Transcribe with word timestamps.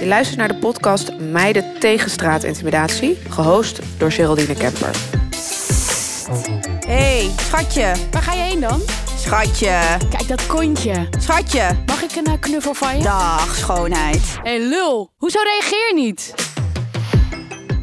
Je 0.00 0.06
luistert 0.06 0.38
naar 0.38 0.48
de 0.48 0.54
podcast 0.54 1.18
Meiden 1.18 1.64
tegen 1.78 2.10
straatintimidatie, 2.10 3.18
gehost 3.28 3.80
door 3.98 4.12
Geraldine 4.12 4.54
Kemper. 4.54 4.90
hey, 6.86 7.30
schatje. 7.36 7.92
Waar 8.10 8.22
ga 8.22 8.32
je 8.32 8.40
heen 8.40 8.60
dan? 8.60 8.80
Schatje. 9.18 9.80
Kijk 10.10 10.28
dat 10.28 10.46
kontje. 10.46 11.08
Schatje. 11.18 11.68
Mag 11.86 12.02
ik 12.02 12.16
een 12.16 12.26
eh, 12.26 12.40
knuffel 12.40 12.74
van 12.74 12.96
je? 12.96 13.02
Dag, 13.02 13.56
schoonheid. 13.56 14.38
Hé 14.42 14.50
hey, 14.50 14.60
lul, 14.60 15.10
hoezo 15.16 15.38
reageer 15.42 15.86
je 15.88 15.94
niet? 15.94 16.34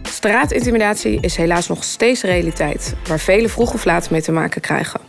Straatintimidatie 0.04 1.22
is 1.22 1.36
helaas 1.36 1.68
nog 1.68 1.84
steeds 1.84 2.22
realiteit, 2.22 2.96
waar 3.08 3.20
velen 3.20 3.50
vroeg 3.50 3.74
of 3.74 3.86
laat 3.86 4.10
mee 4.10 4.22
te 4.22 4.32
maken 4.32 4.62
krijgen. 4.62 5.00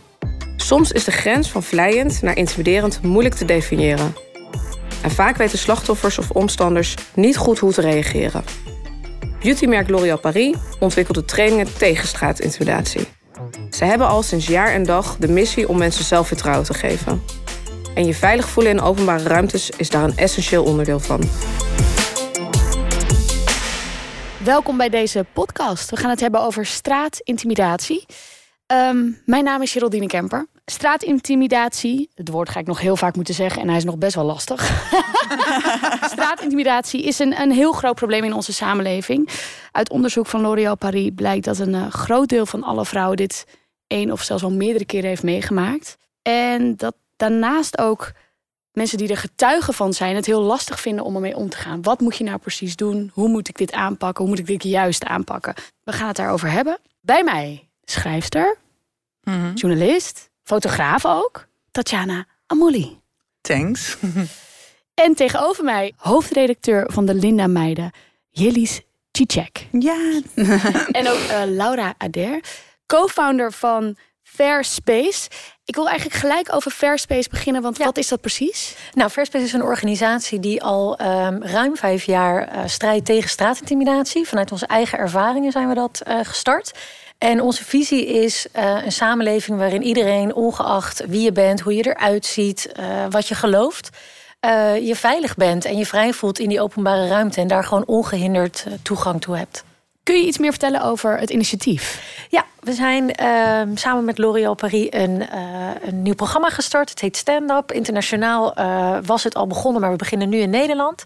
Soms 0.55 0.91
is 0.91 1.03
de 1.03 1.11
grens 1.11 1.49
van 1.49 1.63
vlijend 1.63 2.21
naar 2.21 2.37
intimiderend 2.37 3.01
moeilijk 3.01 3.35
te 3.35 3.45
definiëren. 3.45 4.15
En 5.05 5.11
vaak 5.11 5.37
weten 5.37 5.57
slachtoffers 5.57 6.17
of 6.17 6.31
omstanders 6.31 6.95
niet 7.15 7.37
goed 7.37 7.59
hoe 7.59 7.73
te 7.73 7.81
reageren. 7.81 8.43
Beautymerk 9.41 9.89
L'Oréal 9.89 10.19
Paris 10.19 10.55
ontwikkelde 10.79 11.25
trainingen 11.25 11.77
tegen 11.77 12.07
straatintimidatie. 12.07 13.07
Ze 13.69 13.85
hebben 13.85 14.07
al 14.07 14.23
sinds 14.23 14.47
jaar 14.47 14.71
en 14.71 14.83
dag 14.83 15.17
de 15.17 15.27
missie 15.27 15.69
om 15.69 15.77
mensen 15.77 16.05
zelfvertrouwen 16.05 16.65
te 16.65 16.73
geven. 16.73 17.23
En 17.95 18.05
je 18.05 18.13
veilig 18.13 18.49
voelen 18.49 18.71
in 18.71 18.81
openbare 18.81 19.23
ruimtes 19.23 19.69
is 19.69 19.89
daar 19.89 20.03
een 20.03 20.17
essentieel 20.17 20.63
onderdeel 20.63 20.99
van. 20.99 21.21
Welkom 24.43 24.77
bij 24.77 24.89
deze 24.89 25.25
podcast. 25.33 25.89
We 25.89 25.95
gaan 25.95 26.09
het 26.09 26.19
hebben 26.19 26.41
over 26.41 26.65
straatintimidatie. 26.65 28.05
Um, 28.67 29.21
mijn 29.25 29.43
naam 29.43 29.61
is 29.61 29.71
Geraldine 29.71 30.07
Kemper. 30.07 30.47
Straatintimidatie, 30.71 32.09
het 32.13 32.29
woord 32.29 32.49
ga 32.49 32.59
ik 32.59 32.65
nog 32.65 32.79
heel 32.79 32.95
vaak 32.95 33.15
moeten 33.15 33.33
zeggen 33.33 33.61
en 33.61 33.67
hij 33.67 33.77
is 33.77 33.83
nog 33.83 33.97
best 33.97 34.15
wel 34.15 34.23
lastig. 34.23 34.61
Straatintimidatie 36.11 37.03
is 37.03 37.19
een, 37.19 37.41
een 37.41 37.51
heel 37.51 37.71
groot 37.71 37.95
probleem 37.95 38.23
in 38.23 38.33
onze 38.33 38.53
samenleving. 38.53 39.29
Uit 39.71 39.89
onderzoek 39.89 40.25
van 40.25 40.41
L'Oréal 40.41 40.77
Paris 40.77 41.11
blijkt 41.15 41.45
dat 41.45 41.59
een 41.59 41.73
uh, 41.73 41.87
groot 41.91 42.29
deel 42.29 42.45
van 42.45 42.63
alle 42.63 42.85
vrouwen 42.85 43.17
dit 43.17 43.45
één 43.87 44.11
of 44.11 44.21
zelfs 44.21 44.43
al 44.43 44.51
meerdere 44.51 44.85
keren 44.85 45.09
heeft 45.09 45.23
meegemaakt. 45.23 45.97
En 46.21 46.75
dat 46.75 46.95
daarnaast 47.15 47.77
ook 47.77 48.11
mensen 48.71 48.97
die 48.97 49.09
er 49.09 49.17
getuigen 49.17 49.73
van 49.73 49.93
zijn 49.93 50.15
het 50.15 50.25
heel 50.25 50.41
lastig 50.41 50.79
vinden 50.79 51.05
om 51.05 51.15
ermee 51.15 51.35
om 51.35 51.49
te 51.49 51.57
gaan. 51.57 51.81
Wat 51.81 51.99
moet 51.99 52.17
je 52.17 52.23
nou 52.23 52.37
precies 52.37 52.75
doen? 52.75 53.11
Hoe 53.13 53.27
moet 53.27 53.47
ik 53.47 53.57
dit 53.57 53.71
aanpakken? 53.71 54.23
Hoe 54.23 54.33
moet 54.33 54.39
ik 54.39 54.47
dit 54.47 54.63
juist 54.63 55.03
aanpakken? 55.03 55.53
We 55.83 55.91
gaan 55.91 56.07
het 56.07 56.15
daarover 56.15 56.51
hebben. 56.51 56.79
Bij 57.01 57.23
mij 57.23 57.69
schrijfster, 57.83 58.57
mm 59.23 59.33
-hmm. 59.33 59.53
journalist, 59.53 60.29
fotograaf 60.45 61.05
ook, 61.05 61.47
Tatjana 61.71 62.25
Amouli. 62.47 62.99
Thanks. 63.41 63.97
en 65.05 65.15
tegenover 65.15 65.63
mij 65.63 65.93
hoofdredacteur 65.95 66.91
van 66.91 67.05
de 67.05 67.13
Linda 67.13 67.47
Meiden, 67.47 67.91
Jelis 68.29 68.81
Cicek. 69.11 69.67
Ja. 69.71 70.21
en 70.91 71.07
ook 71.07 71.19
uh, 71.29 71.41
Laura 71.45 71.93
Ader, 71.97 72.39
co-founder 72.85 73.51
van 73.51 73.97
Fair 74.23 74.63
Space. 74.63 75.29
Ik 75.65 75.75
wil 75.75 75.87
eigenlijk 75.87 76.19
gelijk 76.19 76.53
over 76.53 76.71
Fair 76.71 76.99
Space 76.99 77.29
beginnen, 77.29 77.61
want 77.61 77.77
ja. 77.77 77.85
wat 77.85 77.97
is 77.97 78.07
dat 78.07 78.21
precies? 78.21 78.75
Nou, 78.93 79.09
Fair 79.09 79.25
Space 79.25 79.45
is 79.45 79.53
een 79.53 79.63
organisatie 79.63 80.39
die 80.39 80.63
al 80.63 81.01
um, 81.01 81.43
ruim 81.43 81.77
vijf 81.77 82.03
jaar 82.03 82.55
uh, 82.55 82.61
strijdt 82.65 83.05
tegen 83.05 83.29
straatintimidatie. 83.29 84.27
Vanuit 84.27 84.51
onze 84.51 84.65
eigen 84.65 84.97
ervaringen 84.97 85.51
zijn 85.51 85.67
we 85.67 85.73
dat 85.73 86.01
uh, 86.07 86.19
gestart. 86.23 86.71
En 87.17 87.41
onze 87.41 87.63
visie 87.63 88.05
is 88.05 88.47
uh, 88.55 88.83
een 88.85 88.91
samenleving 88.91 89.57
waarin 89.57 89.83
iedereen, 89.83 90.33
ongeacht 90.33 91.05
wie 91.05 91.21
je 91.21 91.31
bent, 91.31 91.59
hoe 91.59 91.75
je 91.75 91.87
eruit 91.87 92.25
ziet, 92.25 92.71
wat 93.09 93.27
je 93.27 93.35
gelooft, 93.35 93.89
je 94.81 94.93
veilig 94.95 95.35
bent 95.35 95.65
en 95.65 95.77
je 95.77 95.85
vrij 95.85 96.13
voelt 96.13 96.39
in 96.39 96.49
die 96.49 96.61
openbare 96.61 97.07
ruimte 97.07 97.41
en 97.41 97.47
daar 97.47 97.63
gewoon 97.63 97.85
ongehinderd 97.85 98.65
toegang 98.81 99.21
toe 99.21 99.37
hebt. 99.37 99.63
Kun 100.03 100.15
je 100.19 100.25
iets 100.27 100.37
meer 100.37 100.51
vertellen 100.51 100.81
over 100.81 101.19
het 101.19 101.29
initiatief? 101.29 102.01
Ja, 102.29 102.45
we 102.59 102.73
zijn 102.73 103.03
uh, 103.21 103.75
samen 103.75 104.05
met 104.05 104.17
L'Oréal 104.17 104.55
Paris 104.55 104.87
een, 104.89 105.21
uh, 105.21 105.69
een 105.81 106.01
nieuw 106.01 106.15
programma 106.15 106.49
gestart. 106.49 106.89
Het 106.89 107.01
heet 107.01 107.17
Stand 107.17 107.51
Up. 107.51 107.71
Internationaal 107.71 108.59
uh, 108.59 108.97
was 109.05 109.23
het 109.23 109.35
al 109.35 109.47
begonnen, 109.47 109.81
maar 109.81 109.91
we 109.91 109.95
beginnen 109.95 110.29
nu 110.29 110.37
in 110.37 110.49
Nederland. 110.49 111.03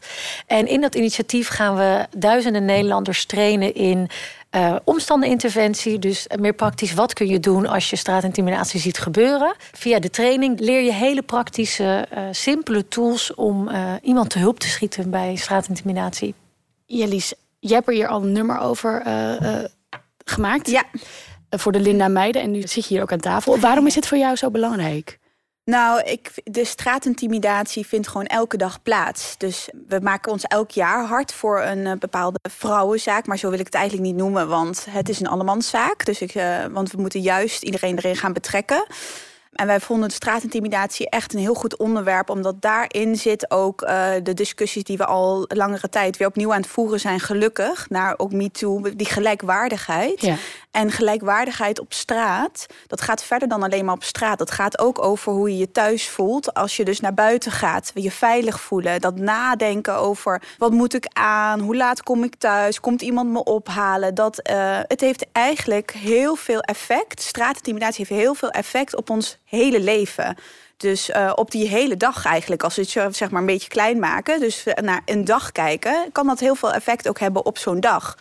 En 0.47 0.67
in 0.67 0.81
dat 0.81 0.95
initiatief 0.95 1.47
gaan 1.47 1.75
we 1.75 2.06
duizenden 2.17 2.66
Nederlanders 2.66 3.25
trainen 3.25 3.75
in 3.75 4.09
uh, 4.55 4.75
omstandeninterventie. 4.83 5.99
Dus 5.99 6.27
meer 6.39 6.53
praktisch, 6.53 6.93
wat 6.93 7.13
kun 7.13 7.27
je 7.27 7.39
doen 7.39 7.65
als 7.65 7.89
je 7.89 7.95
straatintimidatie 7.95 8.79
ziet 8.79 8.97
gebeuren? 8.97 9.55
Via 9.57 9.99
de 9.99 10.09
training 10.09 10.59
leer 10.59 10.81
je 10.81 10.93
hele 10.93 11.21
praktische, 11.21 12.07
simpele 12.31 12.88
tools 12.88 13.33
om 13.33 13.69
iemand 14.01 14.29
te 14.29 14.39
hulp 14.39 14.59
te 14.59 14.67
schieten 14.67 15.09
bij 15.09 15.35
straatintimidatie. 15.35 16.35
Jellies, 16.85 17.33
je 17.59 17.73
hebt 17.73 17.88
er 17.88 17.93
hier 17.93 18.07
al 18.07 18.21
een 18.21 18.31
nummer 18.31 18.59
over 18.59 19.03
uh, 19.07 19.41
uh, 19.41 19.63
gemaakt. 20.25 20.69
Ja. 20.69 20.83
Voor 21.49 21.71
de 21.71 21.79
Linda 21.79 22.07
Meiden. 22.07 22.41
En 22.41 22.51
nu 22.51 22.61
zit 22.61 22.88
je 22.88 22.93
hier 22.93 23.01
ook 23.01 23.11
aan 23.11 23.19
tafel. 23.19 23.59
Waarom 23.59 23.88
is 23.88 23.93
dit 23.93 24.07
voor 24.07 24.17
jou 24.17 24.35
zo 24.35 24.51
belangrijk? 24.51 25.19
Nou, 25.69 26.02
ik, 26.02 26.31
de 26.44 26.66
straatintimidatie 26.66 27.88
vindt 27.88 28.07
gewoon 28.07 28.25
elke 28.25 28.57
dag 28.57 28.81
plaats. 28.81 29.38
Dus 29.38 29.69
we 29.88 30.00
maken 30.02 30.31
ons 30.31 30.44
elk 30.44 30.72
jaar 30.72 31.06
hard 31.06 31.34
voor 31.34 31.62
een 31.62 32.00
bepaalde 32.00 32.40
vrouwenzaak. 32.50 33.28
Maar 33.28 33.38
zo 33.38 33.50
wil 33.50 33.59
ik 33.59 33.66
het 33.66 33.75
eigenlijk 33.75 34.07
niet 34.07 34.16
noemen, 34.16 34.47
want 34.47 34.88
het 34.90 35.09
is 35.09 35.19
een 35.19 35.28
allemanszaak. 35.28 36.06
Dus 36.06 36.22
ik, 36.22 36.34
want 36.72 36.91
we 36.91 37.02
moeten 37.02 37.22
juist 37.22 37.63
iedereen 37.63 37.97
erin 37.97 38.16
gaan 38.16 38.34
betrekken. 38.34 38.85
En 39.51 39.67
wij 39.67 39.79
vonden 39.79 40.07
de 40.07 40.13
straatintimidatie 40.13 41.09
echt 41.09 41.33
een 41.33 41.39
heel 41.39 41.53
goed 41.53 41.77
onderwerp, 41.77 42.29
omdat 42.29 42.61
daarin 42.61 43.15
zit 43.15 43.51
ook 43.51 43.81
uh, 43.81 44.11
de 44.23 44.33
discussies 44.33 44.83
die 44.83 44.97
we 44.97 45.05
al 45.05 45.45
langere 45.47 45.89
tijd 45.89 46.17
weer 46.17 46.27
opnieuw 46.27 46.53
aan 46.53 46.61
het 46.61 46.69
voeren 46.69 46.99
zijn, 46.99 47.19
gelukkig, 47.19 47.89
naar 47.89 48.13
ook 48.17 48.33
MeToo, 48.33 48.81
die 48.95 49.07
gelijkwaardigheid. 49.07 50.21
Ja. 50.21 50.35
En 50.71 50.91
gelijkwaardigheid 50.91 51.79
op 51.79 51.93
straat, 51.93 52.65
dat 52.88 53.01
gaat 53.01 53.23
verder 53.23 53.47
dan 53.47 53.63
alleen 53.63 53.85
maar 53.85 53.95
op 53.95 54.03
straat. 54.03 54.38
Dat 54.38 54.51
gaat 54.51 54.79
ook 54.79 55.03
over 55.03 55.31
hoe 55.31 55.49
je 55.49 55.57
je 55.57 55.71
thuis 55.71 56.09
voelt 56.09 56.53
als 56.53 56.77
je 56.77 56.85
dus 56.85 56.99
naar 56.99 57.13
buiten 57.13 57.51
gaat. 57.51 57.91
Je 57.93 58.11
veilig 58.11 58.61
voelen, 58.61 59.01
dat 59.01 59.15
nadenken 59.15 59.95
over 59.95 60.41
wat 60.57 60.71
moet 60.71 60.93
ik 60.93 61.07
aan, 61.13 61.59
hoe 61.59 61.75
laat 61.75 62.03
kom 62.03 62.23
ik 62.23 62.35
thuis, 62.35 62.79
komt 62.79 63.01
iemand 63.01 63.29
me 63.29 63.43
ophalen. 63.43 64.15
Dat, 64.15 64.49
uh, 64.51 64.79
het 64.88 65.01
heeft 65.01 65.25
eigenlijk 65.31 65.91
heel 65.91 66.35
veel 66.35 66.59
effect. 66.59 67.21
Straatintimidatie 67.21 68.05
heeft 68.07 68.21
heel 68.21 68.33
veel 68.33 68.49
effect 68.49 68.95
op 68.95 69.09
ons 69.09 69.38
hele 69.49 69.79
leven. 69.79 70.35
Dus 70.79 71.09
uh, 71.09 71.31
op 71.35 71.51
die 71.51 71.67
hele 71.67 71.97
dag 71.97 72.25
eigenlijk, 72.25 72.63
als 72.63 72.75
we 72.75 72.81
het 72.81 73.15
zeg 73.15 73.29
maar 73.29 73.41
een 73.41 73.47
beetje 73.47 73.69
klein 73.69 73.99
maken, 73.99 74.39
dus 74.39 74.63
naar 74.81 75.01
een 75.05 75.25
dag 75.25 75.51
kijken, 75.51 76.09
kan 76.11 76.27
dat 76.27 76.39
heel 76.39 76.55
veel 76.55 76.73
effect 76.73 77.07
ook 77.09 77.19
hebben 77.19 77.45
op 77.45 77.57
zo'n 77.57 77.79
dag. 77.79 78.17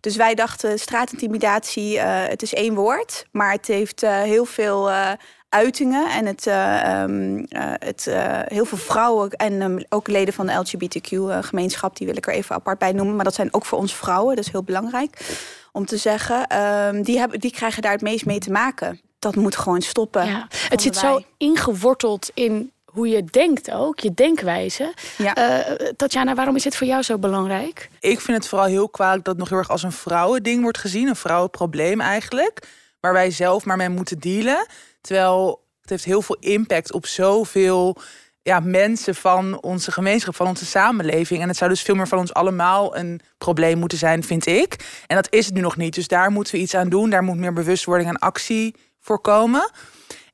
Dus 0.00 0.16
wij 0.16 0.34
dachten, 0.34 0.78
straatintimidatie, 0.78 1.96
uh, 1.96 2.02
het 2.04 2.42
is 2.42 2.54
één 2.54 2.74
woord, 2.74 3.26
maar 3.30 3.52
het 3.52 3.66
heeft 3.66 4.02
uh, 4.02 4.20
heel 4.20 4.44
veel 4.44 4.90
uitingen. 5.48 6.10
En 6.10 6.26
het, 6.26 6.46
um, 6.46 7.46
het 7.78 8.04
heel 8.46 8.64
veel 8.64 8.78
vrouwen 8.78 9.30
en 9.30 9.62
um, 9.62 9.84
ook 9.88 10.08
leden 10.08 10.34
van 10.34 10.46
de 10.46 10.52
LGBTQ-gemeenschap, 10.52 11.96
die 11.96 12.06
wil 12.06 12.16
ik 12.16 12.26
er 12.26 12.34
even 12.34 12.54
apart 12.54 12.78
bij 12.78 12.92
noemen. 12.92 13.14
Maar 13.16 13.24
dat 13.24 13.34
zijn 13.34 13.54
ook 13.54 13.64
voor 13.64 13.78
ons 13.78 13.94
vrouwen, 13.94 14.36
dat 14.36 14.44
is 14.44 14.52
heel 14.52 14.64
belangrijk 14.64 15.36
om 15.72 15.86
te 15.86 15.96
zeggen. 15.96 16.58
Um, 16.58 17.02
die, 17.02 17.18
hebben, 17.18 17.40
die 17.40 17.52
krijgen 17.52 17.82
daar 17.82 17.92
het 17.92 18.00
meest 18.00 18.26
mee 18.26 18.38
te 18.38 18.50
maken 18.50 19.00
dat 19.22 19.36
moet 19.36 19.56
gewoon 19.56 19.82
stoppen. 19.82 20.26
Ja. 20.26 20.46
Het 20.68 20.82
zit 20.82 21.00
wij. 21.00 21.10
zo 21.10 21.22
ingeworteld 21.36 22.30
in 22.34 22.72
hoe 22.84 23.08
je 23.08 23.24
denkt 23.24 23.70
ook, 23.70 24.00
je 24.00 24.14
denkwijze. 24.14 24.94
Ja. 25.18 25.58
Uh, 25.68 25.88
Tatjana, 25.96 26.34
waarom 26.34 26.56
is 26.56 26.62
dit 26.62 26.76
voor 26.76 26.86
jou 26.86 27.02
zo 27.02 27.18
belangrijk? 27.18 27.88
Ik 28.00 28.20
vind 28.20 28.36
het 28.36 28.48
vooral 28.48 28.66
heel 28.66 28.88
kwalijk 28.88 29.24
dat 29.24 29.32
het 29.32 29.42
nog 29.42 29.48
heel 29.48 29.58
erg 29.58 29.70
als 29.70 29.82
een 29.82 29.92
vrouwending 29.92 30.62
wordt 30.62 30.78
gezien. 30.78 31.08
Een 31.08 31.16
vrouwenprobleem 31.16 32.00
eigenlijk. 32.00 32.68
Waar 33.00 33.12
wij 33.12 33.30
zelf 33.30 33.64
maar 33.64 33.76
mee 33.76 33.88
moeten 33.88 34.18
dealen. 34.18 34.66
Terwijl 35.00 35.64
het 35.80 35.90
heeft 35.90 36.04
heel 36.04 36.22
veel 36.22 36.36
impact 36.40 36.92
op 36.92 37.06
zoveel 37.06 37.96
ja, 38.42 38.60
mensen 38.60 39.14
van 39.14 39.62
onze 39.62 39.92
gemeenschap, 39.92 40.36
van 40.36 40.46
onze 40.46 40.66
samenleving. 40.66 41.42
En 41.42 41.48
het 41.48 41.56
zou 41.56 41.70
dus 41.70 41.82
veel 41.82 41.94
meer 41.94 42.08
van 42.08 42.18
ons 42.18 42.34
allemaal 42.34 42.96
een 42.96 43.20
probleem 43.38 43.78
moeten 43.78 43.98
zijn, 43.98 44.24
vind 44.24 44.46
ik. 44.46 45.02
En 45.06 45.16
dat 45.16 45.32
is 45.32 45.46
het 45.46 45.54
nu 45.54 45.60
nog 45.60 45.76
niet. 45.76 45.94
Dus 45.94 46.08
daar 46.08 46.30
moeten 46.30 46.54
we 46.54 46.60
iets 46.60 46.74
aan 46.74 46.88
doen. 46.88 47.10
Daar 47.10 47.22
moet 47.22 47.36
meer 47.36 47.52
bewustwording 47.52 48.08
en 48.08 48.18
actie 48.18 48.74
voorkomen. 49.02 49.70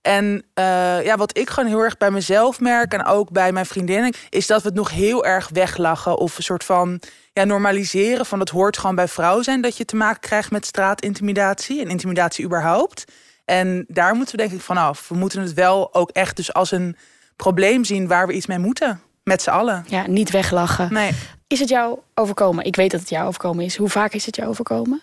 En 0.03 0.45
uh, 0.55 1.05
ja, 1.05 1.17
wat 1.17 1.39
ik 1.39 1.51
gewoon 1.51 1.69
heel 1.69 1.81
erg 1.81 1.97
bij 1.97 2.11
mezelf 2.11 2.61
merk 2.61 2.93
en 2.93 3.05
ook 3.05 3.31
bij 3.31 3.53
mijn 3.53 3.67
vriendinnen, 3.67 4.15
is 4.29 4.47
dat 4.47 4.63
we 4.63 4.69
het 4.69 4.77
nog 4.77 4.91
heel 4.91 5.25
erg 5.25 5.49
weglachen 5.53 6.19
of 6.19 6.37
een 6.37 6.43
soort 6.43 6.65
van 6.65 7.01
ja, 7.33 7.45
normaliseren 7.45 8.27
van 8.27 8.41
het 8.41 8.49
hoort 8.49 8.79
gewoon 8.79 8.95
bij 8.95 9.09
vrouw 9.09 9.43
zijn 9.43 9.61
dat 9.61 9.77
je 9.77 9.85
te 9.85 9.97
maken 9.97 10.21
krijgt 10.21 10.51
met 10.51 10.67
straatintimidatie 10.67 11.81
en 11.81 11.89
intimidatie 11.89 12.45
überhaupt. 12.45 13.05
En 13.45 13.85
daar 13.89 14.15
moeten 14.15 14.37
we 14.37 14.43
denk 14.43 14.55
ik 14.55 14.61
vanaf. 14.61 15.09
We 15.09 15.15
moeten 15.15 15.41
het 15.41 15.55
wel 15.55 15.95
ook 15.95 16.11
echt 16.11 16.37
dus 16.37 16.53
als 16.53 16.71
een 16.71 16.97
probleem 17.37 17.85
zien 17.85 18.09
waar 18.09 18.27
we 18.27 18.33
iets 18.33 18.47
mee 18.47 18.59
moeten. 18.59 19.01
Met 19.25 19.43
z'n 19.43 19.51
allen. 19.51 19.85
Ja, 19.89 20.07
niet 20.07 20.31
weglachen. 20.31 20.93
Nee. 20.93 21.13
Is 21.47 21.61
het 21.61 21.69
jou 21.69 21.99
overkomen? 22.15 22.65
Ik 22.65 22.77
weet 22.77 22.91
dat 22.91 23.01
het 23.01 23.09
jou 23.09 23.27
overkomen 23.27 23.65
is. 23.65 23.77
Hoe 23.77 23.89
vaak 23.89 24.13
is 24.13 24.27
het 24.27 24.37
jou 24.37 24.49
overkomen? 24.49 25.03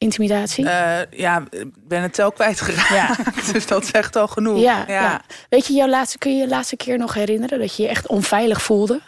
Intimidatie? 0.00 0.64
Uh, 0.64 0.98
ja, 1.10 1.42
ik 1.50 1.66
ben 1.88 2.02
het 2.02 2.14
tel 2.14 2.32
kwijtgeraakt. 2.32 2.88
Ja. 2.88 3.16
dus 3.52 3.66
dat 3.66 3.86
zegt 3.86 4.16
al 4.16 4.28
genoeg. 4.28 4.60
Ja, 4.60 4.84
ja. 4.86 5.02
ja, 5.02 5.20
Weet 5.48 5.66
je, 5.66 5.72
jouw 5.72 5.88
laatste, 5.88 6.18
kun 6.18 6.36
je 6.36 6.40
je 6.40 6.48
laatste 6.48 6.76
keer 6.76 6.98
nog 6.98 7.14
herinneren 7.14 7.58
dat 7.58 7.76
je 7.76 7.82
je 7.82 7.88
echt 7.88 8.06
onveilig 8.06 8.62
voelde? 8.62 9.00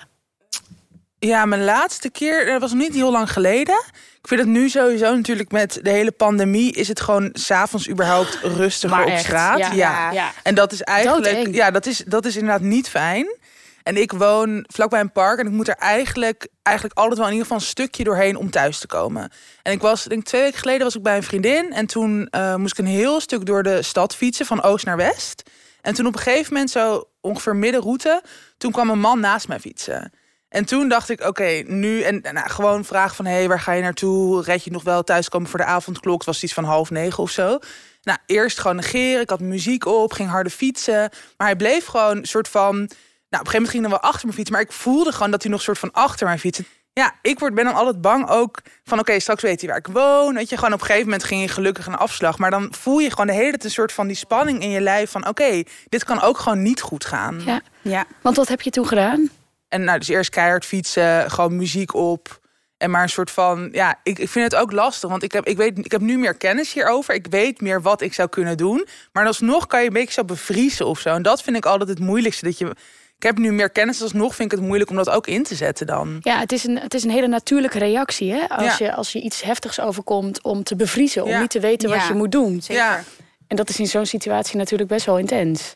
Ja, 1.18 1.44
mijn 1.44 1.64
laatste 1.64 2.10
keer, 2.10 2.46
dat 2.46 2.60
was 2.60 2.72
nog 2.72 2.80
niet 2.80 2.94
heel 2.94 3.10
lang 3.10 3.32
geleden. 3.32 3.84
Ik 4.20 4.28
vind 4.28 4.40
het 4.40 4.48
nu 4.48 4.68
sowieso 4.68 5.14
natuurlijk 5.14 5.52
met 5.52 5.78
de 5.82 5.90
hele 5.90 6.12
pandemie... 6.12 6.72
is 6.72 6.88
het 6.88 7.00
gewoon 7.00 7.30
s'avonds 7.32 7.88
überhaupt 7.88 8.38
rustiger 8.42 8.96
Maar 8.96 9.06
op 9.06 9.12
echt, 9.12 9.24
straat. 9.24 9.58
ja. 9.58 9.72
Ja. 9.72 10.12
Ja. 10.12 10.32
En 10.42 10.54
dat 10.54 10.72
is 10.72 10.82
eigenlijk... 10.82 11.24
Doodeng. 11.24 11.54
Ja, 11.54 11.70
dat 11.70 11.86
is, 11.86 12.02
dat 12.06 12.24
is 12.24 12.36
inderdaad 12.36 12.60
niet 12.60 12.88
fijn. 12.88 13.36
En 13.82 13.96
ik 13.96 14.12
woon 14.12 14.64
vlakbij 14.68 15.00
een 15.00 15.12
park 15.12 15.38
en 15.38 15.46
ik 15.46 15.52
moet 15.52 15.68
er 15.68 15.74
eigenlijk, 15.74 16.48
eigenlijk 16.62 16.98
altijd 16.98 17.18
wel 17.18 17.26
in 17.26 17.32
ieder 17.32 17.46
geval 17.48 17.62
een 17.62 17.70
stukje 17.70 18.04
doorheen 18.04 18.36
om 18.36 18.50
thuis 18.50 18.78
te 18.78 18.86
komen. 18.86 19.30
En 19.62 19.72
ik 19.72 19.80
was, 19.80 20.04
denk 20.04 20.24
twee 20.24 20.42
weken 20.42 20.58
geleden 20.58 20.82
was 20.82 20.96
ik 20.96 21.02
bij 21.02 21.16
een 21.16 21.22
vriendin 21.22 21.72
en 21.72 21.86
toen 21.86 22.28
eh, 22.30 22.54
moest 22.54 22.78
ik 22.78 22.84
een 22.84 22.90
heel 22.90 23.20
stuk 23.20 23.46
door 23.46 23.62
de 23.62 23.82
stad 23.82 24.16
fietsen 24.16 24.46
van 24.46 24.62
oost 24.62 24.84
naar 24.84 24.96
west. 24.96 25.50
En 25.80 25.94
toen 25.94 26.06
op 26.06 26.14
een 26.14 26.20
gegeven 26.20 26.52
moment 26.52 26.70
zo 26.70 27.04
ongeveer 27.20 27.56
middenroute, 27.56 28.22
toen 28.58 28.72
kwam 28.72 28.90
een 28.90 29.00
man 29.00 29.20
naast 29.20 29.48
mij 29.48 29.60
fietsen. 29.60 30.12
En 30.48 30.64
toen 30.64 30.88
dacht 30.88 31.08
ik, 31.08 31.26
oké, 31.26 31.62
nu 31.66 32.00
en 32.00 32.20
nou, 32.32 32.50
gewoon 32.50 32.84
vragen 32.84 33.16
van, 33.16 33.24
hé, 33.24 33.32
hey, 33.32 33.48
waar 33.48 33.60
ga 33.60 33.72
je 33.72 33.82
naartoe? 33.82 34.42
Red 34.42 34.64
je 34.64 34.70
nog 34.70 34.82
wel 34.82 35.02
thuiskomen 35.02 35.48
voor 35.48 35.58
de 35.58 35.64
avondklok? 35.64 36.16
Het 36.16 36.26
was 36.26 36.42
iets 36.42 36.52
van 36.52 36.64
half 36.64 36.90
negen 36.90 37.22
of 37.22 37.30
zo. 37.30 37.58
Nou, 38.02 38.18
eerst 38.26 38.58
gewoon 38.58 38.76
negeren. 38.76 39.20
Ik 39.20 39.30
had 39.30 39.40
muziek 39.40 39.86
op, 39.86 40.12
ging 40.12 40.28
harde 40.28 40.50
fietsen. 40.50 41.10
Maar 41.36 41.46
hij 41.46 41.56
bleef 41.56 41.86
gewoon 41.86 42.16
een 42.16 42.24
soort 42.24 42.48
van... 42.48 42.90
Nou, 43.32 43.44
op 43.44 43.48
een 43.48 43.52
gegeven 43.52 43.62
moment 43.62 43.70
ging 43.70 43.82
hij 43.82 43.92
wel 43.92 44.10
achter 44.10 44.26
me 44.28 44.34
fietsen. 44.34 44.54
Maar 44.54 44.64
ik 44.64 44.72
voelde 44.72 45.12
gewoon 45.12 45.30
dat 45.30 45.42
hij 45.42 45.50
nog 45.50 45.58
een 45.60 45.66
soort 45.66 45.78
van 45.78 45.92
achter 45.92 46.26
mij 46.26 46.38
fietste. 46.38 46.64
Ja, 46.92 47.14
ik 47.22 47.38
word, 47.38 47.54
ben 47.54 47.64
dan 47.64 47.74
altijd 47.74 48.00
bang 48.00 48.28
ook 48.28 48.62
van... 48.84 48.98
oké, 48.98 49.20
straks 49.20 49.42
weet 49.42 49.60
hij 49.60 49.68
waar 49.70 49.78
ik 49.78 49.86
woon. 49.86 50.34
Weet 50.34 50.48
je, 50.48 50.56
gewoon 50.56 50.72
op 50.72 50.80
een 50.80 50.86
gegeven 50.86 51.08
moment 51.08 51.24
ging 51.24 51.40
je 51.40 51.48
gelukkig 51.48 51.86
een 51.86 51.96
afslag. 51.96 52.38
Maar 52.38 52.50
dan 52.50 52.74
voel 52.74 52.98
je 52.98 53.10
gewoon 53.10 53.26
de 53.26 53.32
hele 53.32 53.50
tijd 53.50 53.64
een 53.64 53.70
soort 53.70 53.92
van 53.92 54.06
die 54.06 54.16
spanning 54.16 54.62
in 54.62 54.70
je 54.70 54.80
lijf... 54.80 55.10
van 55.10 55.28
oké, 55.28 55.62
dit 55.88 56.04
kan 56.04 56.20
ook 56.20 56.38
gewoon 56.38 56.62
niet 56.62 56.80
goed 56.80 57.04
gaan. 57.04 57.42
Ja. 57.44 57.60
Ja. 57.82 58.04
Want 58.22 58.36
wat 58.36 58.48
heb 58.48 58.60
je 58.60 58.70
toen 58.70 58.86
gedaan? 58.86 59.30
En 59.68 59.84
nou, 59.84 59.98
dus 59.98 60.08
eerst 60.08 60.30
keihard 60.30 60.64
fietsen, 60.64 61.30
gewoon 61.30 61.56
muziek 61.56 61.94
op. 61.94 62.40
En 62.76 62.90
maar 62.90 63.02
een 63.02 63.08
soort 63.08 63.30
van, 63.30 63.68
ja, 63.72 64.00
ik, 64.02 64.18
ik 64.18 64.28
vind 64.28 64.52
het 64.52 64.60
ook 64.60 64.72
lastig. 64.72 65.10
Want 65.10 65.22
ik 65.22 65.32
heb, 65.32 65.46
ik, 65.46 65.56
weet, 65.56 65.78
ik 65.78 65.92
heb 65.92 66.00
nu 66.00 66.18
meer 66.18 66.34
kennis 66.34 66.72
hierover. 66.72 67.14
Ik 67.14 67.26
weet 67.30 67.60
meer 67.60 67.82
wat 67.82 68.00
ik 68.00 68.14
zou 68.14 68.28
kunnen 68.28 68.56
doen. 68.56 68.86
Maar 69.12 69.26
alsnog 69.26 69.66
kan 69.66 69.80
je 69.80 69.86
een 69.86 69.92
beetje 69.92 70.12
zo 70.12 70.24
bevriezen 70.24 70.86
of 70.86 70.98
zo. 70.98 71.14
En 71.14 71.22
dat 71.22 71.42
vind 71.42 71.56
ik 71.56 71.66
altijd 71.66 71.88
het 71.88 71.98
moeilijkste. 71.98 72.44
Dat 72.44 72.58
je, 72.58 72.76
ik 73.22 73.28
heb 73.28 73.38
nu 73.38 73.52
meer 73.52 73.70
kennis, 73.70 74.02
alsnog 74.02 74.34
vind 74.34 74.52
ik 74.52 74.58
het 74.58 74.66
moeilijk 74.66 74.90
om 74.90 74.96
dat 74.96 75.10
ook 75.10 75.26
in 75.26 75.42
te 75.42 75.54
zetten 75.54 75.86
dan. 75.86 76.18
Ja, 76.20 76.38
het 76.38 76.52
is 76.52 76.64
een, 76.64 76.78
het 76.78 76.94
is 76.94 77.04
een 77.04 77.10
hele 77.10 77.26
natuurlijke 77.26 77.78
reactie. 77.78 78.32
Hè? 78.32 78.48
Als, 78.48 78.78
Ja. 78.78 78.86
je, 78.86 78.94
als 78.94 79.12
je 79.12 79.20
iets 79.20 79.42
heftigs 79.42 79.80
overkomt 79.80 80.42
om 80.42 80.62
te 80.62 80.76
bevriezen. 80.76 81.22
Om 81.24 81.28
Ja. 81.30 81.40
niet 81.40 81.50
te 81.50 81.60
weten 81.60 81.88
wat 81.90 81.98
Ja. 81.98 82.08
je 82.08 82.14
moet 82.14 82.32
doen. 82.32 82.62
Zeker. 82.62 82.82
Ja, 82.82 83.02
En 83.46 83.56
dat 83.56 83.68
is 83.68 83.78
in 83.78 83.86
zo'n 83.86 84.06
situatie 84.06 84.56
natuurlijk 84.56 84.88
best 84.90 85.06
wel 85.06 85.18
intens. 85.18 85.74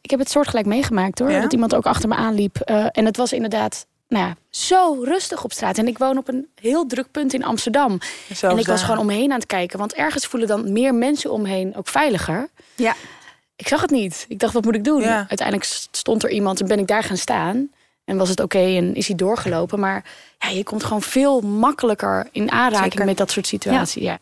Ik 0.00 0.10
heb 0.10 0.18
het 0.18 0.30
soortgelijk 0.30 0.66
meegemaakt 0.66 1.18
hoor. 1.18 1.30
Ja? 1.30 1.40
Dat 1.40 1.52
iemand 1.52 1.74
ook 1.74 1.86
achter 1.86 2.08
me 2.08 2.14
aanliep. 2.14 2.56
Eh, 2.56 2.86
en 2.92 3.04
het 3.04 3.16
was 3.16 3.32
inderdaad 3.32 3.86
nou 4.08 4.26
ja, 4.26 4.34
zo 4.50 4.98
rustig 5.02 5.44
op 5.44 5.52
straat. 5.52 5.78
En 5.78 5.86
ik 5.86 5.98
woon 5.98 6.16
op 6.18 6.28
een 6.28 6.46
heel 6.60 6.86
druk 6.86 7.10
punt 7.10 7.34
in 7.34 7.44
Amsterdam. 7.44 7.90
en 7.90 7.98
ik 8.28 8.40
was 8.40 8.66
daar. 8.66 8.78
gewoon 8.78 8.98
omheen 8.98 9.30
aan 9.32 9.38
het 9.38 9.46
kijken. 9.46 9.78
Want 9.78 9.94
ergens 9.94 10.26
voelen 10.26 10.48
dan 10.48 10.72
meer 10.72 10.94
mensen 10.94 11.30
omheen 11.32 11.76
ook 11.76 11.88
veiliger. 11.88 12.48
Ja. 12.74 12.94
Ik 13.56 13.68
zag 13.68 13.80
het 13.80 13.90
niet. 13.90 14.24
Ik 14.28 14.38
dacht, 14.38 14.52
wat 14.52 14.64
moet 14.64 14.74
ik 14.74 14.84
doen? 14.84 15.00
Ja. 15.00 15.16
Uiteindelijk 15.28 15.68
stond 15.90 16.22
er 16.22 16.30
iemand 16.30 16.60
en 16.60 16.66
ben 16.66 16.78
ik 16.78 16.86
daar 16.86 17.02
gaan 17.02 17.16
staan. 17.16 17.70
En 18.04 18.16
was 18.16 18.28
het 18.28 18.40
oké 18.40 18.58
en 18.58 18.94
is 18.94 19.06
hij 19.06 19.16
doorgelopen. 19.16 19.80
Maar 19.80 20.04
ja, 20.38 20.48
je 20.48 20.62
komt 20.64 20.84
gewoon 20.84 21.02
veel 21.02 21.40
makkelijker 21.40 22.28
in 22.32 22.50
aanraking 22.50 22.92
Zeker. 22.92 23.04
met 23.06 23.16
dat 23.16 23.30
soort 23.30 23.46
situaties. 23.46 24.02
Ja. 24.02 24.18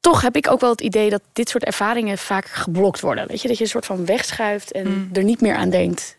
Toch 0.00 0.20
heb 0.20 0.36
ik 0.36 0.50
ook 0.50 0.60
wel 0.60 0.70
het 0.70 0.80
idee 0.80 1.10
dat 1.10 1.22
dit 1.32 1.48
soort 1.48 1.64
ervaringen 1.64 2.18
vaak 2.18 2.46
geblokt 2.46 3.00
worden. 3.00 3.26
Weet 3.28 3.42
je, 3.42 3.48
dat 3.48 3.56
je 3.58 3.64
een 3.64 3.70
soort 3.70 3.86
van 3.86 4.04
wegschuift 4.06 4.72
en 4.72 4.88
Mm. 4.88 5.08
er 5.12 5.24
niet 5.24 5.40
meer 5.40 5.54
aan 5.56 5.70
denkt. 5.70 6.18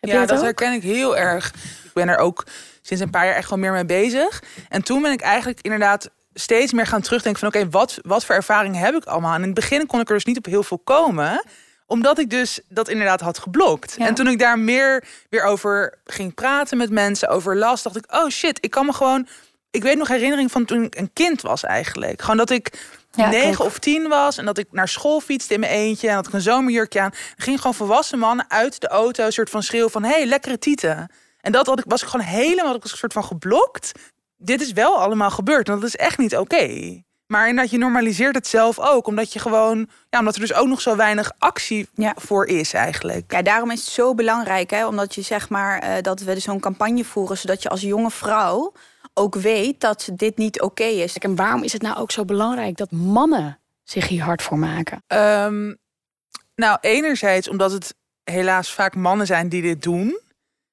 Heb 0.00 0.10
ja 0.10 0.26
dat 0.26 0.40
herken 0.42 0.72
ik 0.72 0.82
heel 0.82 1.16
erg. 1.16 1.48
Ik 1.84 1.90
ben 1.94 2.08
er 2.08 2.18
ook 2.18 2.46
sinds 2.82 3.02
een 3.02 3.10
paar 3.10 3.26
jaar 3.26 3.34
echt 3.34 3.48
wel 3.50 3.58
meer 3.58 3.72
mee 3.72 3.84
bezig. 3.84 4.42
En 4.68 4.82
toen 4.82 5.02
ben 5.02 5.12
ik 5.12 5.20
eigenlijk 5.20 5.60
inderdaad 5.60 6.10
steeds 6.34 6.72
meer 6.72 6.86
gaan 6.86 7.00
terugdenken 7.00 7.40
van... 7.40 7.48
oké, 7.48 7.68
wat, 7.68 7.98
wat 8.02 8.24
voor 8.24 8.34
ervaringen 8.34 8.80
heb 8.80 8.94
ik 8.94 9.04
allemaal? 9.04 9.34
En 9.34 9.40
in 9.40 9.46
het 9.46 9.54
begin 9.54 9.86
kon 9.86 10.00
ik 10.00 10.08
er 10.08 10.14
dus 10.14 10.24
niet 10.24 10.36
op 10.38 10.44
heel 10.44 10.62
veel 10.62 10.78
komen 10.84 11.44
omdat 11.86 12.18
ik 12.18 12.30
dus 12.30 12.60
dat 12.68 12.88
inderdaad 12.88 13.20
had 13.20 13.38
geblokt. 13.38 13.94
Ja. 13.98 14.06
En 14.06 14.14
toen 14.14 14.28
ik 14.28 14.38
daar 14.38 14.58
meer 14.58 15.04
weer 15.30 15.42
over 15.42 15.98
ging 16.04 16.34
praten 16.34 16.76
met 16.76 16.90
mensen, 16.90 17.28
over 17.28 17.56
last, 17.56 17.84
dacht 17.84 17.96
ik, 17.96 18.14
oh 18.14 18.28
shit, 18.28 18.58
ik 18.60 18.70
kan 18.70 18.86
me 18.86 18.92
gewoon. 18.92 19.28
Ik 19.70 19.82
weet 19.82 19.96
nog 19.96 20.08
herinnering 20.08 20.50
van 20.50 20.64
toen 20.64 20.82
ik 20.82 20.96
een 20.96 21.12
kind 21.12 21.42
was 21.42 21.62
eigenlijk. 21.62 22.20
Gewoon 22.20 22.36
dat 22.36 22.50
ik 22.50 22.88
Ja, 23.12 23.28
negen 23.30 23.64
of 23.64 23.78
tien 23.78 24.08
was 24.08 24.38
en 24.38 24.44
dat 24.44 24.58
ik 24.58 24.66
naar 24.70 24.88
school 24.88 25.20
fietste 25.20 25.54
in 25.54 25.60
mijn 25.60 25.72
eentje 25.72 26.08
en 26.08 26.14
had 26.14 26.26
ik 26.26 26.32
een 26.32 26.40
zomerjurkje 26.40 27.00
aan. 27.00 27.10
Er 27.12 27.42
gingen 27.42 27.58
gewoon 27.58 27.74
volwassen 27.74 28.18
mannen 28.18 28.50
uit 28.50 28.80
de 28.80 28.88
auto, 28.88 29.24
een 29.24 29.32
soort 29.32 29.50
van 29.50 29.62
schreeuw 29.62 29.88
van, 29.88 30.04
hey, 30.04 30.26
lekkere 30.26 30.58
tieten. 30.58 31.10
En 31.40 31.52
dat 31.52 31.66
had 31.66 31.78
ik, 31.78 31.84
was 31.88 32.02
ik 32.02 32.08
gewoon 32.08 32.26
helemaal 32.26 32.74
ik 32.74 32.82
een 32.82 32.88
soort 32.88 33.12
van 33.12 33.24
geblokt. 33.24 33.92
Dit 34.36 34.60
is 34.60 34.72
wel 34.72 34.98
allemaal 34.98 35.30
gebeurd 35.30 35.68
en 35.68 35.74
dat 35.74 35.84
is 35.84 35.96
echt 35.96 36.18
niet 36.18 36.36
oké. 36.36 37.02
Maar 37.26 37.48
inderdaad, 37.48 37.72
je 37.72 37.78
normaliseert 37.78 38.34
het 38.34 38.46
zelf 38.46 38.78
ook. 38.78 39.06
Omdat 39.06 39.32
je 39.32 39.38
gewoon, 39.38 39.88
ja, 40.10 40.18
omdat 40.18 40.34
er 40.34 40.40
dus 40.40 40.54
ook 40.54 40.66
nog 40.66 40.80
zo 40.80 40.96
weinig 40.96 41.32
actie 41.38 41.88
Ja. 41.94 42.14
voor 42.18 42.46
is 42.46 42.72
eigenlijk. 42.72 43.32
Ja, 43.32 43.42
daarom 43.42 43.70
is 43.70 43.80
het 43.80 43.88
zo 43.92 44.14
belangrijk, 44.14 44.70
hè, 44.70 44.86
omdat 44.86 45.14
je 45.14 45.22
zeg 45.22 45.48
maar 45.48 45.78
eh, 45.78 46.02
dat 46.02 46.20
we 46.20 46.40
zo'n 46.40 46.60
campagne 46.60 47.04
voeren, 47.04 47.38
zodat 47.38 47.62
je 47.62 47.68
als 47.68 47.80
jonge 47.80 48.10
vrouw 48.10 48.72
ook 49.14 49.34
weet 49.34 49.80
dat 49.80 50.08
dit 50.12 50.36
niet 50.36 50.60
oké 50.60 50.84
is. 50.84 51.12
Kijk, 51.12 51.24
En 51.24 51.36
waarom 51.36 51.62
is 51.62 51.72
het 51.72 51.82
nou 51.82 51.96
ook 51.96 52.10
zo 52.10 52.24
belangrijk 52.24 52.76
dat 52.76 52.90
mannen 52.90 53.58
zich 53.82 54.08
hier 54.08 54.22
hard 54.22 54.42
voor 54.42 54.58
maken? 54.58 55.02
Ehm, 55.06 55.74
nou, 56.54 56.78
enerzijds 56.80 57.48
omdat 57.48 57.72
het 57.72 57.94
helaas 58.24 58.72
vaak 58.72 58.94
mannen 58.94 59.26
zijn 59.26 59.48
die 59.48 59.62
dit 59.62 59.82
doen. 59.82 60.20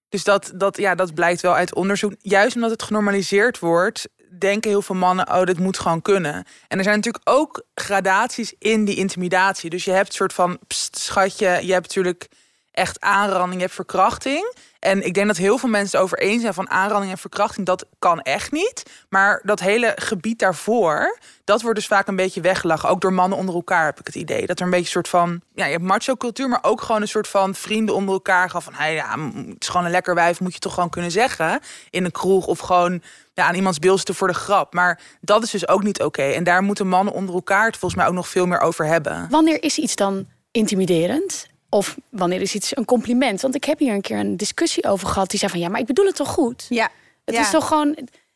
Dus 0.10 0.24
dat, 0.24 0.52
dat, 0.56 0.78
ja, 0.78 0.96
dat 0.96 1.14
blijkt 1.14 1.42
wel 1.42 1.56
uit 1.56 1.76
onderzoek. 1.76 2.14
Juist 2.20 2.56
omdat 2.56 2.70
het 2.72 2.84
genormaliseerd 2.84 3.60
wordt, 3.60 4.10
denken 4.40 4.70
heel 4.70 4.82
veel 4.82 4.96
mannen, 4.96 5.34
oh, 5.34 5.44
dit 5.44 5.60
moet 5.60 5.80
gewoon 5.80 6.02
kunnen. 6.02 6.46
En 6.68 6.78
er 6.78 6.84
zijn 6.84 6.96
natuurlijk 6.96 7.30
ook 7.30 7.64
gradaties 7.76 8.54
in 8.60 8.86
die 8.86 8.96
intimidatie. 8.96 9.70
Dus 9.70 9.86
je 9.86 9.92
hebt 9.92 10.14
soort 10.14 10.34
van 10.34 10.60
pst, 10.68 10.98
schatje, 10.98 11.60
je 11.62 11.72
hebt 11.72 11.88
natuurlijk 11.88 12.28
echt 12.72 13.02
aanranding, 13.02 13.54
je 13.54 13.62
hebt 13.62 13.74
verkrachting. 13.74 14.54
En 14.84 15.06
ik 15.06 15.14
denk 15.14 15.28
dat 15.28 15.38
heel 15.38 15.58
veel 15.58 15.70
mensen 15.70 15.98
het 15.98 16.06
over 16.06 16.20
eens 16.20 16.42
zijn 16.42 16.54
van 16.54 16.70
aanranding 16.70 17.12
en 17.12 17.18
verkrachting, 17.18 17.66
dat 17.66 17.86
kan 18.00 18.22
echt 18.22 18.52
niet. 18.52 18.84
Maar 19.10 19.42
dat 19.44 19.60
hele 19.60 19.92
gebied 19.96 20.40
daarvoor, 20.40 21.18
dat 21.44 21.62
wordt 21.62 21.78
dus 21.78 21.88
vaak 21.88 22.08
een 22.08 22.16
beetje 22.16 22.42
weggelachen. 22.42 22.90
Ook 22.90 23.02
door 23.02 23.14
mannen 23.14 23.38
onder 23.38 23.56
elkaar 23.56 23.86
heb 23.86 24.00
ik 24.00 24.06
het 24.06 24.16
idee. 24.16 24.46
Dat 24.46 24.60
er 24.60 24.66
een 24.66 24.72
beetje 24.72 24.86
een 24.86 24.92
soort 24.92 25.08
van, 25.08 25.42
ja, 25.56 25.66
je 25.66 25.72
hebt 25.72 25.84
macho 25.84 26.16
cultuur, 26.16 26.50
maar 26.50 26.60
ook 26.62 26.82
gewoon 26.82 27.02
een 27.02 27.08
soort 27.08 27.28
van 27.28 27.56
vrienden 27.56 27.96
onder 27.96 28.14
elkaar 28.14 28.50
gaan 28.50 28.62
van, 28.62 28.74
hey, 28.74 28.94
ja, 28.94 29.20
het 29.36 29.56
is 29.60 29.68
gewoon 29.68 29.86
een 29.86 29.92
lekker 29.92 30.16
wijf, 30.16 30.40
moet 30.40 30.54
je 30.54 30.60
toch 30.60 30.74
gewoon 30.74 30.90
kunnen 30.90 31.12
zeggen 31.12 31.60
in 31.90 32.06
een 32.06 32.12
kroeg 32.12 32.48
of 32.48 32.60
gewoon 32.60 33.02
ja, 33.34 33.46
aan 33.46 33.56
iemands 33.56 33.80
bil 33.80 33.98
zitten 33.98 34.16
voor 34.16 34.28
de 34.28 34.34
grap. 34.34 34.74
Maar 34.74 35.00
dat 35.22 35.44
is 35.44 35.52
dus 35.52 35.68
ook 35.68 35.84
niet 35.84 36.02
oké. 36.02 36.24
En 36.24 36.44
daar 36.44 36.62
moeten 36.62 36.88
mannen 36.88 37.14
onder 37.14 37.36
elkaar 37.36 37.66
het 37.66 37.78
volgens 37.78 38.02
mij 38.02 38.10
ook 38.10 38.16
nog 38.16 38.28
veel 38.28 38.46
meer 38.46 38.60
over 38.60 38.86
hebben. 38.86 39.28
Wanneer 39.30 39.64
is 39.64 39.78
iets 39.78 39.96
dan 39.96 40.26
intimiderend? 40.52 41.52
Of 41.74 41.98
wanneer 42.10 42.42
is 42.42 42.56
iets 42.56 42.78
een 42.78 42.86
compliment? 42.86 43.42
Want 43.42 43.56
ik 43.56 43.64
heb 43.64 43.80
hier 43.80 43.94
een 43.94 44.02
keer 44.02 44.18
een 44.18 44.38
discussie 44.38 44.84
over 44.84 45.08
gehad. 45.08 45.30
Die 45.30 45.40
zei 45.40 45.52
van 45.52 45.60
ja, 45.60 45.70
maar 45.70 45.80
ik 45.80 45.86
bedoel 45.86 46.06
het 46.06 46.16
toch 46.16 46.30
goed? 46.30 46.66
Ja, 46.70 46.90
Het 47.26 47.36
ja. 47.36 47.42
is 47.42 47.50
toch 47.50 47.68
gewoon. 47.68 47.90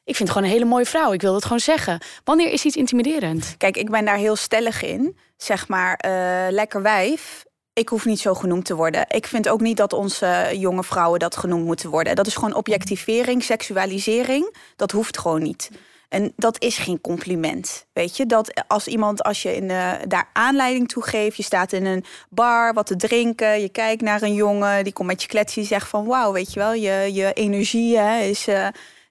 Ik 0.04 0.16
vind 0.16 0.20
het 0.20 0.30
gewoon 0.30 0.44
een 0.44 0.54
hele 0.54 0.66
mooie 0.66 0.86
vrouw. 0.86 1.14
Ik 1.14 1.22
wil 1.22 1.34
dat 1.34 1.44
gewoon 1.44 1.60
zeggen. 1.60 2.02
Wanneer 2.24 2.52
is 2.52 2.66
iets 2.66 2.76
intimiderend? 2.76 3.56
Kijk, 3.58 3.78
ik 3.78 3.90
ben 3.90 4.06
daar 4.06 4.18
heel 4.18 4.36
stellig 4.36 4.84
in. 4.84 5.18
Zeg 5.38 5.68
maar, 5.68 5.96
eh, 5.96 6.12
lekker 6.50 6.82
wijf. 6.82 7.46
Ik 7.74 7.90
hoef 7.90 8.06
niet 8.06 8.20
zo 8.20 8.34
genoemd 8.34 8.66
te 8.66 8.76
worden. 8.76 9.06
Ik 9.08 9.28
vind 9.28 9.50
ook 9.50 9.62
niet 9.62 9.78
dat 9.78 9.94
onze 9.94 10.50
jonge 10.54 10.84
vrouwen 10.84 11.20
dat 11.20 11.38
genoemd 11.38 11.66
moeten 11.66 11.90
worden. 11.90 12.16
Dat 12.16 12.28
is 12.28 12.36
gewoon 12.36 12.56
objectivering, 12.56 13.44
seksualisering. 13.44 14.56
Dat 14.76 14.92
hoeft 14.92 15.18
gewoon 15.18 15.42
niet. 15.42 15.70
En 16.10 16.34
dat 16.36 16.62
is 16.62 16.78
geen 16.78 17.02
compliment. 17.02 17.86
Weet 17.94 18.18
je, 18.18 18.26
dat 18.26 18.64
als 18.68 18.88
iemand, 18.88 19.24
als 19.24 19.42
je 19.42 19.56
in, 19.56 19.70
eh, 19.70 19.94
daar 20.08 20.30
aanleiding 20.34 20.88
toe 20.88 21.04
geeft, 21.04 21.38
je 21.38 21.44
staat 21.44 21.72
in 21.74 21.86
een 21.86 22.04
bar 22.30 22.74
wat 22.74 22.86
te 22.86 22.96
drinken, 22.96 23.62
je 23.62 23.70
kijkt 23.70 24.02
naar 24.02 24.22
een 24.22 24.34
jongen, 24.34 24.84
die 24.84 24.94
komt 24.94 25.08
met 25.08 25.22
je 25.22 25.28
kletsen, 25.28 25.62
die 25.62 25.70
zegt 25.70 25.88
van 25.88 26.06
wauw, 26.06 26.32
weet 26.32 26.54
je 26.54 26.60
wel, 26.60 26.74
je, 26.74 27.10
je 27.14 27.34
energie 27.34 27.98
hè, 27.98 28.20
is. 28.20 28.48
eh, 28.48 28.68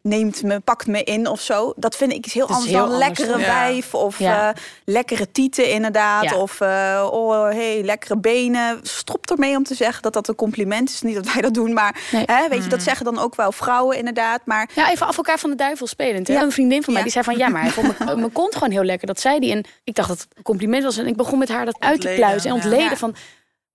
neemt 0.07 0.43
me, 0.43 0.61
pakt 0.61 0.87
me 0.87 1.03
in 1.03 1.27
of 1.29 1.41
zo. 1.41 1.73
Dat 1.77 1.97
vind 1.97 2.13
ik 2.13 2.27
is 2.27 2.35
heel 2.35 2.47
anders 2.49 2.71
heel 2.71 2.79
dan 2.87 2.93
anders. 2.93 3.19
lekkere 3.19 3.39
Ja. 3.39 3.47
wijf 3.47 3.95
of 3.95 4.19
Ja. 4.19 4.49
eh, 4.55 4.63
lekkere 4.85 5.31
tieten 5.33 5.71
inderdaad. 5.71 6.23
Ja. 6.25 6.37
Of 6.37 6.61
eh, 6.61 7.07
oh, 7.11 7.49
hey, 7.51 7.83
lekkere 7.85 8.19
benen. 8.19 8.79
Stop 8.83 9.31
ermee 9.31 9.57
om 9.57 9.63
te 9.65 9.75
zeggen 9.75 10.03
dat 10.03 10.13
dat 10.13 10.29
een 10.29 10.35
compliment 10.35 10.91
is. 10.91 11.03
Niet 11.03 11.15
dat 11.15 11.33
wij 11.33 11.43
dat 11.43 11.55
doen, 11.55 11.73
maar 11.73 12.01
Nee. 12.13 12.23
hè, 12.27 12.49
weet 12.49 12.63
je, 12.63 12.69
dat 12.69 12.83
zeggen 12.83 13.05
dan 13.05 13.19
ook 13.19 13.35
wel 13.35 13.53
vrouwen 13.53 13.97
inderdaad. 13.99 14.41
Maar 14.45 14.71
Ja, 14.75 14.91
even 14.91 15.07
af 15.07 15.17
elkaar 15.17 15.39
van 15.39 15.51
de 15.51 15.57
duivel 15.57 15.87
spelend. 15.87 16.29
Hè? 16.29 16.35
Ja. 16.35 16.43
Een 16.43 16.53
vriendin 16.53 16.83
van 16.83 16.93
mij 16.93 17.03
die 17.03 17.13
zei 17.13 17.25
van 17.25 17.37
ja, 17.37 17.49
maar 17.49 17.63
hij 17.67 17.71
vond 17.71 17.99
mijn- 17.99 18.33
kont 18.33 18.55
gewoon 18.55 18.71
heel 18.71 18.85
lekker. 18.85 19.07
Dat 19.07 19.21
zei 19.21 19.39
die. 19.41 19.51
En 19.53 19.65
ik 19.85 19.95
dacht 19.95 20.09
dat 20.09 20.19
het 20.19 20.29
een 20.37 20.43
compliment 20.43 20.85
was. 20.85 20.97
En 20.97 21.07
ik 21.07 21.17
begon 21.17 21.39
met 21.39 21.49
haar 21.49 21.65
dat 21.65 21.77
uit 21.79 22.01
te 22.01 22.13
pluizen 22.17 22.51
en 22.51 22.57
ontleden 22.57 22.97
van. 22.97 23.15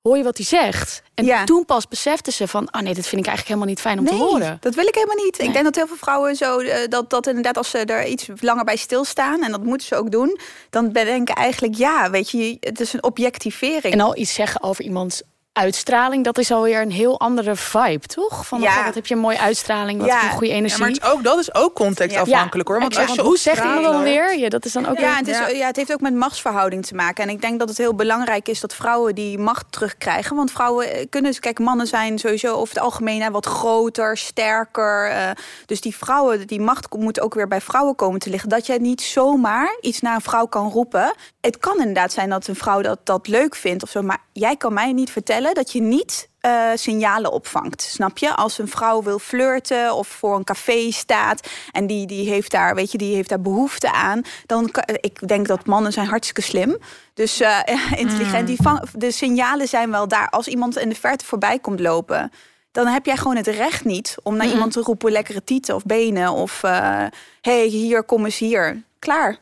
Hoor 0.01 0.17
je 0.17 0.24
wat 0.24 0.38
hij 0.38 0.46
zegt? 0.46 1.01
En 1.13 1.25
Ja. 1.25 1.43
toen 1.43 1.65
pas 1.65 1.88
besefte 1.88 2.31
ze 2.31 2.48
van, 2.48 2.67
oh 2.74 2.81
nee, 2.81 2.93
dit 2.93 3.08
vind 3.08 3.22
ik 3.22 3.27
eigenlijk 3.27 3.48
helemaal 3.48 3.67
niet 3.67 3.79
fijn 3.79 4.00
om 4.00 4.05
te 4.05 4.13
horen. 4.15 4.58
dat 4.60 4.75
wil 4.75 4.88
ik 4.88 4.93
helemaal 4.96 5.24
niet. 5.25 5.38
Nee. 5.38 5.48
Ik 5.48 5.53
denk 5.53 5.65
dat 5.65 5.75
heel 5.75 5.88
veel 5.88 5.96
vrouwen 5.98 6.36
zo 6.36 6.60
eh, 6.60 6.88
dat, 6.89 7.10
dat 7.10 7.27
inderdaad 7.27 7.58
als 7.58 7.70
ze 7.70 7.77
er 7.77 8.05
iets 8.08 8.27
langer 8.39 8.63
bij 8.63 8.75
stilstaan 8.75 9.43
en 9.43 9.51
dat 9.51 9.63
moeten 9.63 9.88
ze 9.88 9.96
ook 9.96 10.12
doen, 10.12 10.39
dan 10.70 10.91
bedenken 10.91 11.36
eigenlijk 11.36 11.75
ja, 11.75 12.10
weet 12.10 12.29
je, 12.29 12.58
het 12.60 12.79
is 12.79 12.93
een 12.93 13.03
objectivering. 13.03 13.93
En 13.93 14.00
al 14.01 14.17
iets 14.17 14.34
zeggen 14.34 14.63
over 14.63 14.84
iemands 14.84 15.22
uitstraling, 15.53 16.24
dat 16.24 16.38
is 16.38 16.51
alweer 16.51 16.81
een 16.81 16.91
heel 16.91 17.20
andere 17.20 17.55
vibe, 17.55 18.08
toch? 18.08 18.46
Van 18.48 18.62
Ja. 18.62 18.86
wat 18.86 18.96
heb 18.96 19.05
je 19.05 19.13
een 19.15 19.20
mooie 19.20 19.39
uitstraling, 19.39 20.00
wat 20.00 20.08
Ja. 20.10 20.24
een 20.24 20.29
goede 20.29 20.48
Ja, 20.48 20.53
energie. 20.53 20.79
maar 20.79 20.88
het 20.89 21.03
is 21.03 21.10
ook, 21.10 21.24
dat 21.24 21.39
is 21.39 21.53
ook 21.53 21.74
contextafhankelijk 21.74 22.67
hoor. 22.70 22.79
Want 22.79 22.96
Ja, 22.96 23.01
als 23.01 23.15
je 23.15 23.22
hoe 23.22 23.38
zeg 23.38 23.53
je 23.53 23.60
straalt- 23.60 23.84
dat 23.84 23.91
dan 23.93 24.03
weer? 24.03 24.38
Ja, 24.38 24.50
dat 24.50 24.65
is 24.65 24.72
dan 24.72 24.88
ook 24.88 24.96
Ja, 25.00 25.01
weer... 25.01 25.15
het, 25.17 25.27
is, 25.27 25.38
Ja. 25.38 25.48
ja, 25.48 25.65
het 25.67 25.75
heeft 25.75 25.93
ook 25.93 26.01
met 26.01 26.13
machtsverhouding 26.13 26.86
te 26.86 26.96
maken. 26.96 27.24
En 27.24 27.29
ik 27.29 27.41
denk 27.41 27.60
dat 27.60 27.70
het 27.70 27.77
heel 27.77 27.96
belangrijk 27.96 28.48
is 28.48 28.60
dat 28.60 28.74
vrouwen 28.75 29.15
die 29.15 29.38
macht 29.38 29.65
terugkrijgen. 29.70 30.36
Want 30.36 30.51
vrouwen 30.51 30.93
eh, 30.93 31.05
kunnen, 31.10 31.39
kijk, 31.39 31.60
mannen 31.60 31.88
zijn 31.88 32.20
sowieso 32.20 32.53
over 32.55 32.74
het 32.75 32.84
algemeen 32.84 33.22
hè, 33.22 33.31
wat 33.31 33.46
groter, 33.46 34.17
sterker. 34.17 35.10
eh, 35.10 35.29
dus 35.65 35.81
die 35.81 35.96
vrouwen, 35.96 36.48
die 36.48 36.62
macht 36.62 36.96
moet 36.96 37.20
ook 37.22 37.34
weer 37.34 37.48
bij 37.48 37.62
vrouwen 37.62 37.96
komen 37.96 38.20
te 38.20 38.29
liggen. 38.29 38.50
Dat 38.50 38.65
jij 38.65 38.77
niet 38.77 39.01
zomaar 39.01 39.77
iets 39.81 40.00
naar 40.01 40.15
een 40.15 40.22
vrouw 40.22 40.46
kan 40.46 40.70
roepen. 40.70 41.13
Het 41.41 41.58
kan 41.58 41.77
inderdaad 41.79 42.12
zijn 42.12 42.29
dat 42.29 42.48
een 42.48 42.55
vrouw 42.55 42.81
dat, 42.81 43.00
dat 43.03 43.27
leuk 43.27 43.55
vindt 43.55 43.84
of 43.84 43.89
zo. 43.89 44.01
Maar 44.01 44.17
jij 44.34 44.55
kan 44.55 44.74
mij 44.74 44.91
niet 44.93 45.12
vertellen 45.12 45.39
dat 45.41 45.71
je 45.71 45.81
niet 45.81 46.29
eh, 46.39 46.69
signalen 46.75 47.31
opvangt. 47.31 47.81
Snap 47.81 48.17
je? 48.17 48.36
Als 48.36 48.57
een 48.57 48.67
vrouw 48.67 49.03
wil 49.03 49.19
flirten 49.19 49.95
of 49.95 50.07
voor 50.07 50.36
een 50.36 50.43
café 50.43 50.91
staat 50.91 51.48
en 51.71 51.88
die, 51.88 52.07
die, 52.07 52.29
heeft, 52.29 52.51
daar, 52.51 52.75
weet 52.75 52.91
je, 52.91 52.98
die 52.98 53.15
heeft 53.15 53.29
daar 53.29 53.41
behoefte 53.41 53.91
aan, 53.91 54.21
dan 54.45 54.71
kan, 54.71 54.83
ik 54.86 55.27
denk 55.27 55.48
dat 55.48 55.65
mannen 55.65 55.93
zijn 55.93 56.07
hartstikke 56.07 56.41
slim. 56.41 56.77
Dus 57.13 57.39
eh, 57.39 57.60
intelligent. 58.03 58.48
Die 58.48 58.62
vang, 58.62 58.89
de 58.89 59.12
signalen 59.12 59.67
zijn 59.67 59.91
wel 59.91 60.07
daar. 60.07 60.29
Als 60.29 60.48
iemand 60.48 60.77
in 60.77 60.89
de 60.89 60.95
verte 60.95 61.25
voorbij 61.25 61.60
komt 61.60 61.79
lopen, 61.79 62.31
dan 62.71 62.88
heb 62.88 63.05
jij 63.05 63.17
gewoon 63.17 63.38
het 63.38 63.48
recht 63.48 63.86
niet 63.86 64.15
om 64.24 64.36
naar 64.36 64.48
iemand 64.48 64.71
te 64.71 64.81
roepen 64.81 65.12
lekkere 65.12 65.43
tieten 65.43 65.75
of 65.75 65.83
benen 65.83 66.31
of 66.31 66.62
hé, 66.62 67.10
hey, 67.41 67.65
hier, 67.65 68.03
kom 68.03 68.25
eens 68.25 68.38
hier. 68.38 68.83
Klaar. 69.00 69.38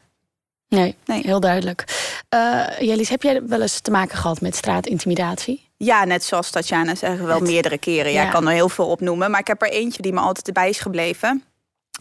Nee, 0.67 0.95
Nee. 1.05 1.21
heel 1.25 1.39
duidelijk. 1.39 1.85
Eh 2.29 2.67
Jellies, 2.79 3.09
heb 3.09 3.23
jij 3.23 3.45
wel 3.47 3.61
eens 3.61 3.79
te 3.79 3.91
maken 3.91 4.17
gehad 4.17 4.41
met 4.41 4.55
straatintimidatie? 4.55 5.68
Ja, 5.83 6.03
net 6.05 6.23
zoals 6.23 6.49
Tatjana 6.49 6.95
zeggen, 6.95 7.25
wel 7.25 7.35
Het- 7.39 7.47
meerdere 7.49 7.77
keren. 7.77 8.11
Ja, 8.11 8.19
Ja. 8.19 8.25
ik 8.25 8.31
kan 8.31 8.47
er 8.47 8.53
heel 8.53 8.69
veel 8.69 8.87
opnoemen. 8.87 9.31
Maar 9.31 9.39
ik 9.39 9.47
heb 9.47 9.61
er 9.61 9.69
eentje 9.71 10.01
die 10.01 10.13
me 10.13 10.19
altijd 10.19 10.47
erbij 10.47 10.69
is 10.69 10.79
gebleven. 10.79 11.43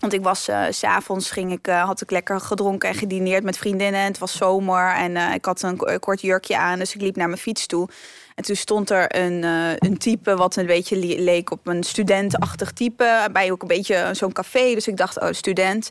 Want 0.00 0.12
ik 0.12 0.22
was, 0.22 0.48
eh, 0.48 0.62
s 0.70 0.78
s'avonds 0.78 1.30
ging 1.30 1.52
ik, 1.52 1.66
eh, 1.66 1.84
had 1.84 2.00
ik 2.00 2.10
lekker 2.10 2.40
gedronken 2.40 2.88
en 2.88 2.94
gedineerd 2.94 3.42
met 3.44 3.58
vriendinnen. 3.58 4.00
En 4.00 4.06
het 4.06 4.18
was 4.18 4.36
zomer 4.36 4.94
en 4.94 5.16
eh, 5.16 5.34
ik 5.34 5.44
had 5.44 5.62
een 5.62 5.76
ko- 5.76 5.98
kort 5.98 6.20
jurkje 6.20 6.56
aan. 6.58 6.78
Dus 6.78 6.94
ik 6.94 7.00
liep 7.00 7.16
naar 7.16 7.28
mijn 7.28 7.40
fiets 7.40 7.66
toe. 7.66 7.88
En 8.34 8.44
toen 8.44 8.56
stond 8.56 8.90
er 8.90 9.16
een, 9.16 9.44
eh, 9.44 9.70
een 9.78 9.98
type 9.98 10.36
wat 10.36 10.56
een 10.56 10.66
beetje 10.66 10.96
le- 10.96 11.22
leek 11.22 11.50
op 11.50 11.66
een 11.66 11.82
studentachtig 11.82 12.72
type. 12.72 13.28
Bij 13.32 13.50
ook 13.52 13.62
een 13.62 13.68
beetje 13.68 14.08
zo'n 14.12 14.32
café. 14.32 14.74
Dus 14.74 14.88
ik 14.88 14.96
dacht, 14.96 15.20
oh, 15.20 15.28
student. 15.30 15.88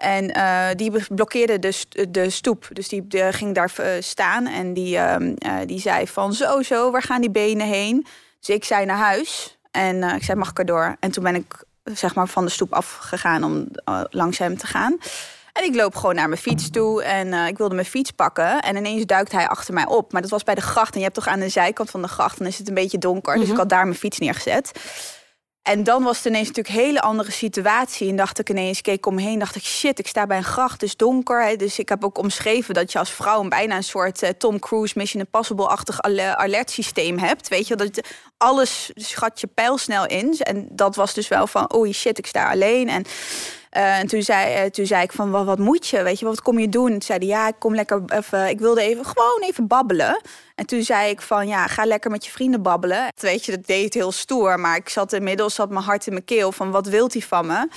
En 0.00 0.30
eh, 0.34 0.66
die 0.76 0.92
blokkeerde 1.14 1.58
de, 1.58 1.72
st- 1.72 2.06
de 2.14 2.30
stoep. 2.30 2.68
Dus 2.72 2.88
die, 2.88 3.06
die 3.06 3.32
ging 3.32 3.54
daar 3.54 3.72
eh, 3.76 3.86
staan. 4.00 4.46
En 4.46 4.74
die, 4.74 4.96
ehm, 4.96 5.34
eh, 5.38 5.52
die 5.66 5.80
zei 5.80 6.06
van 6.08 6.32
zo, 6.32 6.62
zo, 6.62 6.90
waar 6.90 7.02
gaan 7.02 7.20
die 7.20 7.30
benen 7.30 7.66
heen? 7.66 8.06
Dus 8.38 8.54
ik 8.56 8.64
zei 8.64 8.84
naar 8.84 8.96
huis. 8.96 9.58
En 9.70 10.02
eh, 10.02 10.14
ik 10.14 10.22
zei, 10.22 10.38
mag 10.38 10.50
ik 10.50 10.58
erdoor? 10.58 10.96
En 11.00 11.10
toen 11.10 11.22
ben 11.24 11.34
ik 11.34 11.64
zeg 11.84 12.14
maar 12.14 12.26
van 12.28 12.44
de 12.44 12.50
stoep 12.50 12.72
afgegaan 12.72 13.44
om 13.44 13.66
eh, 13.84 14.00
langs 14.10 14.38
hem 14.38 14.56
te 14.58 14.66
gaan. 14.66 14.96
En 15.52 15.64
ik 15.64 15.74
loop 15.74 15.94
gewoon 15.94 16.14
naar 16.14 16.28
mijn 16.28 16.40
fiets 16.40 16.70
toe. 16.70 17.02
En 17.02 17.32
eh, 17.32 17.46
ik 17.46 17.58
wilde 17.58 17.74
mijn 17.74 17.86
fiets 17.86 18.10
pakken. 18.10 18.60
En 18.60 18.76
ineens 18.76 19.04
duikt 19.06 19.32
hij 19.32 19.48
achter 19.48 19.74
mij 19.74 19.86
op. 19.86 20.12
Maar 20.12 20.22
dat 20.22 20.30
was 20.30 20.44
bij 20.44 20.54
de 20.54 20.60
gracht. 20.60 20.92
En 20.92 20.98
je 20.98 21.04
hebt 21.04 21.16
toch 21.16 21.26
aan 21.28 21.40
de 21.40 21.48
zijkant 21.48 21.90
van 21.90 22.02
de 22.02 22.08
gracht... 22.08 22.38
dan 22.38 22.46
is 22.46 22.58
het 22.58 22.68
een 22.68 22.74
beetje 22.74 22.98
donker. 22.98 23.34
Dus 23.38 23.48
ik 23.48 23.56
had 23.56 23.68
daar 23.68 23.84
mijn 23.84 23.98
fiets 23.98 24.18
neergezet. 24.18 24.70
En 25.62 25.84
dan 25.84 26.02
was 26.02 26.16
het 26.16 26.26
ineens 26.26 26.46
natuurlijk 26.46 26.76
een 26.76 26.84
hele 26.84 27.00
andere 27.00 27.30
situatie. 27.30 28.08
En 28.08 28.16
dacht 28.16 28.38
ik 28.38 28.50
ineens, 28.50 28.80
keek 28.80 29.06
om 29.06 29.14
me 29.14 29.22
heen, 29.22 29.38
dacht 29.38 29.56
ik, 29.56 29.62
shit, 29.62 29.98
ik 29.98 30.06
sta 30.06 30.26
bij 30.26 30.36
een 30.36 30.44
gracht, 30.44 30.72
het 30.72 30.82
is 30.82 30.96
donker. 30.96 31.44
Hè. 31.44 31.56
Dus 31.56 31.78
ik 31.78 31.88
heb 31.88 32.04
ook 32.04 32.18
omschreven 32.18 32.74
dat 32.74 32.92
je 32.92 32.98
als 32.98 33.10
vrouw 33.10 33.40
een 33.40 33.48
bijna 33.48 33.76
een 33.76 33.82
soort 33.82 34.22
eh, 34.22 34.30
Tom 34.30 34.58
Cruise 34.58 34.98
Mission 34.98 35.22
Impossible-achtig 35.22 36.02
ale- 36.02 36.36
alertsysteem 36.36 37.18
hebt. 37.18 37.48
Weet 37.48 37.66
je, 37.66 37.76
dat 37.76 38.00
alles 38.36 38.90
schat 38.94 39.40
je 39.40 39.46
pijlsnel 39.46 40.06
in. 40.06 40.38
En 40.38 40.68
dat 40.70 40.96
was 40.96 41.14
dus 41.14 41.28
wel 41.28 41.46
van, 41.46 41.74
oei 41.74 41.92
shit, 41.92 42.18
ik 42.18 42.26
sta 42.26 42.50
alleen. 42.50 42.88
En, 42.88 43.04
eh, 43.70 43.98
en 43.98 44.06
toen, 44.06 44.22
zei, 44.22 44.54
eh, 44.54 44.70
toen 44.70 44.86
zei 44.86 45.02
ik 45.02 45.12
van, 45.12 45.30
wat, 45.30 45.44
wat 45.44 45.58
moet 45.58 45.86
je? 45.86 46.02
Weet 46.02 46.18
je, 46.18 46.24
wat 46.24 46.42
kom 46.42 46.58
je 46.58 46.68
doen? 46.68 46.86
En 46.86 46.92
toen 46.92 47.02
zei 47.02 47.18
hij, 47.18 47.28
ja, 47.28 47.48
ik 47.48 47.54
kom 47.58 47.74
lekker 47.74 48.02
even, 48.06 48.48
ik 48.48 48.58
wilde 48.58 48.80
even, 48.80 49.04
gewoon 49.04 49.42
even 49.42 49.66
babbelen. 49.66 50.20
En 50.54 50.66
toen 50.66 50.82
zei 50.82 51.10
ik 51.10 51.20
van, 51.20 51.48
ja, 51.48 51.66
ga 51.66 51.84
lekker 51.84 52.10
met 52.10 52.24
je 52.24 52.30
vrienden 52.30 52.62
babbelen. 52.62 53.06
Weet 53.16 53.44
je, 53.44 53.52
dat 53.52 53.66
deed 53.66 53.84
het 53.84 53.94
heel 53.94 54.12
stoer. 54.12 54.60
Maar 54.60 54.76
ik 54.76 54.88
zat 54.88 55.12
inmiddels, 55.12 55.54
zat 55.54 55.70
mijn 55.70 55.84
hart 55.84 56.06
in 56.06 56.12
mijn 56.12 56.24
keel 56.24 56.52
van, 56.52 56.70
wat 56.70 56.86
wilt 56.86 57.12
hij 57.12 57.22
van 57.22 57.46
me? 57.46 57.68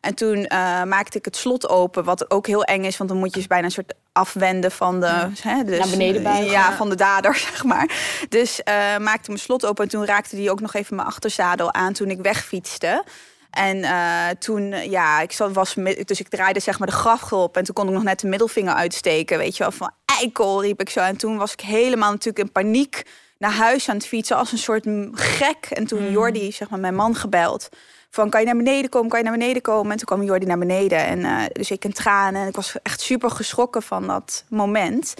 En 0.00 0.14
toen 0.14 0.46
eh, 0.46 0.82
maakte 0.82 1.18
ik 1.18 1.24
het 1.24 1.36
slot 1.36 1.68
open, 1.68 2.04
wat 2.04 2.30
ook 2.30 2.46
heel 2.46 2.64
eng 2.64 2.84
is, 2.84 2.96
want 2.96 3.10
dan 3.10 3.18
moet 3.18 3.32
je 3.32 3.38
dus 3.38 3.46
bijna 3.46 3.64
een 3.64 3.70
soort 3.70 3.94
afwenden 4.12 4.70
van 4.70 5.00
de, 5.00 5.28
hè, 5.40 5.64
dus, 5.64 5.78
Naar 5.78 5.88
beneden 5.88 6.22
buigen. 6.22 6.50
ja, 6.50 6.76
van 6.76 6.88
de 6.88 6.94
dader, 6.94 7.34
zeg 7.50 7.64
maar. 7.64 7.90
Dus 8.28 8.62
eh, 8.62 8.74
maakte 8.98 9.28
mijn 9.30 9.42
slot 9.42 9.66
open 9.66 9.84
en 9.84 9.90
toen 9.90 10.04
raakte 10.04 10.36
die 10.36 10.50
ook 10.50 10.60
nog 10.60 10.74
even 10.74 10.96
mijn 10.96 11.08
achterzadel 11.08 11.72
aan 11.72 11.92
toen 11.92 12.10
ik 12.10 12.20
wegfietste. 12.20 13.04
En 13.50 13.82
eh, 13.82 14.28
toen, 14.38 14.90
ja, 14.90 15.20
ik 15.20 15.32
zat, 15.32 15.52
was, 15.52 15.74
dus 16.04 16.20
ik 16.20 16.28
draaide 16.28 16.60
zeg 16.60 16.78
maar 16.78 16.88
de 16.88 16.94
graffel 16.94 17.42
op 17.42 17.56
en 17.56 17.64
toen 17.64 17.74
kon 17.74 17.86
ik 17.86 17.92
nog 17.92 18.02
net 18.02 18.20
de 18.20 18.28
middelvinger 18.28 18.74
uitsteken, 18.74 19.38
weet 19.38 19.56
je 19.56 19.62
wel, 19.62 19.72
van 19.72 19.90
eikel 20.04 20.62
riep 20.62 20.80
ik 20.80 20.90
zo. 20.90 21.00
En 21.00 21.16
toen 21.16 21.36
was 21.36 21.52
ik 21.52 21.60
helemaal 21.60 22.10
natuurlijk 22.10 22.46
in 22.46 22.52
paniek 22.52 23.02
naar 23.38 23.52
huis 23.52 23.88
aan 23.88 23.96
het 23.96 24.06
fietsen 24.06 24.36
als 24.36 24.52
een 24.52 24.58
soort 24.58 24.86
gek. 25.12 25.66
En 25.70 25.86
toen 25.86 26.10
Jordi, 26.10 26.52
zeg 26.52 26.70
maar, 26.70 26.80
mijn 26.80 26.94
man 26.94 27.14
gebeld. 27.14 27.68
Van 28.10 28.30
kan 28.30 28.40
je 28.40 28.46
naar 28.46 28.56
beneden 28.56 28.90
komen, 28.90 29.08
kan 29.08 29.18
je 29.18 29.24
naar 29.24 29.38
beneden 29.38 29.62
komen? 29.62 29.90
En 29.92 29.96
toen 29.96 30.06
kwam 30.06 30.22
Jordi 30.22 30.46
naar 30.46 30.58
beneden. 30.58 31.06
En 31.06 31.24
eh, 31.24 31.44
dus 31.52 31.70
ik 31.70 31.84
in 31.84 31.92
tranen. 31.92 32.42
En 32.42 32.48
ik 32.48 32.56
was 32.56 32.74
echt 32.82 33.00
super 33.00 33.30
geschrokken 33.30 33.82
van 33.82 34.06
dat 34.06 34.44
moment. 34.48 35.14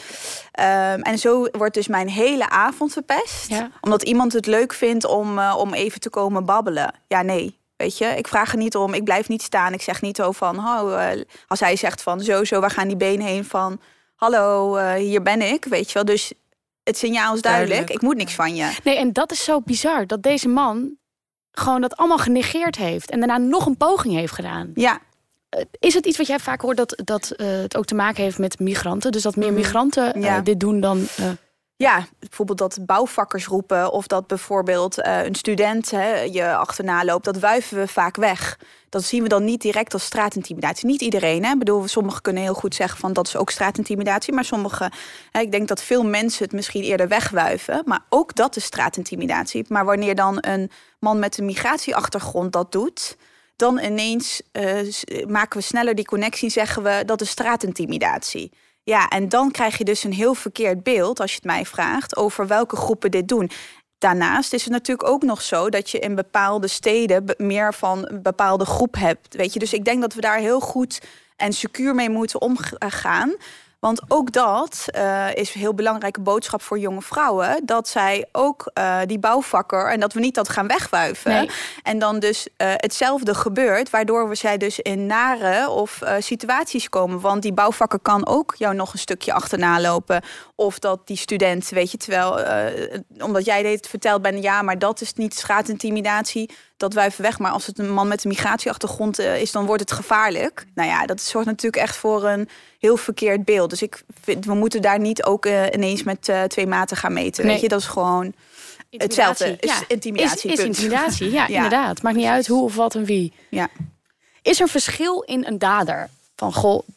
Ehm, 0.53 1.01
en 1.01 1.19
zo 1.19 1.47
wordt 1.53 1.75
dus 1.75 1.89
mijn 1.89 2.09
hele 2.09 2.49
avond 2.49 2.93
verpest. 2.93 3.49
Ja. 3.49 3.71
Omdat 3.81 4.03
iemand 4.03 4.33
het 4.33 4.47
leuk 4.47 4.73
vindt 4.73 5.05
om, 5.05 5.39
eh, 5.39 5.55
om 5.59 5.75
even 5.75 6.01
te 6.01 6.11
komen 6.11 6.45
babbelen. 6.45 6.95
Ja, 7.07 7.23
nee. 7.23 7.60
Weet 7.81 7.99
je, 7.99 8.07
ik 8.07 8.29
vraag 8.29 8.53
er 8.53 8.59
niet 8.59 8.77
om. 8.77 8.95
Ik 8.95 9.05
blijf 9.05 9.29
niet 9.29 9.43
staan. 9.43 9.73
Ik 9.73 9.83
zeg 9.83 10.01
niet 10.03 10.17
zo 10.17 10.33
van, 10.33 10.59
oh, 10.59 11.11
eh, 11.13 11.21
als 11.47 11.61
hij 11.61 11.77
zegt 11.77 12.03
van 12.03 12.21
zo, 12.21 12.45
zo, 12.45 12.61
waar 12.61 12.71
gaan 12.71 12.89
die 12.89 12.97
benen 12.97 13.27
heen 13.27 13.45
van, 13.45 13.81
hallo, 14.15 14.77
eh, 14.77 14.93
hier 14.95 15.23
ben 15.23 15.43
ik, 15.53 15.65
weet 15.65 15.87
je 15.87 15.95
wel. 15.95 16.05
Dus 16.05 16.33
het 16.83 16.99
signaal 16.99 17.35
is 17.35 17.41
duidelijk. 17.41 17.71
Duidelijk. 17.71 17.91
Ik 18.03 18.03
moet 18.09 18.17
niks 18.17 18.35
van 18.35 18.55
je. 18.55 18.77
Nee, 18.85 18.97
en 18.97 19.13
dat 19.13 19.33
is 19.33 19.45
zo 19.45 19.61
bizar 19.61 20.07
dat 20.07 20.23
deze 20.23 20.49
man 20.49 20.97
gewoon 21.53 21.81
dat 21.81 21.97
allemaal 21.97 22.19
genegeerd 22.19 22.77
heeft 22.77 23.11
en 23.11 23.19
daarna 23.19 23.39
nog 23.39 23.67
een 23.67 23.77
poging 23.77 24.15
heeft 24.15 24.33
gedaan. 24.33 24.71
Ja, 24.75 25.01
Eh, 25.49 25.65
Is 25.79 25.95
het 25.95 26.07
iets 26.07 26.17
wat 26.19 26.27
jij 26.27 26.39
vaak 26.39 26.61
hoort 26.61 26.77
dat, 26.77 27.01
dat 27.05 27.33
het 27.37 27.77
ook 27.77 27.85
te 27.85 27.95
maken 27.95 28.23
heeft 28.23 28.39
met 28.39 28.59
migranten? 28.59 29.13
Dus 29.13 29.23
dat 29.23 29.37
meer 29.37 29.47
Mhm. 29.47 29.57
migranten 29.57 30.21
Ja. 30.21 30.41
dit 30.41 30.61
doen 30.61 30.81
dan. 30.81 31.07
Ja, 31.81 32.07
bijvoorbeeld 32.19 32.59
dat 32.59 32.79
bouwvakkers 32.87 33.47
roepen 33.47 33.93
of 33.93 34.07
dat 34.07 34.27
bijvoorbeeld 34.27 35.01
eh, 35.01 35.25
een 35.25 35.35
student 35.35 35.91
hè, 35.91 36.21
je 36.21 36.55
achterna 36.55 37.05
loopt, 37.05 37.25
dat 37.25 37.39
wuiven 37.39 37.79
we 37.79 37.89
vaak 37.89 38.17
weg. 38.17 38.59
Dat 38.89 39.05
zien 39.05 39.23
we 39.23 39.29
dan 39.29 39.45
niet 39.45 39.63
direct 39.63 39.93
als 39.93 40.05
straatintimidatie. 40.05 40.87
Niet 40.87 41.01
iedereen, 41.01 41.45
hè? 41.45 41.53
Ik 41.53 41.59
bedoel, 41.59 41.89
sommigen 41.89 42.23
kunnen 42.23 42.43
heel 42.43 42.55
goed 42.55 42.75
zeggen 42.75 42.99
van 42.99 43.13
dat 43.13 43.27
is 43.27 43.37
ook 43.37 43.51
straatintimidatie, 43.51 44.33
maar 44.33 44.45
sommigen, 44.45 44.93
hè, 45.31 45.41
ik 45.41 45.51
denk 45.51 45.69
dat 45.69 45.83
veel 45.83 46.05
mensen 46.05 46.45
het 46.45 46.53
misschien 46.53 46.83
eerder 46.83 47.09
wegwuiven, 47.09 47.83
maar 47.85 48.05
ook 48.09 48.35
dat 48.35 48.57
is 48.57 48.65
straatintimidatie. 48.65 49.65
Maar 49.69 49.85
wanneer 49.85 50.15
dan 50.15 50.39
een 50.41 50.71
man 50.99 51.19
met 51.19 51.39
een 51.39 51.45
migratieachtergrond 51.45 52.53
dat 52.53 52.73
doet, 52.73 53.17
dan 53.57 53.79
ineens 53.79 54.43
eh, 54.53 54.87
maken 55.27 55.59
we 55.59 55.65
sneller 55.65 55.95
die 55.95 56.05
connectie, 56.05 56.51
zeggen 56.51 56.83
we 56.83 57.03
dat 57.07 57.21
is 57.21 57.31
straatintimidatie. 57.31 58.53
Ja, 58.83 59.09
en 59.09 59.29
dan 59.29 59.51
krijg 59.51 59.79
je 59.79 59.85
dus 59.85 60.05
een 60.05 60.13
heel 60.13 60.35
verkeerd 60.35 60.83
beeld, 60.83 61.21
als 61.21 61.31
je 61.31 61.37
het 61.37 61.45
mij 61.45 61.65
vraagt, 61.65 62.17
over 62.17 62.47
welke 62.47 62.77
groepen 62.77 63.11
dit 63.11 63.29
doen. 63.29 63.51
Daarnaast 63.99 64.53
is 64.53 64.63
het 64.63 64.73
natuurlijk 64.73 65.09
ook 65.09 65.23
nog 65.23 65.43
zo 65.43 65.69
dat 65.69 65.91
je 65.91 65.99
in 65.99 66.15
bepaalde 66.15 66.69
steden 66.69 67.25
meer 67.37 67.75
van 67.75 68.09
een 68.09 68.23
bepaalde 68.23 68.65
groep 68.65 68.95
hebt. 68.95 69.35
Weet 69.37 69.53
je, 69.53 69.59
dus 69.59 69.73
ik 69.73 69.85
denk 69.85 70.01
dat 70.01 70.15
we 70.15 70.21
daar 70.21 70.39
heel 70.39 70.61
goed 70.61 71.01
en 71.37 71.53
secuur 71.53 71.95
mee 71.95 72.11
moeten 72.11 72.41
omgaan. 72.41 73.35
Want 73.81 74.01
ook 74.09 74.33
dat 74.33 74.85
eh, 74.87 75.35
is 75.35 75.55
een 75.55 75.61
heel 75.61 75.75
belangrijke 75.75 76.21
boodschap 76.21 76.63
voor 76.63 76.79
jonge 76.79 77.03
vrouwen. 77.03 77.61
Dat 77.65 77.89
zij 77.89 78.27
ook 78.33 78.71
eh, 78.75 78.99
die 79.07 79.19
bouwvakker 79.19 79.91
en 79.91 80.01
dat 80.01 80.13
we 80.13 80.21
niet 80.21 80.35
dat 80.35 80.49
gaan 80.49 80.67
wegwuiven. 80.67 81.31
Nee. 81.31 81.51
En 81.83 81.99
dan 81.99 82.19
dus 82.19 82.49
eh, 82.57 82.73
hetzelfde 82.77 83.35
gebeurt, 83.35 83.91
waardoor 83.91 84.29
we 84.29 84.35
zij 84.35 84.57
dus 84.57 84.79
in 84.79 85.07
nare 85.07 85.69
of 85.69 86.01
situaties 86.19 86.89
komen. 86.89 87.21
Want 87.21 87.43
die 87.43 87.53
bouwvakker 87.53 87.99
kan 87.99 88.27
ook 88.27 88.55
jou 88.59 88.75
nog 88.75 88.93
een 88.93 88.99
stukje 88.99 89.33
achterna 89.33 89.81
lopen. 89.81 90.23
Of 90.55 90.79
dat 90.79 91.07
die 91.07 91.17
student, 91.17 91.69
weet 91.69 91.91
je, 91.91 91.97
terwijl 91.97 92.39
omdat 93.19 93.45
jij 93.45 93.63
dit 93.63 93.87
verteld 93.89 94.23
bent, 94.23 94.43
ja, 94.43 94.63
maar 94.63 94.79
dat 94.79 95.01
is 95.01 95.15
niet 95.15 95.35
straatintimidatie. 95.35 96.51
Dat 96.81 96.95
wuiven 96.95 97.23
weg. 97.23 97.39
Maar 97.39 97.51
als 97.51 97.67
het 97.67 97.79
een 97.79 97.91
man 97.93 98.09
met 98.09 98.25
een 98.25 98.31
migratieachtergrond 98.31 99.19
eh, 99.19 99.41
is, 99.41 99.53
dan 99.53 99.67
wordt 99.67 99.81
het 99.81 99.93
gevaarlijk. 99.93 100.67
Nou 100.75 100.89
ja, 100.89 101.07
dat 101.07 101.21
zorgt 101.21 101.47
natuurlijk 101.49 101.83
echt 101.83 101.97
voor 101.97 102.25
een 102.25 102.49
heel 102.79 102.97
verkeerd 102.97 103.45
beeld. 103.45 103.71
Dus 103.71 103.83
ik 103.83 104.03
vind, 104.23 104.45
we 104.45 104.55
moeten 104.55 104.83
daar 104.83 104.99
niet 104.99 105.25
ook 105.25 105.47
eh, 105.47 105.65
ineens 105.73 106.03
met 106.03 106.29
eh, 106.29 106.43
twee 106.43 106.67
maten 106.67 106.97
gaan 106.97 107.13
meten. 107.13 107.45
Nee. 107.45 107.53
Weet 107.53 107.63
je, 107.63 107.69
dat 107.69 107.81
is 107.81 107.87
gewoon 107.87 108.35
hetzelfde. 108.91 109.57
Is 109.61 109.71
Ja, 109.71 109.79
intimidatie. 109.89 110.53
Is, 110.53 110.59
intimidatie, 110.59 111.31
ja, 111.39 111.47
Ja. 111.49 111.55
inderdaad. 111.55 112.03
Maakt 112.03 112.17
niet 112.17 112.27
uit 112.27 112.47
hoe 112.47 112.65
of 112.65 112.75
wat 112.75 112.95
en 112.95 113.05
wie. 113.05 113.33
Ja. 113.51 113.69
Is 114.43 114.61
er 114.61 114.69
verschil 114.69 115.21
in 115.21 115.45
een 115.47 115.59
dader? 115.59 116.09
Van, 116.37 116.53
goh, 116.53 116.89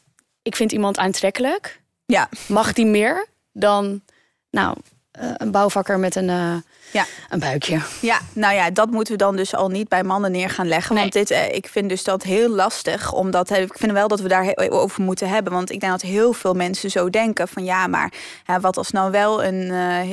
ik 0.42 0.56
vind 0.56 0.72
iemand 0.72 0.98
aantrekkelijk. 0.98 1.82
Ja. 2.06 2.30
Mag 2.48 2.74
die 2.74 2.86
meer 2.86 3.28
dan... 3.52 4.02
Nou, 4.50 4.78
eh, 5.14 5.30
een 5.38 5.52
bouwvakker 5.52 6.00
met 6.00 6.16
een, 6.16 6.30
uh, 6.30 6.56
ja. 6.92 7.06
een 7.30 7.40
buikje. 7.40 7.80
Ja, 8.02 8.20
nou 8.34 8.56
ja, 8.56 8.70
dat 8.70 8.92
moeten 8.92 9.14
we 9.14 9.20
dan 9.20 9.36
dus 9.36 9.56
al 9.56 9.70
niet 9.70 9.88
bij 9.88 10.04
mannen 10.04 10.32
neer 10.32 10.50
gaan 10.50 10.68
leggen. 10.68 10.96
Want 10.96 11.14
dit, 11.14 11.30
ik 11.52 11.68
vind 11.68 11.90
dus 11.90 12.04
dat 12.04 12.24
heel 12.24 12.50
lastig. 12.50 13.12
Omdat 13.12 13.50
ik 13.50 13.78
vind 13.78 13.92
wel 13.92 14.08
dat 14.08 14.20
we 14.20 14.28
daar 14.28 14.54
over 14.56 15.04
moeten 15.04 15.30
hebben. 15.30 15.54
Want 15.54 15.72
ik 15.72 15.80
denk 15.80 15.92
dat 15.92 16.02
heel 16.02 16.34
veel 16.34 16.54
mensen 16.54 16.92
zo 16.92 17.10
denken 17.10 17.48
van 17.48 17.64
ja, 17.64 17.88
maar 17.88 18.14
wat 18.62 18.78
als 18.78 18.92
nou 18.92 19.12
wel 19.12 19.44
een, 19.44 19.70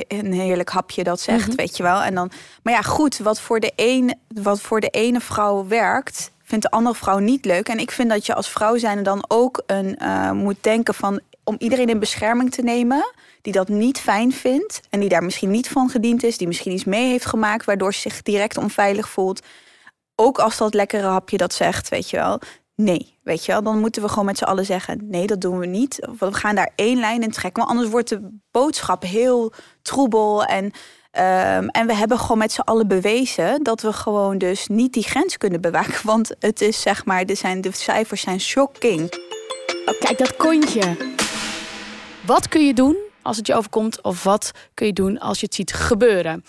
een 0.07 0.33
heerlijk 0.33 0.69
hapje 0.69 1.03
dat 1.03 1.19
zegt, 1.19 1.47
mhm. 1.47 1.55
weet 1.55 1.77
je 1.77 1.83
wel. 1.83 2.01
En 2.01 2.15
dan, 2.15 2.31
maar 2.63 2.73
ja, 2.73 2.81
goed, 2.81 3.17
wat 3.17 3.39
voor 3.41 3.59
de 3.59 3.71
een, 3.75 4.15
wat 4.27 4.61
voor 4.61 4.79
de 4.79 4.89
ene 4.89 5.19
vrouw 5.19 5.67
werkt, 5.67 6.31
vindt 6.43 6.65
de 6.65 6.71
andere 6.71 6.95
vrouw 6.95 7.17
niet 7.17 7.45
leuk. 7.45 7.69
En 7.69 7.79
ik 7.79 7.91
vind 7.91 8.09
dat 8.09 8.25
je 8.25 8.35
als 8.35 8.49
vrouw 8.49 8.77
zijn 8.77 9.03
dan 9.03 9.25
ook 9.27 9.63
een, 9.65 9.99
uh, 10.01 10.31
moet 10.31 10.57
denken 10.61 10.93
van 10.93 11.21
om 11.43 11.55
iedereen 11.57 11.89
in 11.89 11.99
bescherming 11.99 12.51
te 12.51 12.61
nemen 12.61 13.11
die 13.41 13.53
dat 13.53 13.67
niet 13.67 13.99
fijn 13.99 14.31
vindt 14.31 14.79
en 14.89 14.99
die 14.99 15.09
daar 15.09 15.23
misschien 15.23 15.51
niet 15.51 15.69
van 15.69 15.89
gediend 15.89 16.23
is, 16.23 16.37
die 16.37 16.47
misschien 16.47 16.71
iets 16.71 16.83
mee 16.83 17.07
heeft 17.07 17.25
gemaakt 17.25 17.65
waardoor 17.65 17.93
ze 17.93 17.99
zich 17.99 18.21
direct 18.21 18.57
onveilig 18.57 19.09
voelt. 19.09 19.45
Ook 20.15 20.39
als 20.39 20.57
dat 20.57 20.73
lekkere 20.73 21.07
hapje 21.07 21.37
dat 21.37 21.53
zegt, 21.53 21.89
weet 21.89 22.09
je 22.09 22.17
wel. 22.17 22.39
Nee, 22.75 23.17
weet 23.23 23.45
je 23.45 23.51
wel, 23.51 23.63
dan 23.63 23.79
moeten 23.79 24.01
we 24.01 24.09
gewoon 24.09 24.25
met 24.25 24.37
z'n 24.37 24.43
allen 24.43 24.65
zeggen: 24.65 25.07
nee, 25.09 25.27
dat 25.27 25.41
doen 25.41 25.59
we 25.59 25.65
niet. 25.65 26.07
We 26.19 26.33
gaan 26.33 26.55
daar 26.55 26.71
één 26.75 26.99
lijn 26.99 27.23
in 27.23 27.31
trekken, 27.31 27.63
want 27.63 27.75
anders 27.75 27.91
wordt 27.91 28.09
de 28.09 28.39
boodschap 28.51 29.03
heel 29.03 29.53
troebel 29.81 30.45
en 30.45 30.71
Ehm, 31.11 31.67
en 31.67 31.87
we 31.87 31.93
hebben 31.93 32.19
gewoon 32.19 32.37
met 32.37 32.51
z'n 32.51 32.61
allen 32.61 32.87
bewezen 32.87 33.63
dat 33.63 33.81
we 33.81 33.93
gewoon 33.93 34.37
dus 34.37 34.67
niet 34.67 34.93
die 34.93 35.03
grens 35.03 35.37
kunnen 35.37 35.61
bewaken. 35.61 35.99
Want 36.03 36.31
het 36.39 36.61
is 36.61 36.81
zeg 36.81 37.05
maar, 37.05 37.25
de, 37.25 37.35
zijn, 37.35 37.61
de 37.61 37.71
cijfers 37.71 38.21
zijn 38.21 38.39
shocking. 38.39 39.01
Oh, 39.85 39.99
kijk, 39.99 40.17
dat 40.17 40.35
kontje. 40.35 40.97
Wat 42.25 42.47
kun 42.47 42.65
je 42.65 42.73
doen 42.73 42.97
als 43.21 43.37
het 43.37 43.47
je 43.47 43.55
overkomt? 43.55 44.01
Of 44.01 44.23
wat 44.23 44.51
kun 44.73 44.85
je 44.85 44.93
doen 44.93 45.19
als 45.19 45.39
je 45.39 45.45
het 45.45 45.55
ziet 45.55 45.73
gebeuren? 45.73 46.43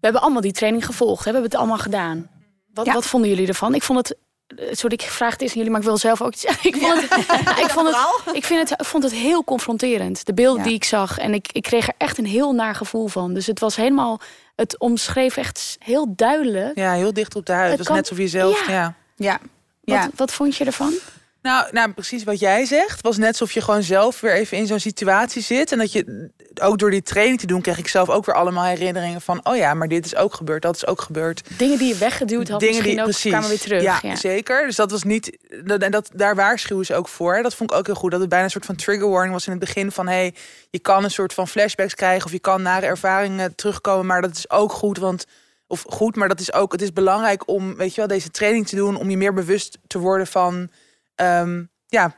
hebben 0.01 0.21
allemaal 0.21 0.41
die 0.41 0.53
training 0.53 0.87
gevolgd. 0.87 1.25
We 1.25 1.31
hebben 1.31 1.51
het 1.51 1.55
allemaal 1.55 1.79
gedaan. 1.79 2.31
Wat, 2.73 2.87
wat 2.87 3.07
vonden 3.07 3.31
jullie 3.31 3.49
ervan? 3.49 3.75
Ik 3.75 3.83
vond 3.83 3.99
het 3.99 4.17
eh, 4.57 4.67
sorry, 4.71 4.95
ik 4.95 5.03
vraag 5.03 5.33
het 5.33 5.43
aan 5.43 5.49
jullie, 5.49 5.71
maar 5.71 5.81
ik 5.81 5.87
wil 5.87 5.97
zelf 5.97 6.23
ook 6.23 6.33
iets 6.33 6.45
Ik 6.63 6.77
vond 6.77 7.01
het, 7.01 7.13
ik 7.59 7.71
vond 7.71 7.87
het, 7.87 8.37
ik 8.37 8.45
vind 8.45 8.71
het, 8.71 8.87
vond 8.87 9.03
het 9.03 9.13
heel 9.13 9.45
confronterend. 9.45 10.27
De 10.27 10.35
beelden 10.35 10.63
die 10.63 10.75
ik 10.75 10.85
zag. 10.85 11.19
En 11.19 11.35
ik, 11.35 11.53
ik 11.53 11.63
kreeg 11.63 11.89
er 11.89 11.95
echt 11.99 12.19
een 12.19 12.27
heel 12.27 12.53
naar 12.53 12.75
gevoel 12.75 13.07
van. 13.07 13.35
Dus 13.35 13.47
het 13.47 13.61
was 13.61 13.77
helemaal, 13.77 14.21
het 14.61 14.79
omschreef 14.79 15.37
echt 15.37 15.77
heel 15.79 16.13
duidelijk. 16.17 16.79
Ja, 16.79 16.93
heel 16.93 17.13
dicht 17.13 17.37
op 17.37 17.47
de 17.47 17.53
huid. 17.53 17.71
Het 17.71 17.79
was 17.79 17.89
net 17.89 17.99
alsof 17.99 18.19
je 18.19 18.29
zelf, 18.29 18.69
ja. 18.69 18.95
ja. 19.17 19.41
ja. 19.85 20.01
Wat, 20.05 20.11
wat 20.17 20.33
vond 20.33 20.57
je 20.57 20.65
ervan? 20.65 20.93
Nou, 21.43 21.67
nou, 21.73 21.93
precies 21.93 22.25
wat 22.25 22.39
jij 22.39 22.65
zegt. 22.65 22.91
Het 22.91 23.03
was 23.03 23.17
net 23.17 23.29
alsof 23.29 23.53
je 23.53 23.61
gewoon 23.61 23.83
zelf 23.83 24.21
weer 24.21 24.33
even 24.33 24.57
in 24.57 24.67
zo'n 24.67 24.81
situatie 24.81 25.43
zit. 25.43 25.73
En 25.73 25.79
dat 25.79 25.93
je 25.93 26.31
ook 26.61 26.79
door 26.79 26.91
die 26.91 27.03
training 27.03 27.41
te 27.41 27.47
doen, 27.47 27.61
kreeg 27.61 27.79
ik 27.79 27.89
zelf 27.89 28.09
ook 28.09 28.27
weer 28.27 28.35
allemaal 28.35 28.65
herinneringen 28.65 29.21
van: 29.21 29.41
oh 29.43 29.57
ja, 29.57 29.75
maar 29.75 29.89
dit 29.89 30.05
is 30.05 30.17
ook 30.17 30.35
gebeurd, 30.35 30.63
dat 30.63 30.77
is 30.77 30.87
ook 30.87 31.01
gebeurd. 31.01 31.43
Dingen 31.57 31.79
die 31.79 31.89
je 31.89 31.97
weggeduwd 31.97 32.49
had, 32.49 32.61
Dingen 32.61 32.75
misschien 32.75 32.95
die, 32.95 33.05
ook 33.05 33.11
precies. 33.11 33.31
kwamen 33.31 33.49
weer 33.49 33.59
terug. 33.59 34.03
Ja, 34.03 34.17
zeker. 34.17 34.67
Dus 34.67 34.77
dat 34.77 34.91
was 34.91 35.03
niet. 35.03 35.39
En 35.79 35.91
dat, 35.91 36.11
daar 36.15 36.35
waarschuwen 36.35 36.87
ze 36.87 36.95
ook 36.95 37.09
voor. 37.09 37.43
Dat 37.43 37.55
vond 37.55 37.71
ik 37.71 37.77
ook 37.77 37.87
heel 37.87 37.95
goed. 37.95 38.11
Dat 38.11 38.21
het 38.21 38.29
bijna 38.29 38.45
een 38.45 38.51
soort 38.51 38.67
van 38.67 38.77
trigger 38.77 39.09
warning 39.09 39.33
was 39.33 39.47
in 39.47 39.53
het 39.53 39.61
begin 39.61 39.93
van: 39.93 40.07
hey, 40.07 40.35
je 40.71 40.79
kan 40.79 41.05
een 41.05 41.11
soort 41.11 41.35
van 41.35 41.49
flashbacks 41.49 41.95
krijgen 41.95 42.27
of 42.27 42.33
je 42.33 42.39
kan 42.39 42.63
nare 42.63 42.87
ervaringen 42.87 43.55
terugkomen, 43.55 44.07
maar 44.07 44.23
dat 44.23 44.37
is 44.37 44.51
ook 44.51 44.73
goed, 44.73 44.99
want 44.99 45.27
of 45.67 45.85
goed, 45.89 46.17
maar 46.17 46.29
dat 46.29 46.41
is 46.41 46.53
ook. 46.53 46.73
Het 46.73 46.83
is 46.83 46.93
belangrijk 46.93 47.49
om, 47.49 47.77
weet 47.77 47.95
je 47.95 48.01
wel, 48.01 48.09
deze 48.09 48.31
training 48.31 48.67
te 48.67 48.77
doen 48.77 48.97
om 48.97 49.11
je 49.11 49.17
meer 49.17 49.35
bewust 49.35 49.79
te 49.87 49.99
worden 49.99 50.27
van. 50.27 50.71
Ehm, 51.15 51.65
ja, 51.87 52.17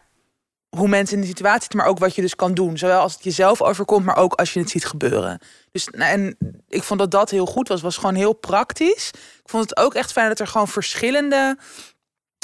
hoe 0.76 0.88
mensen 0.88 1.14
in 1.16 1.20
de 1.20 1.28
situatie 1.28 1.60
zitten, 1.60 1.78
maar 1.78 1.88
ook 1.88 1.98
wat 1.98 2.14
je 2.14 2.22
dus 2.22 2.34
kan 2.34 2.54
doen. 2.54 2.78
Zowel 2.78 3.00
als 3.00 3.12
het 3.12 3.24
jezelf 3.24 3.62
overkomt, 3.62 4.04
maar 4.04 4.16
ook 4.16 4.34
als 4.34 4.52
je 4.52 4.60
het 4.60 4.70
ziet 4.70 4.84
gebeuren. 4.84 5.38
Dus 5.70 5.88
nou, 5.88 6.10
en 6.10 6.36
ik 6.68 6.82
vond 6.82 7.00
dat 7.00 7.10
dat 7.10 7.30
heel 7.30 7.46
goed 7.46 7.68
was. 7.68 7.80
Was 7.80 7.96
gewoon 7.96 8.14
heel 8.14 8.32
praktisch. 8.32 9.10
Ik 9.14 9.50
vond 9.50 9.70
het 9.70 9.78
ook 9.78 9.94
echt 9.94 10.12
fijn 10.12 10.28
dat 10.28 10.40
er 10.40 10.46
gewoon 10.46 10.68
verschillende 10.68 11.56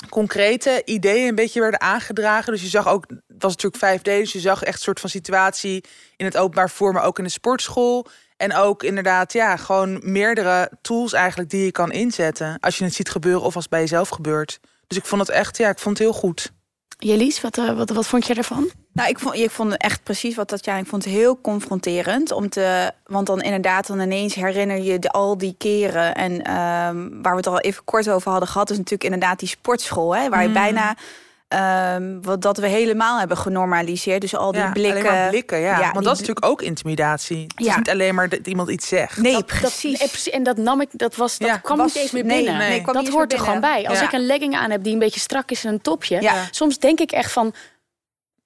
concrete 0.09 0.83
ideeën 0.85 1.29
een 1.29 1.35
beetje 1.35 1.61
werden 1.61 1.81
aangedragen. 1.81 2.53
Dus 2.53 2.63
je 2.63 2.69
zag 2.69 2.89
ook, 2.89 3.05
het 3.09 3.43
was 3.43 3.57
natuurlijk 3.57 4.01
5D, 4.01 4.03
dus 4.03 4.33
je 4.33 4.41
zag 4.41 4.63
echt 4.63 4.77
een 4.77 4.83
soort 4.83 5.01
van 5.01 5.11
situatie 5.11 5.85
in 6.17 6.25
het 6.25 6.37
openbaar 6.37 6.71
voor, 6.71 6.93
maar 6.93 7.05
ook 7.05 7.19
in 7.19 7.25
de 7.25 7.31
sportschool. 7.31 8.07
En 8.37 8.55
ook 8.55 8.83
inderdaad, 8.83 9.33
ja, 9.33 9.57
gewoon 9.57 10.01
meerdere 10.03 10.71
tools 10.83 11.13
eigenlijk 11.13 11.51
die 11.51 11.65
je 11.65 11.73
kan 11.73 11.93
inzetten 11.93 12.57
als 12.61 12.79
je 12.79 12.85
het 12.85 12.95
ziet 12.95 13.11
gebeuren 13.11 13.43
of 13.43 13.55
als 13.55 13.65
het 13.65 13.73
bij 13.73 13.81
jezelf 13.81 14.09
gebeurt. 14.09 14.61
Dus 14.89 14.99
ik 14.99 15.05
vond 15.05 15.21
het 15.21 15.31
echt, 15.31 15.57
ja, 15.57 15.69
ik 15.69 15.79
vond 15.79 15.99
het 15.99 16.07
heel 16.07 16.17
goed. 16.17 16.53
Jelies, 16.99 17.41
wat, 17.41 17.59
uh, 17.59 17.77
wat, 17.77 17.91
wat 17.91 18.07
vond 18.07 18.27
je 18.27 18.35
ervan? 18.35 18.71
Nou, 18.93 19.09
ik 19.09 19.19
vond, 19.19 19.35
ik 19.35 19.51
vond 19.51 19.77
echt 19.77 20.03
precies 20.03 20.35
wat 20.35 20.51
dat 20.51 20.65
ja, 20.65 20.77
ik 20.77 20.87
vond 20.87 21.05
het 21.05 21.13
heel 21.13 21.41
confronterend. 21.41 22.33
Om 22.33 22.49
te, 22.49 22.93
want 23.05 23.27
dan 23.27 23.41
inderdaad, 23.41 23.87
dan 23.87 24.01
ineens 24.01 24.35
herinner 24.35 24.83
je 24.83 24.99
de, 24.99 25.11
al 25.11 25.39
die 25.39 25.55
keren. 25.59 26.15
En 26.15 26.33
um, 26.33 27.23
waar 27.23 27.33
we 27.33 27.37
het 27.37 27.47
al 27.47 27.61
even 27.61 27.85
kort 27.85 28.11
over 28.11 28.31
hadden 28.31 28.49
gehad, 28.49 28.71
is 28.71 28.77
natuurlijk 28.77 29.05
inderdaad 29.05 29.39
die 29.39 29.49
sportschool. 29.49 30.17
Hè, 30.17 30.29
waar 30.29 30.43
je 30.43 30.49
mm. 30.49 30.55
bijna 30.55 30.97
Um, 31.95 32.23
wat 32.23 32.43
dat 32.43 32.59
we 32.59 32.67
helemaal 32.67 33.19
hebben 33.19 33.37
genormaliseerd. 33.37 34.21
Dus 34.21 34.37
al 34.37 34.53
die 34.53 34.61
ja, 34.61 34.73
blikken. 34.73 35.01
Alleen 35.01 35.13
maar 35.13 35.29
blikken, 35.29 35.59
ja. 35.59 35.93
Want 35.93 36.05
dat 36.05 36.15
is 36.15 36.19
natuurlijk 36.21 36.47
ook 36.47 36.63
intimidatie. 36.63 37.43
Het 37.43 37.65
ja. 37.67 37.71
is 37.71 37.77
niet 37.77 37.91
alleen 37.91 38.15
maar 38.15 38.29
dat 38.29 38.47
iemand 38.47 38.71
iets 38.71 38.89
zegt. 38.89 39.17
Nee, 39.17 39.45
precies. 39.45 39.99
Dat, 39.99 40.35
en 40.35 40.43
dat 40.43 40.57
nam 40.57 40.81
ik, 40.81 40.89
dat 40.93 41.17
was, 41.17 41.39
dat 41.39 41.61
kwam 41.61 41.79
niet 41.83 41.97
eens 41.97 42.11
meer 42.11 42.25
binnen. 42.25 42.57
Nee, 42.57 42.83
nee. 42.83 42.93
dat 42.93 43.09
hoort 43.09 43.33
er 43.33 43.39
gewoon 43.39 43.61
bij. 43.61 43.89
Als 43.89 44.01
ik 44.01 44.13
een 44.13 44.27
legging 44.27 44.57
aan 44.57 44.71
heb 44.71 44.83
die 44.83 44.93
een 44.93 44.99
beetje 44.99 45.21
strak 45.21 45.51
is 45.51 45.65
en 45.65 45.73
een 45.73 45.81
topje, 45.81 46.31
soms 46.51 46.79
denk 46.79 47.01
ik 47.01 47.13
echt 47.13 47.33
van 47.33 47.55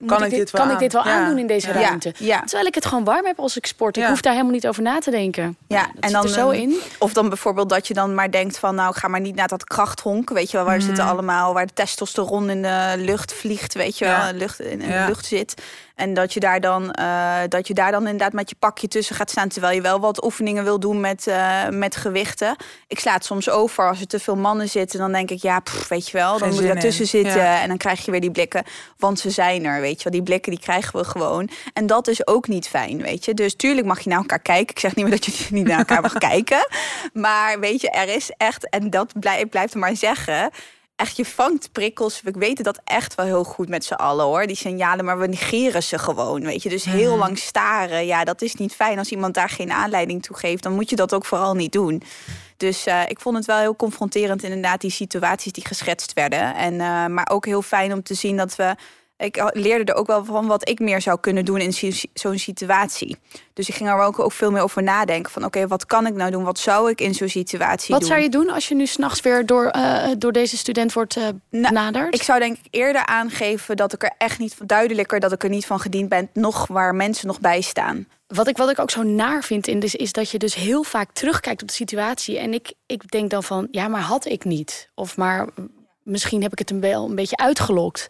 kan, 0.07 0.25
ik, 0.25 0.31
dit, 0.31 0.51
wel, 0.51 0.63
kan 0.63 0.71
ik 0.71 0.79
dit 0.79 0.93
wel 0.93 1.03
aandoen 1.03 1.39
in 1.39 1.47
deze 1.47 1.73
ruimte? 1.73 2.13
Terwijl 2.45 2.67
ik 2.67 2.75
het 2.75 2.87
gewoon 2.87 3.05
warm 3.05 3.27
heb 3.27 3.39
als 3.39 3.57
ik 3.57 3.67
sport. 3.67 3.97
Ik 3.97 4.05
hoef 4.05 4.21
daar 4.21 4.33
helemaal 4.33 4.53
niet 4.53 4.67
over 4.67 4.83
na 4.83 4.99
te 4.99 5.11
denken. 5.11 5.57
Ja, 5.69 5.91
en 6.01 6.13
dan 6.13 6.29
zo 6.29 6.51
in. 6.51 6.81
Of 6.99 7.13
dan 7.13 7.29
bijvoorbeeld 7.29 7.69
dat 7.69 7.89
je 7.89 7.95
dan 7.95 8.15
maar 8.15 8.31
denkt 8.31 8.59
van... 8.59 8.75
nou, 8.75 8.95
ga 8.95 9.09
maar 9.09 9.21
niet 9.21 9.35
naar 9.35 9.49
dat 9.49 9.65
krachthonk. 9.65 10.31
Weet 10.31 10.51
je 10.51 10.57
wel, 10.57 10.67
waar 10.67 10.79
mm. 10.79 10.83
zitten 10.83 11.05
allemaal... 11.05 11.55
waar 11.55 11.67
de 11.67 11.73
testosteron 11.73 12.51
in 12.51 12.63
de 12.63 12.95
lucht 12.97 13.33
vliegt, 13.33 13.75
weet 13.75 13.99
je 13.99 14.05
wel. 14.05 14.33
Lucht, 14.33 14.61
in 14.61 14.79
de 14.79 15.05
lucht 15.07 15.27
zit. 15.27 15.55
En 15.95 16.15
dat 16.15 16.33
je 16.33 16.41
daar 16.41 16.61
dan, 16.61 16.97
uh, 17.01 17.39
dat 17.49 17.67
je 17.67 17.75
daar 17.75 17.91
dan 17.91 18.03
inderdaad 18.03 18.33
met 18.33 18.51
je 18.51 18.57
pakje 18.59 18.89
tussen 18.89 19.17
gaat 19.17 19.31
staan. 19.31 19.49
Terwijl 19.49 19.75
je 19.75 19.81
wel 19.81 20.01
wat 20.01 20.25
oefeningen 20.25 20.65
wil 20.65 20.81
doen 20.81 21.01
met, 21.01 21.27
uh, 21.27 21.69
met 21.69 21.97
gewichten. 21.97 22.57
Ik 22.87 22.99
sla 22.99 23.13
het 23.13 23.25
soms 23.25 23.51
over 23.51 23.89
als 23.89 24.01
er 24.01 24.07
te 24.07 24.19
veel 24.19 24.37
mannen 24.37 24.69
zitten. 24.69 24.99
Dan 24.99 25.13
denk 25.13 25.31
ik, 25.31 25.43
ja, 25.43 25.61
pff, 25.61 25.89
weet 25.89 26.09
je 26.09 26.17
wel. 26.17 26.39
Dan 26.39 26.49
moet 26.49 26.63
je 26.63 26.77
tussen 26.77 27.07
zitten. 27.07 27.47
En 27.47 27.69
dan 27.69 27.77
krijg 27.77 28.05
je 28.05 28.11
weer 28.11 28.21
die 28.21 28.31
blikken. 28.31 28.65
Want 28.99 29.19
ze 29.19 29.31
zijn 29.31 29.65
er, 29.65 29.81
weet 29.81 29.97
je 29.97 30.03
wel. 30.03 30.13
Die 30.13 30.23
blikken 30.23 30.53
die 30.53 30.61
krijgen 30.61 30.99
we 30.99 31.05
gewoon. 31.05 31.51
En 31.73 31.87
dat 31.87 32.09
is 32.09 32.27
ook 32.27 32.49
niet 32.49 32.69
fijn, 32.69 33.03
weet 33.03 33.25
je. 33.25 33.35
Dus 33.35 33.55
tuurlijk 33.55 33.87
mag 33.87 34.01
je 34.01 34.09
naar 34.09 34.19
elkaar 34.19 34.43
kijken. 34.43 34.71
Ik 34.71 34.79
zeg 34.79 34.95
niet 34.95 35.05
meer 35.05 35.21
dat 35.21 35.25
je 35.25 35.47
niet 35.55 35.67
naar 35.67 35.79
elkaar 35.79 36.01
mag 36.01 36.19
kijken. 36.19 36.67
Maar 37.13 37.61
weet 37.61 37.81
je, 37.81 37.91
er 37.91 38.09
is 38.09 38.31
echt, 38.37 38.69
en 38.69 38.91
dat 38.91 39.13
blijf, 39.21 39.49
blijft 39.49 39.73
er 39.73 39.81
maar 39.81 39.97
zeggen 39.97 40.51
echt, 41.03 41.17
je 41.17 41.25
vangt 41.25 41.73
prikkels. 41.73 42.21
We 42.21 42.33
weten 42.39 42.65
dat 42.65 42.81
echt 42.85 43.15
wel 43.15 43.27
heel 43.27 43.45
goed 43.45 43.69
met 43.69 43.85
z'n 43.85 43.95
allen 43.95 44.25
hoor. 44.25 44.47
Die 44.47 44.57
signalen, 44.57 45.05
maar 45.05 45.19
we 45.19 45.27
negeren 45.27 45.83
ze 45.83 45.99
gewoon. 45.99 46.43
Weet 46.43 46.63
je, 46.63 46.69
dus 46.69 46.85
heel 46.85 47.11
mhm. 47.11 47.19
lang 47.19 47.39
staren. 47.39 48.07
Ja, 48.07 48.25
dat 48.25 48.43
is 48.43 48.55
niet 48.55 48.75
fijn. 48.75 48.99
Als 48.99 49.11
iemand 49.11 49.35
daar 49.35 49.49
geen 49.49 49.73
aanleiding 49.73 50.23
toe 50.23 50.37
geeft, 50.37 50.63
dan 50.63 50.73
moet 50.73 50.91
je 50.91 50.97
dat 50.97 51.15
ook 51.15 51.25
vooral 51.25 51.55
niet 51.55 51.73
doen. 51.73 52.03
Dus 52.57 52.87
uh, 52.87 53.03
ik 53.09 53.21
vond 53.21 53.37
het 53.37 53.47
wel 53.47 53.59
heel 53.59 53.77
confronterend, 53.77 54.43
inderdaad, 54.43 54.81
die 54.81 54.91
situaties 54.91 55.53
die 55.53 55.67
geschetst 55.67 56.13
werden. 56.13 56.55
En, 56.55 56.73
uh, 56.73 57.07
maar 57.07 57.29
ook 57.31 57.47
heel 57.47 57.63
fijn 57.63 57.93
om 57.93 58.03
te 58.03 58.15
zien 58.15 58.37
dat 58.37 58.57
we 58.57 58.75
ik 59.25 59.51
leerde 59.53 59.93
er 59.93 59.99
ook 59.99 60.07
wel 60.07 60.25
van 60.25 60.47
wat 60.47 60.69
ik 60.69 60.79
meer 60.79 61.01
zou 61.01 61.21
kunnen 61.21 61.45
doen 61.45 61.59
in 61.59 61.73
zo'n 62.13 62.39
situatie. 62.39 63.17
Dus 63.53 63.69
ik 63.69 63.75
ging 63.75 63.89
er 63.89 64.01
ook, 64.01 64.19
ook 64.19 64.33
veel 64.33 64.51
meer 64.51 64.63
over 64.63 64.83
nadenken. 64.83 65.33
Van 65.33 65.45
oké, 65.45 65.67
wat 65.67 65.87
kan 65.87 66.07
ik 66.07 66.15
nou 66.15 66.31
doen? 66.31 66.45
Wat 66.45 66.59
zou 66.59 66.91
ik 66.91 67.01
in 67.01 67.15
zo'n 67.15 67.29
situatie 67.29 67.95
wat 67.95 68.01
doen? 68.01 68.09
Wat 68.09 68.19
zou 68.19 68.21
je 68.21 68.29
doen 68.29 68.51
als 68.51 68.69
je 68.69 68.75
nu 68.75 68.87
s'nachts 68.87 69.21
weer 69.21 69.47
door, 69.47 69.73
uh, 69.77 70.09
door 70.19 70.33
deze 70.33 70.57
student 70.57 70.93
wordt 70.93 71.17
uh, 71.17 71.29
benaderd? 71.51 72.15
ik 72.15 72.23
zou 72.23 72.39
denk 72.39 72.59
ik 72.59 72.67
eerder 72.71 73.07
aangeven 73.07 73.77
dat 73.77 73.93
ik 73.93 74.03
er 74.03 74.13
echt 74.19 74.39
niet 74.39 74.57
duidelijker 74.67 75.21
dat 75.21 75.33
ik 75.33 75.43
er 75.43 75.51
niet 75.51 75.67
van 75.67 75.81
gediend 75.81 76.09
ben, 76.09 76.29
nog 76.33 76.67
waar 76.67 76.95
mensen 76.95 77.27
nog 77.27 77.41
bij 77.41 77.61
staan. 77.61 78.07
Wat 78.27 78.49
ik, 78.49 78.57
wat 78.57 78.71
ik 78.71 78.79
ook 78.79 78.91
zo 78.91 79.03
naar 79.03 79.43
vind 79.43 79.67
in 79.67 79.81
dus, 79.81 79.95
is 79.95 80.13
dat 80.13 80.31
je 80.31 80.39
dus 80.39 80.55
heel 80.55 80.83
vaak 80.83 81.13
terugkijkt 81.13 81.63
op 81.63 81.69
de 81.69 81.75
situatie. 81.75 82.39
En 82.39 82.55
ik, 82.55 82.73
ik 82.87 83.11
denk 83.11 83.31
dan 83.31 83.43
van, 83.43 83.69
ja, 83.71 83.89
maar 83.89 84.01
had 84.01 84.27
ik 84.27 84.45
niet. 84.45 84.91
Of 84.95 85.17
maar 85.17 85.49
misschien 86.03 86.43
heb 86.43 86.53
ik 86.53 86.59
het 86.59 86.71
een, 86.71 86.81
wel 86.81 87.09
een 87.09 87.15
beetje 87.15 87.37
uitgelokt. 87.37 88.09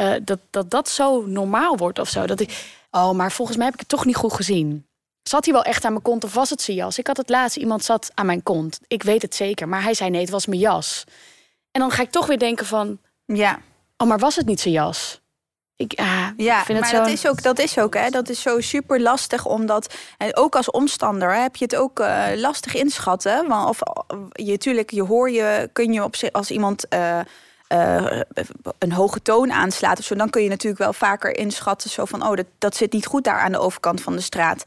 Uh, 0.00 0.14
dat, 0.22 0.38
dat 0.50 0.70
dat 0.70 0.88
zo 0.88 1.26
normaal 1.26 1.76
wordt 1.76 1.98
of 1.98 2.08
zo. 2.08 2.26
Dat 2.26 2.40
ik, 2.40 2.76
oh, 2.90 3.10
maar 3.10 3.32
volgens 3.32 3.56
mij 3.56 3.66
heb 3.66 3.74
ik 3.74 3.80
het 3.80 3.88
toch 3.88 4.04
niet 4.04 4.16
goed 4.16 4.32
gezien. 4.32 4.86
Zat 5.22 5.44
hij 5.44 5.54
wel 5.54 5.62
echt 5.62 5.84
aan 5.84 5.92
mijn 5.92 6.04
kont 6.04 6.24
of 6.24 6.34
was 6.34 6.50
het 6.50 6.62
zijn 6.62 6.76
jas? 6.76 6.98
Ik 6.98 7.06
had 7.06 7.16
het 7.16 7.28
laatst, 7.28 7.56
iemand 7.56 7.84
zat 7.84 8.10
aan 8.14 8.26
mijn 8.26 8.42
kont. 8.42 8.80
Ik 8.86 9.02
weet 9.02 9.22
het 9.22 9.34
zeker, 9.34 9.68
maar 9.68 9.82
hij 9.82 9.94
zei 9.94 10.10
nee, 10.10 10.20
het 10.20 10.30
was 10.30 10.46
mijn 10.46 10.60
jas. 10.60 11.04
En 11.70 11.80
dan 11.80 11.90
ga 11.90 12.02
ik 12.02 12.10
toch 12.10 12.26
weer 12.26 12.38
denken 12.38 12.66
van... 12.66 12.98
Ja. 13.24 13.58
Oh, 13.96 14.08
maar 14.08 14.18
was 14.18 14.36
het 14.36 14.46
niet 14.46 14.60
zijn 14.60 14.74
jas? 14.74 15.22
Ik, 15.76 15.92
ah, 15.96 16.28
ja, 16.36 16.64
vind 16.64 16.80
maar 16.80 16.88
het 16.88 16.96
zo... 16.96 17.04
dat 17.04 17.12
is 17.12 17.26
ook, 17.26 17.42
dat 17.42 17.58
is 17.58 17.78
ook, 17.78 17.94
hè? 17.94 18.10
Dat 18.10 18.28
is 18.28 18.42
zo 18.42 18.60
super 18.60 19.00
lastig, 19.00 19.46
omdat 19.46 19.94
en 20.18 20.36
ook 20.36 20.56
als 20.56 20.70
omstander 20.70 21.34
heb 21.42 21.56
je 21.56 21.64
het 21.64 21.76
ook 21.76 22.00
uh, 22.00 22.26
lastig 22.34 22.74
inschatten. 22.74 23.48
Want 23.48 23.68
of 23.68 23.78
je 24.32 24.50
natuurlijk, 24.50 24.90
je 24.90 25.02
hoor 25.02 25.30
je, 25.30 25.70
kun 25.72 25.92
je 25.92 26.04
op 26.04 26.16
zich 26.16 26.32
als 26.32 26.50
iemand 26.50 26.86
uh, 26.94 27.20
eh, 27.74 28.20
een 28.78 28.92
hoge 28.92 29.22
toon 29.22 29.52
aanslaat 29.52 29.98
of 29.98 30.04
zo, 30.04 30.14
dan 30.14 30.30
kun 30.30 30.42
je 30.42 30.48
natuurlijk 30.48 30.82
wel 30.82 30.92
vaker 30.92 31.36
inschatten 31.36 31.90
zo 31.90 32.04
van, 32.04 32.26
oh, 32.26 32.36
dat, 32.36 32.46
dat 32.58 32.76
zit 32.76 32.92
niet 32.92 33.06
goed 33.06 33.24
daar 33.24 33.40
aan 33.40 33.52
de 33.52 33.58
overkant 33.58 34.00
van 34.00 34.16
de 34.16 34.22
straat. 34.22 34.64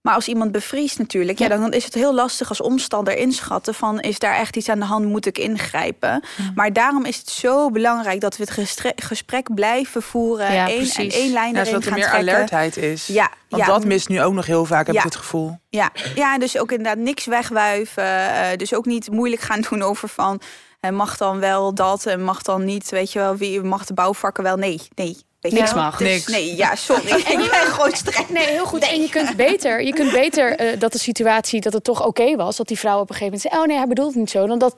Maar 0.00 0.14
als 0.14 0.28
iemand 0.28 0.52
bevriest 0.52 0.98
natuurlijk, 0.98 1.38
ja. 1.38 1.48
dan 1.48 1.72
is 1.72 1.84
het 1.84 1.94
heel 1.94 2.14
lastig 2.14 2.48
als 2.48 2.60
omstander 2.60 3.16
inschatten 3.16 3.74
van 3.74 4.00
is 4.00 4.18
daar 4.18 4.34
echt 4.34 4.56
iets 4.56 4.68
aan 4.68 4.78
de 4.78 4.84
hand, 4.84 5.04
moet 5.04 5.26
ik 5.26 5.38
ingrijpen. 5.38 6.24
Maar 6.54 6.72
daarom 6.72 7.04
is 7.04 7.16
het 7.16 7.28
zo 7.28 7.70
belangrijk 7.70 8.20
dat 8.20 8.36
we 8.36 8.44
het 8.54 8.74
gesprek 8.96 9.54
blijven 9.54 10.02
voeren, 10.02 10.52
ja, 10.52 10.68
één, 10.68 10.90
en 10.90 11.10
één 11.10 11.32
lijn 11.32 11.54
ja, 11.54 11.64
zodat 11.64 11.84
er 11.84 11.92
meer 11.92 12.08
alertheid 12.08 12.76
is. 12.76 13.06
Ja, 13.06 13.30
Want 13.48 13.66
dat 13.66 13.84
mist 13.84 14.08
nu 14.08 14.22
ook 14.22 14.34
nog 14.34 14.46
heel 14.46 14.64
vaak, 14.64 14.86
heb 14.86 14.96
ik 14.96 15.02
het 15.02 15.16
gevoel. 15.16 15.58
Ja. 15.68 15.90
ja, 16.14 16.38
dus 16.38 16.58
ook 16.58 16.70
inderdaad 16.70 16.98
niks 16.98 17.26
wegwuiven. 17.26 18.04
Uh, 18.04 18.46
dus 18.56 18.74
ook 18.74 18.86
niet 18.86 19.10
moeilijk 19.10 19.42
gaan 19.42 19.60
doen 19.60 19.82
over 19.82 20.08
van 20.08 20.40
en 20.80 20.94
mag 20.94 21.16
dan 21.16 21.38
wel 21.38 21.74
dat 21.74 22.06
en 22.06 22.22
mag 22.22 22.42
dan 22.42 22.64
niet, 22.64 22.90
weet 22.90 23.12
je 23.12 23.18
wel, 23.18 23.36
wie 23.36 23.62
mag 23.62 23.86
de 23.86 23.94
bouwvakken 23.94 24.42
wel? 24.42 24.56
Nee, 24.56 24.80
nee. 24.94 25.16
Niks 25.40 25.74
mag. 25.74 25.96
Dus, 25.96 26.08
niks. 26.08 26.26
Nee, 26.26 26.56
ja, 26.56 26.74
sorry. 26.74 27.10
ik 27.34 27.48
ben 27.50 27.72
gewoon 27.72 27.92
streng. 27.92 28.28
Nee, 28.28 28.46
heel 28.46 28.66
goed. 28.66 28.82
En 28.82 29.00
je 29.00 29.08
kunt 29.08 29.36
beter, 29.36 29.82
je 29.82 29.92
kunt 29.92 30.12
beter 30.12 30.60
uh, 30.60 30.80
dat 30.80 30.92
de 30.92 30.98
situatie 30.98 31.60
dat 31.60 31.72
het 31.72 31.84
toch 31.84 32.06
oké 32.06 32.36
was, 32.36 32.56
dat 32.56 32.68
die 32.68 32.78
vrouw 32.78 33.00
op 33.00 33.10
een 33.10 33.14
gegeven 33.14 33.24
moment 33.24 33.42
zei: 33.42 33.62
Oh 33.62 33.68
nee, 33.68 33.76
hij 33.76 33.86
bedoelt 33.86 34.08
het 34.08 34.18
niet 34.18 34.30
zo. 34.30 34.46
Dan 34.46 34.58
dat, 34.58 34.76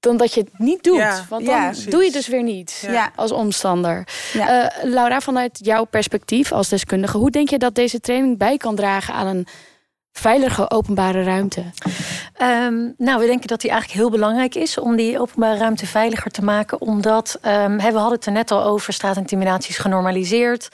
dan 0.00 0.16
dat 0.16 0.34
je 0.34 0.40
het 0.40 0.58
niet 0.58 0.82
doet. 0.82 0.96
Ja, 0.96 1.26
Want 1.28 1.46
dan 1.46 1.54
ja, 1.54 1.72
doe 1.88 1.98
je 1.98 2.04
het 2.04 2.14
dus 2.14 2.28
weer 2.28 2.42
niet 2.42 2.84
ja. 2.86 3.12
als 3.16 3.32
omstander. 3.32 4.08
Uh, 4.34 4.66
Laura, 4.82 5.20
vanuit 5.20 5.58
jouw 5.62 5.84
perspectief 5.84 6.52
als 6.52 6.68
deskundige, 6.68 7.18
hoe 7.18 7.30
denk 7.30 7.48
je 7.48 7.58
dat 7.58 7.74
deze 7.74 8.00
training 8.00 8.38
bij 8.38 8.56
kan 8.56 8.74
dragen 8.74 9.14
aan 9.14 9.26
een 9.26 9.46
veilige 10.18 10.70
openbare 10.70 11.24
ruimte? 11.24 11.64
Um, 12.42 12.94
nou, 12.98 13.20
we 13.20 13.26
denken 13.26 13.46
dat 13.46 13.60
die 13.60 13.70
eigenlijk 13.70 14.00
heel 14.00 14.10
belangrijk 14.10 14.54
is 14.54 14.78
om 14.78 14.96
die 14.96 15.20
openbare 15.20 15.58
ruimte 15.58 15.86
veiliger 15.86 16.30
te 16.30 16.44
maken. 16.44 16.80
Omdat, 16.80 17.38
um, 17.42 17.76
we 17.76 17.82
hadden 17.82 18.12
het 18.12 18.26
er 18.26 18.32
net 18.32 18.50
al 18.50 18.64
over, 18.64 18.92
straatintimidaties 18.92 19.78
genormaliseerd. 19.78 20.68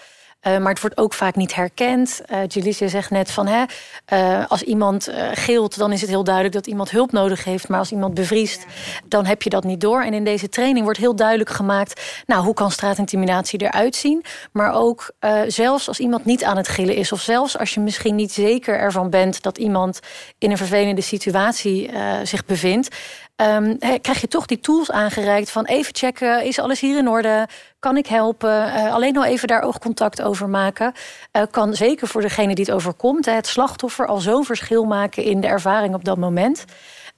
Uh, 0.47 0.59
maar 0.59 0.73
het 0.73 0.81
wordt 0.81 0.99
ook 0.99 1.13
vaak 1.15 1.37
niet 1.37 1.55
herkend. 1.55 2.21
Uh, 2.55 2.73
zegt 2.89 3.11
net 3.11 3.31
van 3.31 3.47
hè, 3.47 3.65
uh, 4.13 4.45
als 4.49 4.63
iemand 4.63 5.09
gilt, 5.33 5.79
dan 5.79 5.93
is 5.93 6.01
het 6.01 6.11
heel 6.11 6.25
duidelijk 6.25 6.55
dat 6.55 6.67
iemand 6.67 6.91
hulp 6.91 7.13
nodig 7.13 7.45
heeft. 7.45 7.69
Maar 7.69 7.79
als 7.79 7.93
iemand 7.93 8.15
bevriest, 8.15 8.67
dan 9.05 9.27
heb 9.27 9.43
je 9.43 9.51
dat 9.51 9.65
niet 9.65 9.81
door. 9.81 10.03
En 10.03 10.15
in 10.15 10.25
deze 10.25 10.49
training 10.49 10.85
wordt 10.85 10.99
heel 10.99 11.17
duidelijk 11.17 11.51
gemaakt, 11.51 12.23
nou, 12.27 12.45
hoe 12.45 12.55
kan 12.55 12.71
straatintimidatie 12.71 13.63
eruit 13.63 13.97
zien? 13.97 14.25
Maar 14.53 14.75
ook 14.75 15.11
zelfs 15.47 15.89
als 15.89 16.01
iemand 16.01 16.25
niet 16.25 16.45
aan 16.45 16.57
het 16.57 16.69
gillen 16.69 16.95
is, 16.95 17.13
of 17.13 17.21
zelfs 17.21 17.59
als 17.59 17.75
je 17.75 17.81
misschien 17.81 18.15
niet 18.15 18.33
zeker 18.33 18.79
ervan 18.79 19.11
bent 19.11 19.43
dat 19.43 19.59
iemand 19.59 20.01
in 20.39 20.51
een 20.51 20.57
vervelende 20.57 21.01
situatie 21.01 21.91
zich 22.23 22.45
bevindt, 22.45 22.97
um, 23.43 23.79
krijg 23.79 24.21
je 24.21 24.29
toch 24.29 24.47
die 24.47 24.61
tools 24.61 24.91
aangereikt 24.91 25.51
van 25.51 25.65
even 25.65 25.95
checken, 25.95 26.45
is 26.45 26.59
alles 26.59 26.81
hier 26.81 26.99
in 26.99 27.09
orde? 27.09 27.49
Kan 27.79 27.97
ik 27.97 28.07
helpen? 28.07 28.67
Uh, 28.67 28.95
alleen 28.95 29.17
al 29.17 29.25
even 29.25 29.49
daar 29.49 29.63
oogcontact 29.63 30.23
over 30.23 30.49
maken. 30.49 30.93
Uh, 31.33 31.43
kan 31.51 31.75
zeker 31.75 32.09
voor 32.09 32.21
degene 32.21 32.55
die 32.55 32.65
het 32.65 32.75
overkomt, 32.75 33.27
het 33.27 33.47
slachtoffer 33.47 34.07
al 34.07 34.19
zo'n 34.19 34.45
verschil 34.45 34.85
maken 34.85 35.23
in 35.23 35.41
de 35.41 35.47
ervaring 35.47 35.95
op 35.95 36.05
dat 36.05 36.17
moment. 36.17 36.65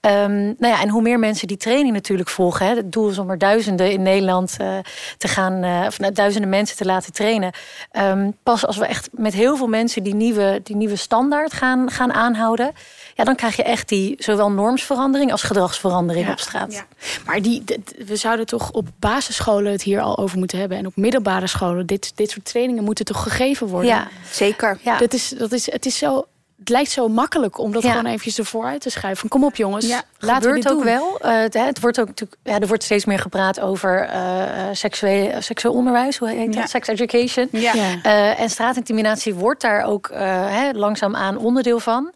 Um, 0.06 0.54
nou 0.58 0.74
ja, 0.74 0.80
en 0.80 0.88
hoe 0.88 1.02
meer 1.02 1.18
mensen 1.18 1.46
die 1.46 1.56
training 1.56 1.94
natuurlijk 1.94 2.28
volgen. 2.28 2.66
Hè, 2.66 2.74
het 2.74 2.92
doel 2.92 3.08
is 3.08 3.18
om 3.18 3.30
er 3.30 3.38
duizenden 3.38 3.90
in 3.90 4.02
Nederland 4.02 4.56
uh, 4.60 4.76
te 5.18 5.28
gaan, 5.28 5.84
of 5.86 5.98
nou, 5.98 6.12
duizenden 6.12 6.50
mensen 6.50 6.76
te 6.76 6.84
laten 6.84 7.12
trainen. 7.12 7.52
Um, 7.92 8.36
pas 8.42 8.66
als 8.66 8.76
we 8.76 8.86
echt 8.86 9.08
met 9.12 9.34
heel 9.34 9.56
veel 9.56 9.66
mensen 9.66 10.02
die 10.02 10.14
nieuwe, 10.14 10.60
die 10.62 10.76
nieuwe 10.76 10.96
standaard 10.96 11.52
gaan, 11.52 11.90
gaan 11.90 12.12
aanhouden 12.12 12.72
ja, 13.14 13.24
dan 13.24 13.36
krijg 13.36 13.56
je 13.56 13.62
echt 13.62 13.88
die 13.88 14.14
zowel 14.18 14.50
normsverandering 14.50 15.32
als 15.32 15.42
gedragsverandering 15.42 16.30
op 16.30 16.38
straat. 16.38 16.72
Ja. 16.72 16.86
Maar 17.26 17.42
die, 17.42 17.64
we 18.06 18.16
zouden 18.16 18.46
toch 18.46 18.70
op 18.70 18.88
basisscholen 18.98 19.72
het 19.72 19.82
hier 19.82 20.00
al 20.00 20.18
over 20.18 20.38
moeten 20.38 20.58
hebben. 20.58 20.78
En 20.78 20.86
op 20.86 20.96
middelbare 20.96 21.46
scholen. 21.46 21.86
Dit, 21.86 22.16
dit 22.16 22.30
soort 22.30 22.44
trainingen 22.44 22.84
moeten 22.84 23.04
toch 23.04 23.22
gegeven 23.22 23.66
worden. 23.66 23.90
Ja, 23.90 24.08
zeker. 24.30 24.78
Ja. 24.82 24.98
Dat 24.98 25.12
is, 25.12 25.28
dat 25.28 25.52
is, 25.52 25.72
het 25.72 25.86
is 25.86 25.98
zo 25.98 26.26
het 26.58 26.72
lijkt 26.72 26.90
zo 26.90 27.08
makkelijk 27.08 27.58
om 27.58 27.72
dat 27.72 27.82
gewoon 27.84 28.06
eventjes 28.06 28.38
ervoor 28.38 28.64
uit 28.64 28.80
te 28.80 28.90
schuiven. 28.90 29.28
Kom 29.28 29.44
op 29.44 29.56
jongens, 29.56 29.86
ja, 29.86 30.02
laten 30.18 30.50
we 30.50 30.56
het 30.56 30.70
ook 30.70 30.84
wel. 30.84 31.18
Uh, 31.24 31.42
het, 31.50 31.80
wordt 31.80 32.00
ook 32.00 32.06
natuurlijk, 32.06 32.40
ja, 32.42 32.58
er 32.58 32.66
wordt 32.66 32.82
steeds 32.82 33.04
meer 33.04 33.18
gepraat 33.18 33.60
over 33.60 34.10
uh, 34.14 34.68
seksueel, 34.72 35.42
seksueel 35.42 35.74
onderwijs, 35.74 36.18
hoe 36.18 36.28
heet 36.28 36.52
dat? 36.52 36.70
Sex 36.70 36.88
education. 36.88 37.48
Ja. 37.52 37.74
Uh, 37.74 38.40
en 38.40 38.50
straatintimidatie 38.50 39.34
wordt 39.34 39.60
daar 39.60 39.84
ook 39.84 40.10
uh, 40.12 40.68
langzaamaan 40.72 41.36
onderdeel 41.36 41.80
van. 41.80 42.12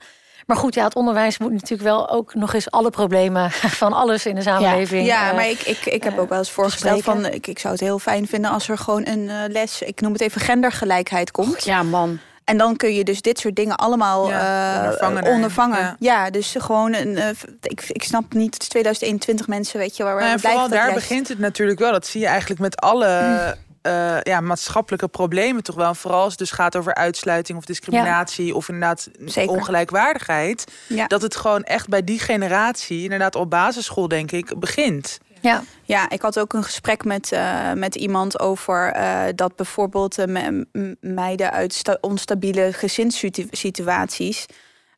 Maar 0.49 0.57
goed, 0.57 0.75
ja, 0.75 0.85
het 0.85 0.95
onderwijs 0.95 1.39
moet 1.39 1.53
natuurlijk 1.53 1.83
wel 1.83 2.11
ook 2.11 2.35
nog 2.35 2.55
eens 2.55 2.71
alle 2.71 2.91
problemen 2.91 3.51
van 3.83 3.93
alles 3.93 4.27
in 4.27 4.35
de 4.35 4.43
samenleving. 4.43 5.07
Ja, 5.07 5.27
ja 5.27 5.33
maar 5.33 5.49
ik, 5.49 5.61
ik, 5.61 5.87
ik 5.87 6.05
heb 6.05 6.19
ook 6.19 6.29
wel 6.29 6.39
eens 6.39 6.51
voorgesteld 6.51 7.03
van 7.05 7.27
ik, 7.27 7.47
ik 7.47 7.59
zou 7.59 7.73
het 7.73 7.83
heel 7.83 7.99
fijn 7.99 8.27
vinden 8.27 8.51
als 8.51 8.69
er 8.69 8.79
gewoon 8.79 9.07
een 9.07 9.31
les, 9.53 9.83
ik 9.83 10.01
noem 10.01 10.13
het 10.13 10.21
even 10.21 10.41
gendergelijkheid 10.41 11.31
komt. 11.31 11.65
ja, 11.65 11.83
man. 11.83 12.19
En 12.49 12.57
dan 12.57 12.77
kun 12.77 12.95
je 12.95 13.05
dus 13.05 13.21
dit 13.21 13.39
soort 13.39 13.57
dingen 13.57 13.77
allemaal 13.77 14.29
ja, 14.29 14.97
uh, 15.01 15.33
ondervangen. 15.33 15.97
Ja. 15.99 16.31
dus 16.31 16.55
gewoon 16.59 16.95
een. 16.95 17.09
Uh, 17.09 17.29
ik, 17.63 17.85
ik 17.89 18.03
snap 18.03 18.33
niet, 18.33 18.55
het 18.55 18.71
2021 18.71 19.47
mensen, 19.47 19.79
weet 19.79 19.97
je, 19.97 20.03
waar 20.03 20.17
we 20.17 20.23
nou, 20.23 20.41
Vooral 20.41 20.69
daar 20.69 20.93
begint 20.93 21.29
het 21.29 21.39
natuurlijk 21.39 21.79
wel. 21.79 21.93
Dat 21.93 22.07
zie 22.07 22.21
je 22.21 22.27
eigenlijk 22.27 22.61
met 22.61 22.77
alle. 22.77 23.57
Uh, 23.89 24.21
ja, 24.23 24.41
maatschappelijke 24.41 25.09
problemen 25.09 25.63
toch 25.63 25.75
wel. 25.75 25.95
Vooral 25.95 26.21
als 26.21 26.31
het 26.31 26.39
dus 26.39 26.51
gaat 26.51 26.77
over 26.77 26.95
uitsluiting 26.95 27.59
of 27.59 27.65
discriminatie 27.65 28.55
of 28.55 28.69
inderdaad 28.69 29.09
Zeker. 29.25 29.55
ongelijkwaardigheid. 29.55 30.73
Ja. 30.87 31.07
Dat 31.07 31.23
het 31.23 31.37
gewoon 31.37 31.63
echt 31.63 31.89
bij 31.89 32.05
die 32.05 32.19
generatie, 32.19 33.03
inderdaad 33.03 33.35
op 33.35 33.51
basisschool 33.51 34.09
denk 34.09 34.33
ik, 34.33 34.59
begint. 34.59 35.19
Ja. 35.41 35.63
ja, 35.83 36.11
ik 36.11 36.23
had 36.23 36.39
ook 36.39 36.53
een 36.53 36.65
gesprek 36.65 37.05
met, 37.05 37.33
uh, 37.33 37.73
met 37.73 37.95
iemand 37.95 38.41
over 38.41 38.97
uh, 38.97 39.23
dat 39.35 39.57
bijvoorbeeld 39.57 40.19
uh, 40.19 40.63
meiden 41.01 41.51
uit 41.51 41.99
onstabiele 42.01 42.73
gezinssituaties 42.73 44.47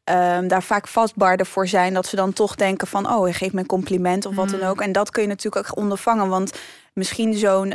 um, 0.04 0.48
daar 0.48 0.62
vaak 0.62 0.88
vastbaarder 0.88 1.46
voor 1.46 1.68
zijn. 1.68 1.94
Dat 1.94 2.06
ze 2.06 2.16
dan 2.16 2.32
toch 2.32 2.54
denken 2.54 2.86
van, 2.86 3.12
oh, 3.12 3.22
hij 3.22 3.32
geeft 3.32 3.52
me 3.52 3.60
een 3.60 3.66
compliment 3.66 4.26
of 4.26 4.34
wat 4.34 4.48
dan 4.48 4.60
mm. 4.60 4.66
ook. 4.66 4.80
En 4.80 4.92
dat 4.92 5.10
kun 5.10 5.22
je 5.22 5.28
natuurlijk 5.28 5.68
ook 5.68 5.76
ondervangen. 5.76 6.28
Want 6.28 6.52
misschien 6.92 7.34
zo'n 7.34 7.74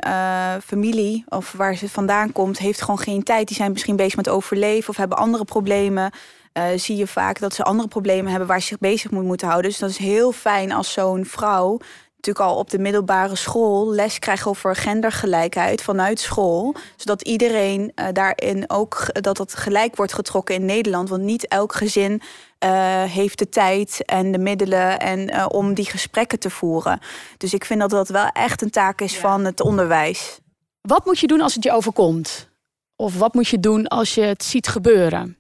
familie 0.64 1.24
of 1.30 1.52
waar 1.52 1.76
ze 1.76 1.90
vandaan 1.90 2.32
komt, 2.32 2.58
heeft 2.58 2.82
gewoon 2.82 3.00
geen 3.00 3.24
tijd. 3.24 3.48
Die 3.48 3.58
zijn 3.58 3.72
misschien 3.72 3.96
bezig 3.96 4.16
met 4.16 4.30
overleven 4.30 4.90
of 4.90 4.98
hebben 4.98 5.18
andere 5.18 5.46
problemen. 5.46 6.12
Uh, 6.58 6.64
zie 6.76 6.96
je 6.96 7.08
vaak 7.08 7.40
dat 7.40 7.54
ze 7.54 7.64
andere 7.64 7.88
problemen 7.88 8.30
hebben 8.30 8.48
waar 8.48 8.62
ze 8.62 8.68
zich 8.68 8.78
bezig 8.78 9.12
moet 9.12 9.24
moeten 9.24 9.48
houden. 9.48 9.70
Dus 9.70 9.80
dat 9.80 9.90
is 9.90 9.98
heel 9.98 10.32
fijn 10.32 10.72
als 10.72 10.92
zo'n 10.92 11.26
vrouw 11.26 11.80
natuurlijk 12.26 12.56
al 12.56 12.62
op 12.62 12.70
de 12.70 12.80
middelbare 12.80 13.36
school 13.36 13.92
les 13.92 14.20
krijgen 14.20 14.50
over 14.50 14.76
gendergelijkheid 14.76 15.82
vanuit 15.82 16.20
school. 16.20 16.76
Zodat 16.96 17.22
iedereen 17.22 17.92
uh, 17.96 18.06
daarin 18.12 18.70
ook 18.70 19.22
dat 19.22 19.38
dat 19.38 19.56
gelijk 19.56 19.96
wordt 19.96 20.14
getrokken 20.14 20.56
in 20.56 20.66
Nederland. 20.66 21.10
Want 21.10 21.22
niet 21.22 21.48
elk 21.48 21.74
gezin 21.76 22.22
uh, 22.66 23.04
heeft 23.04 23.40
de 23.40 23.50
tijd 23.50 24.06
en 24.06 24.32
de 24.32 24.38
middelen 24.38 25.00
en, 25.00 25.20
uh, 25.20 25.46
om 25.50 25.74
die 25.74 25.86
gesprekken 25.86 26.40
te 26.40 26.50
voeren. 26.50 27.00
Dus 27.38 27.54
ik 27.54 27.66
vind 27.66 27.80
dat 27.80 27.90
dat 27.90 28.10
wel 28.10 28.28
echt 28.28 28.62
een 28.62 28.70
taak 28.70 29.02
is 29.02 29.18
van 29.18 29.46
het 29.46 29.62
onderwijs. 29.62 30.40
Wat 30.82 31.06
moet 31.06 31.20
je 31.20 31.28
doen 31.28 31.42
als 31.42 31.54
het 31.54 31.64
je 31.64 31.72
overkomt? 31.72 32.50
Of 32.96 33.18
wat 33.18 33.34
moet 33.34 33.48
je 33.48 33.60
doen 33.60 33.88
als 33.88 34.16
je 34.16 34.22
het 34.22 34.44
ziet 34.44 34.68
gebeuren? 34.68 35.38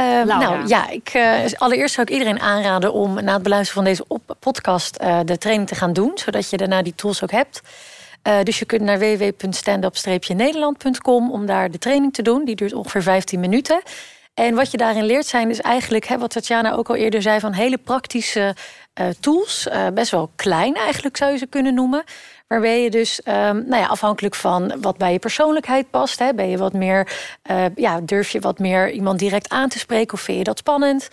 Uh, 0.00 0.22
nou 0.22 0.68
ja, 0.68 0.88
ik, 0.88 1.14
uh, 1.14 1.38
allereerst 1.56 1.94
zou 1.94 2.06
ik 2.06 2.12
iedereen 2.12 2.40
aanraden 2.40 2.92
om 2.92 3.24
na 3.24 3.32
het 3.32 3.42
beluisteren 3.42 3.84
van 3.84 3.92
deze 3.92 4.04
podcast 4.38 5.02
uh, 5.02 5.20
de 5.24 5.38
training 5.38 5.68
te 5.68 5.74
gaan 5.74 5.92
doen, 5.92 6.12
zodat 6.14 6.50
je 6.50 6.56
daarna 6.56 6.82
die 6.82 6.94
tools 6.94 7.22
ook 7.22 7.30
hebt. 7.30 7.60
dus 8.42 8.58
je 8.58 8.64
kunt 8.64 8.82
naar 8.82 8.98
www.standup-nederland.com 8.98 11.30
om 11.30 11.46
daar 11.46 11.70
de 11.70 11.78
training 11.78 12.12
te 12.12 12.22
doen. 12.22 12.44
Die 12.44 12.56
duurt 12.56 12.72
ongeveer 12.72 13.02
15 13.02 13.40
minuten. 13.40 13.82
En 14.34 14.54
wat 14.54 14.70
je 14.70 14.76
daarin 14.76 15.04
leert 15.04 15.26
zijn 15.26 15.50
is 15.50 15.60
eigenlijk, 15.60 16.06
hè, 16.06 16.18
wat 16.18 16.30
Tatjana 16.30 16.72
ook 16.72 16.88
al 16.88 16.94
eerder 16.94 17.22
zei, 17.22 17.40
van 17.40 17.52
hele 17.52 17.78
praktische 17.78 18.54
tools. 19.20 19.68
best 19.94 20.10
wel 20.10 20.30
klein 20.36 20.74
eigenlijk 20.74 21.16
zou 21.16 21.32
je 21.32 21.38
ze 21.38 21.46
kunnen 21.46 21.74
noemen. 21.74 22.04
Waarbij 22.46 22.82
je 22.82 22.90
dus, 22.90 23.20
um, 23.28 23.34
nou 23.68 23.76
ja, 23.76 23.86
afhankelijk 23.86 24.34
van 24.34 24.80
wat 24.80 24.98
bij 24.98 25.12
je 25.12 25.18
persoonlijkheid 25.18 25.90
past, 25.90 26.18
hè, 26.18 26.34
ben 26.34 26.48
je 26.48 26.56
wat 26.56 26.72
meer, 26.72 27.08
uh, 27.50 27.64
ja, 27.74 28.00
durf 28.00 28.30
je 28.30 28.40
wat 28.40 28.58
meer 28.58 28.90
iemand 28.90 29.18
direct 29.18 29.48
aan 29.48 29.68
te 29.68 29.78
spreken 29.78 30.14
of 30.14 30.20
vind 30.20 30.38
je 30.38 30.44
dat 30.44 30.58
spannend? 30.58 31.08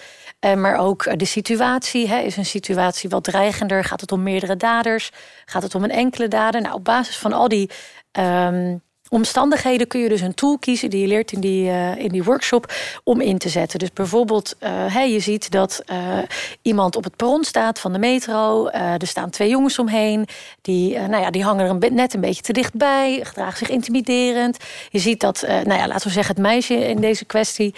Uh, 0.46 0.54
maar 0.54 0.78
ook 0.78 1.20
de 1.20 1.26
situatie, 1.26 2.08
hè, 2.08 2.20
is 2.20 2.38
een 2.38 2.46
situatie 2.46 3.10
wat 3.10 3.24
dreigender? 3.24 3.84
Gaat 3.84 4.02
het 4.02 4.12
om 4.12 4.24
meerdere 4.24 4.58
daders? 4.58 5.12
Gaat 5.46 5.64
het 5.64 5.76
om 5.76 5.84
een 5.84 5.92
enkele 5.92 6.28
dader? 6.28 6.62
Nou, 6.62 6.76
op 6.76 6.84
basis 6.84 7.18
van 7.18 7.34
al 7.34 7.48
die 7.48 7.70
um, 8.12 8.82
omstandigheden 9.14 9.88
kun 9.88 10.00
je 10.00 10.10
dus 10.10 10.22
een 10.22 10.34
tool 10.34 10.58
kiezen 10.58 10.90
die 10.90 11.02
je 11.02 11.08
leert 11.08 11.32
in 11.32 11.40
die, 11.40 11.70
uh, 11.70 11.96
in 11.96 12.10
die 12.10 12.24
workshop 12.24 12.74
om 13.04 13.22
in 13.22 13.38
te 13.38 13.50
zetten. 13.50 13.80
Dus 13.80 13.94
bijvoorbeeld, 13.94 14.56
hey, 14.66 15.12
je 15.12 15.20
ziet 15.20 15.52
dat 15.52 15.82
uh, 15.92 16.18
iemand 16.62 16.96
op 16.96 17.04
het 17.04 17.16
perron 17.16 17.44
staat 17.44 17.80
van 17.80 17.94
de 17.94 18.00
metro. 18.00 18.68
er 18.68 19.08
staan 19.08 19.30
twee 19.30 19.50
jongens 19.50 19.80
omheen. 19.80 20.28
Die, 20.62 20.98
nou 20.98 21.24
ja, 21.24 21.32
die 21.32 21.44
hangen 21.44 21.82
er 21.82 21.92
net 21.92 22.14
een 22.14 22.22
beetje 22.22 22.42
te 22.42 22.54
dichtbij, 22.54 23.20
gedragen 23.24 23.58
zich 23.58 23.70
intimiderend. 23.70 24.58
Je 24.90 25.00
ziet 25.00 25.20
dat, 25.20 25.42
nou 25.48 25.74
ja, 25.74 25.88
laten 25.88 26.08
we 26.08 26.14
zeggen, 26.14 26.36
het 26.36 26.44
meisje 26.44 26.88
in 26.88 27.02
deze 27.02 27.26
kwestie 27.26 27.76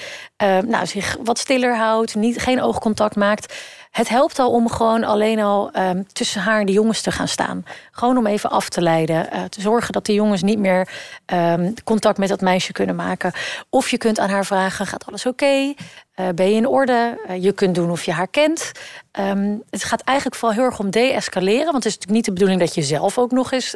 nou, 0.68 0.86
zich 0.86 1.18
wat 1.24 1.40
stiller 1.40 1.78
houdt, 1.78 2.16
niet, 2.16 2.40
geen 2.40 2.62
oogcontact 2.62 3.16
maakt 3.16 3.54
het 3.96 4.10
helpt 4.10 4.40
al 4.40 4.52
om 4.52 4.70
gewoon 4.70 5.04
alleen 5.04 5.40
al 5.40 5.72
ehm, 5.72 6.04
tussen 6.14 6.42
haar 6.42 6.60
en 6.60 6.66
de 6.66 6.72
jongens 6.72 7.02
te 7.02 7.12
gaan 7.12 7.28
staan. 7.28 7.66
Gewoon 7.92 8.18
om 8.18 8.28
even 8.28 8.50
af 8.50 8.70
te 8.70 8.82
leiden. 8.82 9.28
Uh, 9.34 9.44
te 9.44 9.62
zorgen 9.62 9.94
dat 9.94 10.06
de 10.06 10.14
jongens 10.14 10.42
niet 10.42 10.60
meer 10.60 10.90
um, 11.34 11.74
contact 11.84 12.18
met 12.18 12.30
dat 12.30 12.42
meisje 12.42 12.72
kunnen 12.72 12.96
maken. 12.96 13.32
Of 13.70 13.90
je 13.90 13.98
kunt 13.98 14.20
aan 14.20 14.30
haar 14.30 14.46
vragen: 14.46 14.86
gaat 14.86 15.06
alles 15.06 15.26
oké? 15.26 15.46
Uh, 15.46 16.28
ben 16.36 16.50
je 16.50 16.56
in 16.56 16.68
orde? 16.68 17.18
Uh, 17.30 17.44
je 17.44 17.52
kunt 17.52 17.76
doen 17.76 17.92
of 17.92 18.04
je 18.04 18.12
haar 18.12 18.28
kent. 18.28 18.72
Um, 19.20 19.64
het 19.70 19.84
gaat 19.84 20.02
eigenlijk 20.02 20.38
vooral 20.38 20.58
heel 20.58 20.68
erg 20.68 20.80
om 20.80 20.92
de-escaleren. 20.92 21.72
Want 21.72 21.84
het 21.84 21.86
is 21.86 21.94
natuurlijk 21.94 22.16
niet 22.16 22.26
de 22.26 22.34
bedoeling 22.34 22.60
dat 22.60 22.76
je 22.76 22.82
zelf 22.82 23.18
ook 23.18 23.32
nog 23.32 23.52
eens 23.52 23.76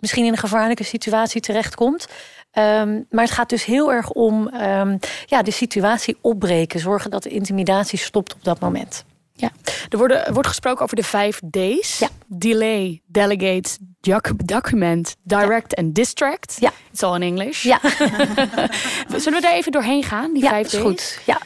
misschien 0.00 0.24
in 0.24 0.32
een 0.32 0.38
gevaarlijke 0.38 0.84
situatie 0.84 1.40
terechtkomt. 1.40 2.06
Um, 2.58 3.06
maar 3.10 3.24
het 3.24 3.34
gaat 3.34 3.48
dus 3.48 3.64
heel 3.64 3.92
erg 3.92 4.10
om 4.10 4.50
ja, 5.26 5.42
de 5.42 5.50
situatie 5.50 6.16
opbreken. 6.20 6.80
Zorgen 6.80 7.10
dat 7.10 7.22
de 7.22 7.30
intimidatie 7.30 7.98
stopt 7.98 8.34
op 8.34 8.44
dat 8.44 8.60
moment. 8.60 9.04
Ja, 9.42 9.50
er 9.88 9.98
worden, 9.98 10.32
wordt 10.32 10.48
gesproken 10.48 10.82
over 10.84 10.96
de 10.96 11.02
vijf 11.02 11.40
D's. 11.50 11.98
Ja. 11.98 12.08
Delay, 12.26 13.02
delegate, 13.06 13.78
document, 14.44 15.16
direct 15.22 15.74
en 15.74 15.92
distract. 15.92 16.56
Ja. 16.60 16.72
It's 16.92 17.02
all 17.02 17.14
in 17.14 17.22
English. 17.22 17.62
Ja. 17.62 17.80
Zullen 19.16 19.38
we 19.38 19.40
daar 19.40 19.52
even 19.52 19.72
doorheen 19.72 20.02
gaan, 20.02 20.32
die 20.32 20.42
ja, 20.42 20.48
vijf 20.48 20.66
D's? 20.66 20.74
is 20.74 20.80
goed. 20.80 21.18
Ja. 21.26 21.40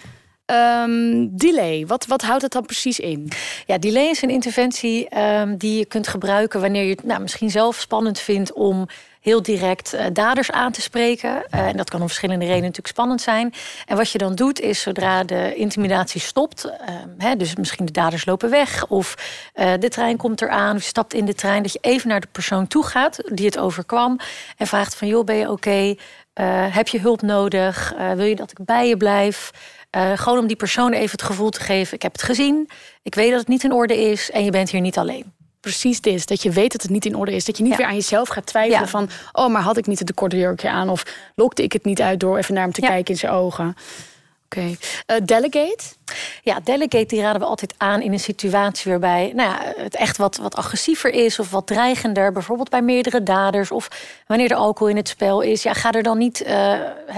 Um, 0.82 1.36
delay, 1.36 1.86
wat, 1.86 2.06
wat 2.06 2.22
houdt 2.22 2.42
het 2.42 2.52
dan 2.52 2.66
precies 2.66 3.00
in? 3.00 3.28
Ja, 3.66 3.78
delay 3.78 4.08
is 4.08 4.22
een 4.22 4.30
interventie 4.30 5.18
um, 5.18 5.56
die 5.56 5.78
je 5.78 5.84
kunt 5.86 6.08
gebruiken 6.08 6.60
wanneer 6.60 6.84
je 6.84 6.90
het 6.90 7.04
nou, 7.04 7.20
misschien 7.20 7.50
zelf 7.50 7.80
spannend 7.80 8.18
vindt 8.18 8.52
om 8.52 8.86
heel 9.26 9.42
direct 9.42 9.94
uh, 9.94 10.04
daders 10.12 10.50
aan 10.50 10.72
te 10.72 10.80
spreken. 10.80 11.30
Uh, 11.30 11.60
en 11.60 11.76
dat 11.76 11.90
kan 11.90 12.00
om 12.00 12.06
verschillende 12.06 12.44
redenen 12.44 12.62
natuurlijk 12.62 12.94
spannend 12.94 13.20
zijn. 13.20 13.54
En 13.86 13.96
wat 13.96 14.10
je 14.10 14.18
dan 14.18 14.34
doet 14.34 14.60
is 14.60 14.80
zodra 14.80 15.24
de 15.24 15.54
intimidatie 15.54 16.20
stopt, 16.20 16.64
uh, 16.64 16.72
hè, 17.18 17.36
dus 17.36 17.56
misschien 17.56 17.86
de 17.86 17.92
daders 17.92 18.24
lopen 18.24 18.50
weg 18.50 18.86
of 18.86 19.14
uh, 19.54 19.72
de 19.78 19.88
trein 19.88 20.16
komt 20.16 20.42
eraan 20.42 20.76
of 20.76 20.82
je 20.82 20.88
stapt 20.88 21.14
in 21.14 21.24
de 21.24 21.34
trein, 21.34 21.62
dat 21.62 21.72
je 21.72 21.78
even 21.80 22.08
naar 22.08 22.20
de 22.20 22.28
persoon 22.32 22.66
toe 22.66 22.84
gaat 22.84 23.18
die 23.24 23.46
het 23.46 23.58
overkwam 23.58 24.18
en 24.56 24.66
vraagt 24.66 24.96
van 24.96 25.08
joh, 25.08 25.24
ben 25.24 25.36
je 25.36 25.50
oké? 25.50 25.94
Heb 26.70 26.88
je 26.88 27.00
hulp 27.00 27.22
nodig? 27.22 27.92
wil 28.14 28.24
je 28.24 28.36
dat 28.36 28.50
ik 28.50 28.64
bij 28.64 28.88
je 28.88 28.96
blijf? 28.96 29.50
Gewoon 30.14 30.38
om 30.38 30.46
die 30.46 30.56
persoon 30.56 30.92
even 30.92 31.10
het 31.10 31.22
gevoel 31.22 31.50
te 31.50 31.60
geven: 31.60 31.94
ik 31.94 32.02
heb 32.02 32.12
het 32.12 32.22
gezien, 32.22 32.68
ik 33.02 33.14
weet 33.14 33.30
dat 33.30 33.38
het 33.38 33.48
niet 33.48 33.64
in 33.64 33.72
orde 33.72 33.96
is 34.10 34.30
en 34.30 34.44
je 34.44 34.50
bent 34.50 34.70
hier 34.70 34.80
niet 34.80 34.98
alleen. 34.98 35.35
Precies 35.66 36.00
dit, 36.00 36.28
dat 36.28 36.42
je 36.42 36.50
weet 36.50 36.72
dat 36.72 36.82
het 36.82 36.90
niet 36.90 37.04
in 37.06 37.14
orde 37.16 37.34
is. 37.34 37.44
Dat 37.44 37.56
je 37.56 37.62
niet 37.62 37.72
ja. 37.72 37.78
weer 37.78 37.86
aan 37.86 37.94
jezelf 37.94 38.28
gaat 38.28 38.46
twijfelen 38.46 38.80
Ja. 38.80 38.86
van... 38.86 39.08
oh, 39.32 39.48
maar 39.48 39.62
had 39.62 39.76
ik 39.76 39.86
niet 39.86 39.98
het 39.98 40.14
korte 40.14 40.36
jurkje 40.36 40.70
aan? 40.70 40.88
Of 40.88 41.02
lokte 41.34 41.62
ik 41.62 41.72
het 41.72 41.84
niet 41.84 42.00
uit 42.00 42.20
door 42.20 42.38
even 42.38 42.54
naar 42.54 42.62
hem 42.62 42.72
te 42.72 42.80
Ja. 42.82 42.88
kijken 42.88 43.12
in 43.14 43.20
zijn 43.20 43.32
ogen? 43.32 43.76
Oké. 44.44 44.76
Eh, 45.06 45.16
delegate? 45.24 45.84
Ja, 46.42 46.60
delegate 46.64 47.06
die 47.06 47.20
raden 47.20 47.40
we 47.40 47.46
altijd 47.46 47.74
aan 47.76 48.02
in 48.02 48.12
een 48.12 48.20
situatie 48.20 48.90
waarbij 48.90 49.32
nou 49.34 49.50
ja, 49.50 49.82
het 49.82 49.96
echt 49.96 50.16
wat, 50.16 50.36
wat 50.36 50.56
agressiever 50.56 51.12
is 51.12 51.38
of 51.38 51.50
wat 51.50 51.66
dreigender. 51.66 52.32
Bijvoorbeeld 52.32 52.70
bij 52.70 52.82
meerdere 52.82 53.22
daders 53.22 53.70
of 53.70 53.88
wanneer 54.26 54.50
er 54.50 54.56
alcohol 54.56 54.88
in 54.88 54.96
het 54.96 55.08
spel 55.08 55.40
is. 55.40 55.62
Ja, 55.62 55.72
ga 55.72 55.92
er 55.92 56.02
dan 56.02 56.18
niet 56.18 56.42
eh, 56.42 56.74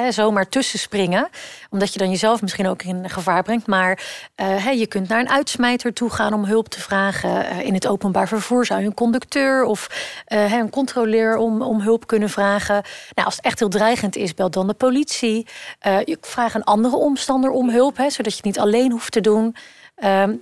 zomaar 0.09 0.49
tussen 0.49 0.79
springen. 0.79 1.29
Omdat 1.71 1.93
je 1.93 1.99
dan 1.99 2.11
jezelf 2.11 2.43
misschien 2.43 2.69
ook 2.69 2.83
in 2.83 3.11
gevaar 3.11 3.43
brengt. 3.43 3.67
Maar 3.67 4.07
eh, 4.35 4.73
je 4.73 4.87
kunt 4.87 5.09
naar 5.09 5.21
een 5.21 5.31
uitsmijter 5.31 5.93
toe 5.93 6.11
gaan 6.11 6.35
om 6.35 6.45
hulp 6.45 6.69
te 6.69 6.81
vragen. 6.81 7.47
Eh, 7.47 7.67
in 7.67 7.75
het 7.75 7.87
openbaar 7.87 8.29
vervoer 8.29 8.67
zou 8.67 8.81
je 8.81 8.87
een 8.87 8.95
conducteur 8.95 9.65
of 9.65 9.89
een 10.27 10.71
controleur 10.71 11.37
om, 11.37 11.63
om 11.63 11.81
hulp 11.81 12.07
kunnen 12.07 12.31
vragen. 12.31 12.83
Nou, 13.15 13.27
als 13.27 13.37
het 13.37 13.45
echt 13.45 13.59
heel 13.59 13.69
dreigend 13.69 14.17
is, 14.17 14.35
bel 14.35 14.51
dan 14.51 14.67
de 14.67 14.75
politie. 14.75 15.47
Je 15.81 16.19
vraagt 16.21 16.55
een 16.55 16.65
andere 16.65 16.97
omstander 16.97 17.51
om 17.51 17.71
hulp, 17.71 17.97
zodat 18.09 18.37
je 18.37 18.41
niet 18.43 18.59
alleen 18.59 18.78
hoeft 18.87 19.13
te 19.13 19.21
doen. 19.21 19.57
Ehm, 19.95 20.35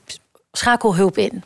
schakel 0.52 0.94
hulp 0.96 1.18
in. 1.18 1.42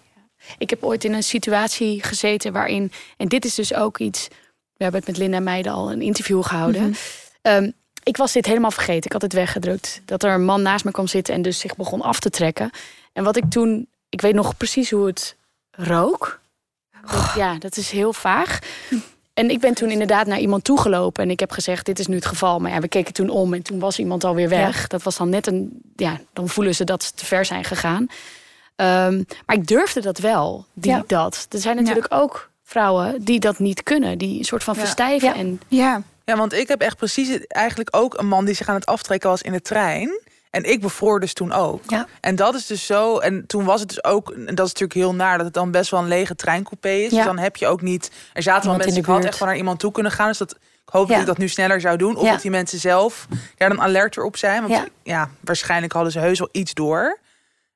Ik 0.59 0.70
heb 0.70 0.85
ooit 0.85 1.05
in 1.05 1.12
een 1.12 1.22
situatie 1.22 2.05
gezeten 2.05 2.53
waarin... 2.53 2.92
en 3.16 3.29
dit 3.29 3.44
is 3.44 3.55
dus 3.55 3.74
ook 3.74 3.98
iets... 3.98 4.29
we 4.76 4.83
hebben 4.83 5.00
het 5.00 5.09
met 5.09 5.18
Linda 5.18 5.40
Meijden 5.40 5.72
al 5.72 5.92
een 5.92 6.03
interview 6.03 6.44
gehouden... 6.44 6.83
Mhm. 6.83 6.94
Ehm, 7.42 7.70
ik 8.03 8.16
was 8.16 8.33
dit 8.33 8.46
helemaal 8.46 8.70
vergeten. 8.70 9.05
Ik 9.05 9.12
had 9.12 9.22
het 9.22 9.33
weggedrukt. 9.33 10.03
Dat 10.05 10.22
er 10.22 10.33
een 10.33 10.44
man 10.44 10.62
naast 10.62 10.85
me 10.85 10.90
kwam 10.90 11.07
zitten 11.07 11.35
en 11.35 11.42
dus 11.42 11.59
zich 11.59 11.76
begon 11.76 12.03
af 12.03 12.20
te 12.20 12.31
trekken. 12.31 12.70
En 13.12 13.24
wat 13.24 13.37
ik 13.37 13.44
toen... 13.50 13.88
Ik 14.09 14.20
weet 14.20 14.35
nog 14.35 14.57
precies 14.57 14.90
hoe 14.90 15.07
het 15.07 15.37
rook. 15.70 16.40
Dat- 17.07 17.33
ja, 17.37 17.59
dat 17.59 17.76
is 17.76 17.90
heel 17.90 18.12
vaag. 18.12 18.59
En 19.35 19.51
ik 19.51 19.61
ben 19.61 19.75
toen 19.75 19.90
inderdaad 19.90 20.27
naar 20.27 20.38
iemand 20.38 20.64
toegelopen. 20.64 21.23
En 21.25 21.31
ik 21.31 21.40
heb 21.40 21.51
gezegd, 21.51 21.87
dit 21.87 21.99
is 21.99 22.07
nu 22.07 22.14
het 22.14 22.27
geval. 22.27 22.59
Maar 22.59 22.71
ja, 22.71 22.81
we 22.81 22.88
keken 22.88 23.12
toen 23.12 23.29
om 23.29 23.55
en 23.55 23.62
toen 23.62 23.79
was 23.79 23.99
iemand 23.99 24.25
alweer 24.25 24.49
weg. 24.49 24.87
Dat 24.87 25.03
was 25.03 25.16
dan 25.16 25.29
net 25.29 25.47
een... 25.47 25.81
Ja, 25.97 26.21
dan 26.33 26.49
voelen 26.49 26.75
ze 26.75 26.85
dat 26.85 27.03
ze 27.03 27.12
te 27.14 27.25
ver 27.27 27.45
zijn 27.45 27.64
gegaan. 27.64 28.07
Ehm, 28.77 29.23
maar 29.47 29.57
ik 29.57 29.66
durfde 29.66 30.01
dat 30.01 30.19
wel, 30.19 30.64
die, 30.73 30.90
Ja. 30.90 31.05
dat. 31.07 31.47
Er 31.51 31.59
zijn 31.59 31.77
natuurlijk 31.77 32.07
ook 32.14 32.51
vrouwen 32.64 33.25
die 33.25 33.40
dat 33.40 33.59
niet 33.59 33.83
kunnen. 33.83 34.19
Die 34.19 34.38
een 34.38 34.45
soort 34.45 34.64
van 34.64 34.75
Ja. 34.75 34.81
verstijven. 34.81 35.29
Ja. 35.29 35.35
En 35.35 35.61
Ja, 36.25 36.37
want 36.37 36.53
ik 36.53 36.69
heb 36.69 36.81
echt 36.81 36.97
precies 36.97 37.47
eigenlijk 37.47 37.97
ook 37.97 38.19
een 38.19 38.29
man 38.29 38.45
die 38.45 38.55
zich 38.55 38.69
aan 38.69 38.75
het 38.75 38.87
aftrekken 38.87 39.31
was 39.31 39.43
in 39.43 39.53
de 39.53 39.62
trein. 39.62 40.21
En 40.51 40.65
ik 40.65 40.81
bevroor 40.81 41.21
dus 41.21 41.33
toen 41.33 41.53
ook. 41.53 41.83
Ja. 41.87 42.07
En 42.21 42.37
dat 42.37 42.55
is 42.55 42.67
dus 42.67 42.87
zo. 42.87 43.19
En 43.19 43.45
toen 43.47 43.65
was 43.65 43.81
het 43.81 43.89
dus 43.89 44.05
ook. 44.05 44.31
En 44.31 44.45
dat 44.55 44.67
is 44.67 44.73
natuurlijk 44.73 44.93
heel 44.93 45.15
naar 45.15 45.37
dat 45.37 45.47
het 45.47 45.55
dan 45.55 45.71
best 45.71 45.91
wel 45.91 46.01
een 46.01 46.09
lege 46.09 46.35
treincoupé 46.35 46.89
is. 46.91 47.11
Ja. 47.11 47.17
Dus 47.17 47.25
dan 47.27 47.39
heb 47.39 47.57
je 47.57 47.67
ook 47.67 47.83
niet. 47.83 48.11
Er 48.33 48.43
zaten 48.43 48.69
wel 48.69 48.79
mensen. 48.79 48.97
Ik 48.97 49.05
had 49.05 49.25
echt 49.25 49.39
wel 49.39 49.49
naar 49.49 49.57
iemand 49.57 49.79
toe 49.81 49.93
kunnen 49.93 50.13
gaan. 50.13 50.29
Dus 50.29 50.39
dat. 50.39 50.53
Ik 50.87 50.97
hoop 50.97 51.07
Ja. 51.09 51.13
dat 51.13 51.21
ik 51.21 51.27
dat 51.27 51.39
nu 51.39 51.49
sneller 51.49 51.81
zou 51.81 51.97
doen. 51.97 52.17
Of 52.17 52.29
dat 52.29 52.43
die 52.43 52.51
mensen 52.51 52.79
zelf 52.79 53.27
daar 53.57 53.69
dan 53.69 53.81
alerter 53.81 54.23
op 54.25 54.37
zijn. 54.37 54.61
Want 54.63 54.75
Ja. 54.75 54.87
ja, 55.03 55.31
waarschijnlijk 55.41 55.93
hadden 55.93 56.13
ze 56.13 56.19
heus 56.19 56.39
wel 56.39 56.49
iets 56.53 56.75
door. 56.75 57.19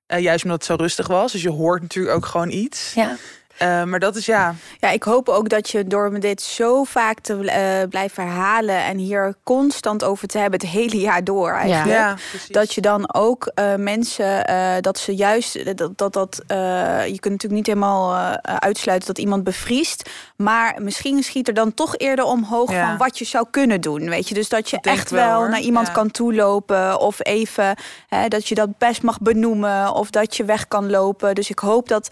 Eh, 0.07 0.21
juist 0.21 0.45
omdat 0.45 0.59
het 0.59 0.67
zo 0.69 0.75
rustig 0.83 1.07
was. 1.07 1.33
Dus 1.33 1.43
je 1.43 1.51
hoort 1.51 1.83
natuurlijk 1.83 2.17
ook 2.17 2.27
gewoon 2.27 2.51
iets. 2.51 2.93
Ja. 2.95 3.17
Eh, 3.59 3.83
maar 3.85 3.99
dat 3.99 4.17
is 4.17 4.27
ja. 4.27 4.55
Ja, 4.79 4.91
ik 4.91 5.03
hoop 5.03 5.29
ook 5.29 5.49
dat 5.49 5.71
je 5.71 5.87
door 5.87 6.13
me 6.13 6.19
dit 6.19 6.43
zo 6.43 6.85
vaak 6.85 7.21
te 7.21 7.51
eh, 7.51 7.89
blijven 7.89 8.23
herhalen 8.23 8.85
en 8.85 8.99
hier 8.99 9.35
constant 9.43 10.05
over 10.05 10.29
te 10.29 10.39
hebben 10.39 10.61
het 10.61 10.69
hele 10.69 10.99
jaar 11.01 11.25
door 11.25 11.53
eigenlijk. 11.53 11.99
ja. 11.99 12.17
Dat 12.49 12.75
je 12.75 12.81
dan 12.81 13.15
ook 13.15 13.47
eh, 13.55 13.75
mensen, 13.75 14.47
dat 14.83 14.99
ze 14.99 15.15
juist, 15.15 15.77
dat, 15.77 15.99
dat, 15.99 16.13
dat 16.13 16.43
je 16.47 17.17
kunt 17.21 17.33
natuurlijk 17.33 17.53
niet 17.53 17.67
helemaal 17.67 18.15
uitsluiten 18.45 19.07
dat 19.09 19.19
iemand 19.19 19.45
bevriest. 19.45 20.11
Maar 20.37 20.75
misschien 20.79 21.23
schiet 21.23 21.49
er 21.49 21.55
dan 21.55 21.75
toch 21.75 21.97
eerder 21.97 22.25
omhoog 22.25 22.71
Ja. 22.71 22.87
van 22.89 22.97
wat 22.97 23.19
je 23.19 23.25
zou 23.25 23.47
kunnen 23.51 23.81
doen. 23.81 24.09
Weet 24.09 24.29
je, 24.29 24.35
dus 24.35 24.49
dat 24.49 24.71
je 24.71 24.79
denk 24.81 24.97
echt 24.97 25.11
wel, 25.11 25.37
hoor. 25.37 25.49
naar 25.49 25.61
iemand 25.61 25.93
kan 25.93 26.11
toelopen. 26.11 27.01
Of 27.01 27.19
even 27.25 27.77
hè, 28.09 28.29
dat 28.29 28.49
je 28.49 28.55
dat 28.55 28.79
best 28.79 29.03
mag 29.03 29.21
benoemen. 29.21 29.95
Of 29.95 30.11
dat 30.11 30.37
je 30.37 30.45
weg 30.45 30.69
kan 30.69 30.91
lopen. 30.91 31.35
Dus 31.35 31.51
ik 31.51 31.59
hoop 31.59 31.89
dat. 31.89 32.09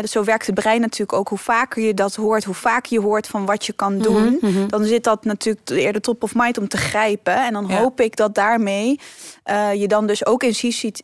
Dus 0.00 0.10
zo 0.10 0.24
werkt 0.24 0.46
het 0.46 0.54
brein 0.54 0.80
natuurlijk 0.80 1.12
ook. 1.12 1.28
Hoe 1.28 1.38
vaker 1.38 1.82
je 1.82 1.94
dat 1.94 2.14
hoort, 2.14 2.44
hoe 2.44 2.54
vaker 2.54 2.92
je 2.92 3.00
hoort 3.00 3.26
van 3.26 3.46
wat 3.46 3.66
je 3.66 3.72
kan 3.72 3.98
doen, 3.98 4.38
Mhm, 4.40 4.66
dan 4.68 4.84
zit 4.84 5.04
dat 5.04 5.24
natuurlijk 5.24 5.68
eerder 5.70 6.00
top 6.02 6.22
of 6.22 6.34
mind 6.34 6.58
om 6.58 6.68
te 6.68 6.76
grijpen. 6.76 7.44
En 7.46 7.52
dan 7.52 7.66
Ja. 7.68 7.78
hoop 7.78 8.00
ik 8.00 8.16
dat 8.16 8.34
daarmee 8.34 9.00
eh, 9.44 9.74
je 9.74 9.86
dan 9.88 10.06
dus 10.06 10.26
ook 10.26 10.42
in 10.42 10.54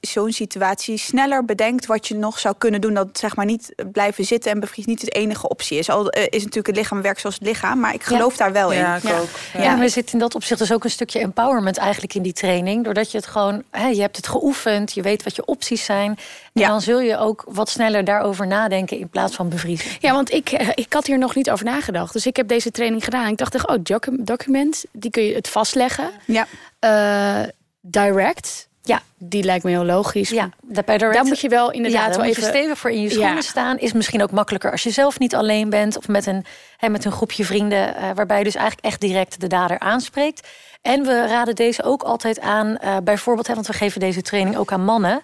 zo'n 0.00 0.33
situatie 0.33 0.96
sneller 0.98 1.44
bedenkt 1.44 1.87
wat 1.87 2.09
je 2.09 2.14
nog 2.14 2.38
zou 2.38 2.55
kunnen 2.59 2.81
doen. 2.81 2.94
Dat 2.94 3.09
zeg 3.12 3.37
maar 3.37 3.44
niet 3.44 3.74
blijven 3.92 4.24
zitten 4.24 4.50
en 4.50 4.61
bevries 4.61 4.87
niet 4.87 5.00
de 5.00 5.11
enige 5.11 5.48
optie 5.48 5.79
is. 5.79 5.88
Al 5.90 6.11
eh, 6.11 6.22
is 6.22 6.38
natuurlijk 6.38 6.66
het 6.66 6.76
lichaam 6.76 7.03
werkt 7.03 7.20
zoals 7.20 7.35
het 7.35 7.44
lichaam, 7.46 7.81
maar 7.81 7.94
ik 7.94 8.00
Ja. 8.09 8.16
geloof 8.16 8.37
daar 8.37 8.53
wel 8.53 8.70
in. 8.72 8.79
Ja, 8.79 8.96
ik 8.96 9.05
ook. 9.05 9.29
Ja, 9.53 9.62
Ja. 9.62 9.74
maar 9.74 9.83
er 9.85 9.90
zit 9.90 10.12
in 10.12 10.18
dat 10.18 10.35
opzicht 10.35 10.59
dus 10.61 10.72
ook 10.72 10.85
een 10.85 10.90
stukje 10.90 11.18
empowerment 11.18 11.76
eigenlijk 11.76 12.14
in 12.14 12.22
die 12.22 12.33
training. 12.33 12.85
Doordat 12.85 13.11
je 13.11 13.16
het 13.16 13.26
gewoon, 13.26 13.62
hè, 13.70 13.87
je 13.87 14.00
hebt 14.00 14.16
het 14.16 14.26
geoefend, 14.29 14.92
je 14.92 15.03
weet 15.03 15.22
wat 15.22 15.37
je 15.37 15.44
opties 15.44 15.85
zijn. 15.85 16.18
En 16.52 16.60
Ja. 16.60 16.68
dan 16.68 16.80
zul 16.80 17.00
je 17.00 17.16
ook 17.16 17.44
wat 17.48 17.68
sneller 17.68 18.04
daarover 18.04 18.46
nadenken 18.46 18.98
in 18.98 19.08
plaats 19.08 19.34
van 19.34 19.48
bevriezen. 19.48 19.90
Ja, 20.00 20.12
want 20.12 20.32
ik, 20.32 20.48
eh, 20.50 20.68
ik 20.74 20.92
had 20.92 21.06
hier 21.06 21.18
nog 21.18 21.34
niet 21.34 21.50
over 21.50 21.64
nagedacht. 21.64 22.12
Dus 22.12 22.26
ik 22.26 22.36
heb 22.36 22.48
deze 22.48 22.70
training 22.70 23.04
gedaan. 23.04 23.26
Ik 23.28 23.36
dacht, 23.38 23.54
echt, 23.54 23.68
oh, 23.68 23.76
docu- 23.82 24.16
document, 24.24 24.84
die 24.92 25.10
kun 25.10 25.22
je 25.22 25.34
het 25.34 25.48
vastleggen. 25.48 26.10
Ja. 26.26 26.46
Eh, 26.78 27.48
direct, 27.80 28.68
Ja. 28.82 29.00
die 29.18 29.42
lijkt 29.42 29.64
me 29.64 29.70
heel 29.70 29.84
logisch. 29.84 30.28
Ja, 30.30 30.48
Daar 30.62 31.24
moet 31.24 31.40
je 31.40 31.48
wel 31.48 31.70
inderdaad 31.70 32.10
ja, 32.10 32.16
wel 32.20 32.24
even... 32.28 32.42
stevig 32.42 32.78
voor 32.78 32.90
in 32.90 33.02
je 33.02 33.10
schoenen 33.10 33.34
Ja. 33.34 33.40
staan. 33.40 33.78
Is 33.78 33.92
misschien 33.92 34.22
ook 34.22 34.30
makkelijker 34.30 34.70
als 34.70 34.82
je 34.82 34.90
zelf 34.90 35.18
niet 35.18 35.34
alleen 35.34 35.70
bent. 35.70 35.96
Of 35.96 36.08
met 36.08 36.26
een, 36.26 36.44
hè, 36.76 36.88
met 36.88 37.04
een 37.04 37.12
groepje 37.12 37.44
vrienden. 37.44 37.94
eh, 37.96 38.10
waarbij 38.14 38.38
je 38.38 38.44
dus 38.44 38.54
eigenlijk 38.54 38.86
echt 38.86 39.00
direct 39.00 39.40
de 39.40 39.46
dader 39.46 39.78
aanspreekt. 39.78 40.48
En 40.82 41.02
we 41.02 41.26
raden 41.26 41.54
deze 41.54 41.82
ook 41.82 42.02
altijd 42.02 42.40
aan. 42.40 42.78
bijvoorbeeld, 43.04 43.46
hè, 43.46 43.54
want 43.54 43.66
we 43.66 43.72
geven 43.72 44.00
deze 44.00 44.22
training 44.22 44.56
ook 44.56 44.72
aan 44.72 44.84
mannen. 44.84 45.20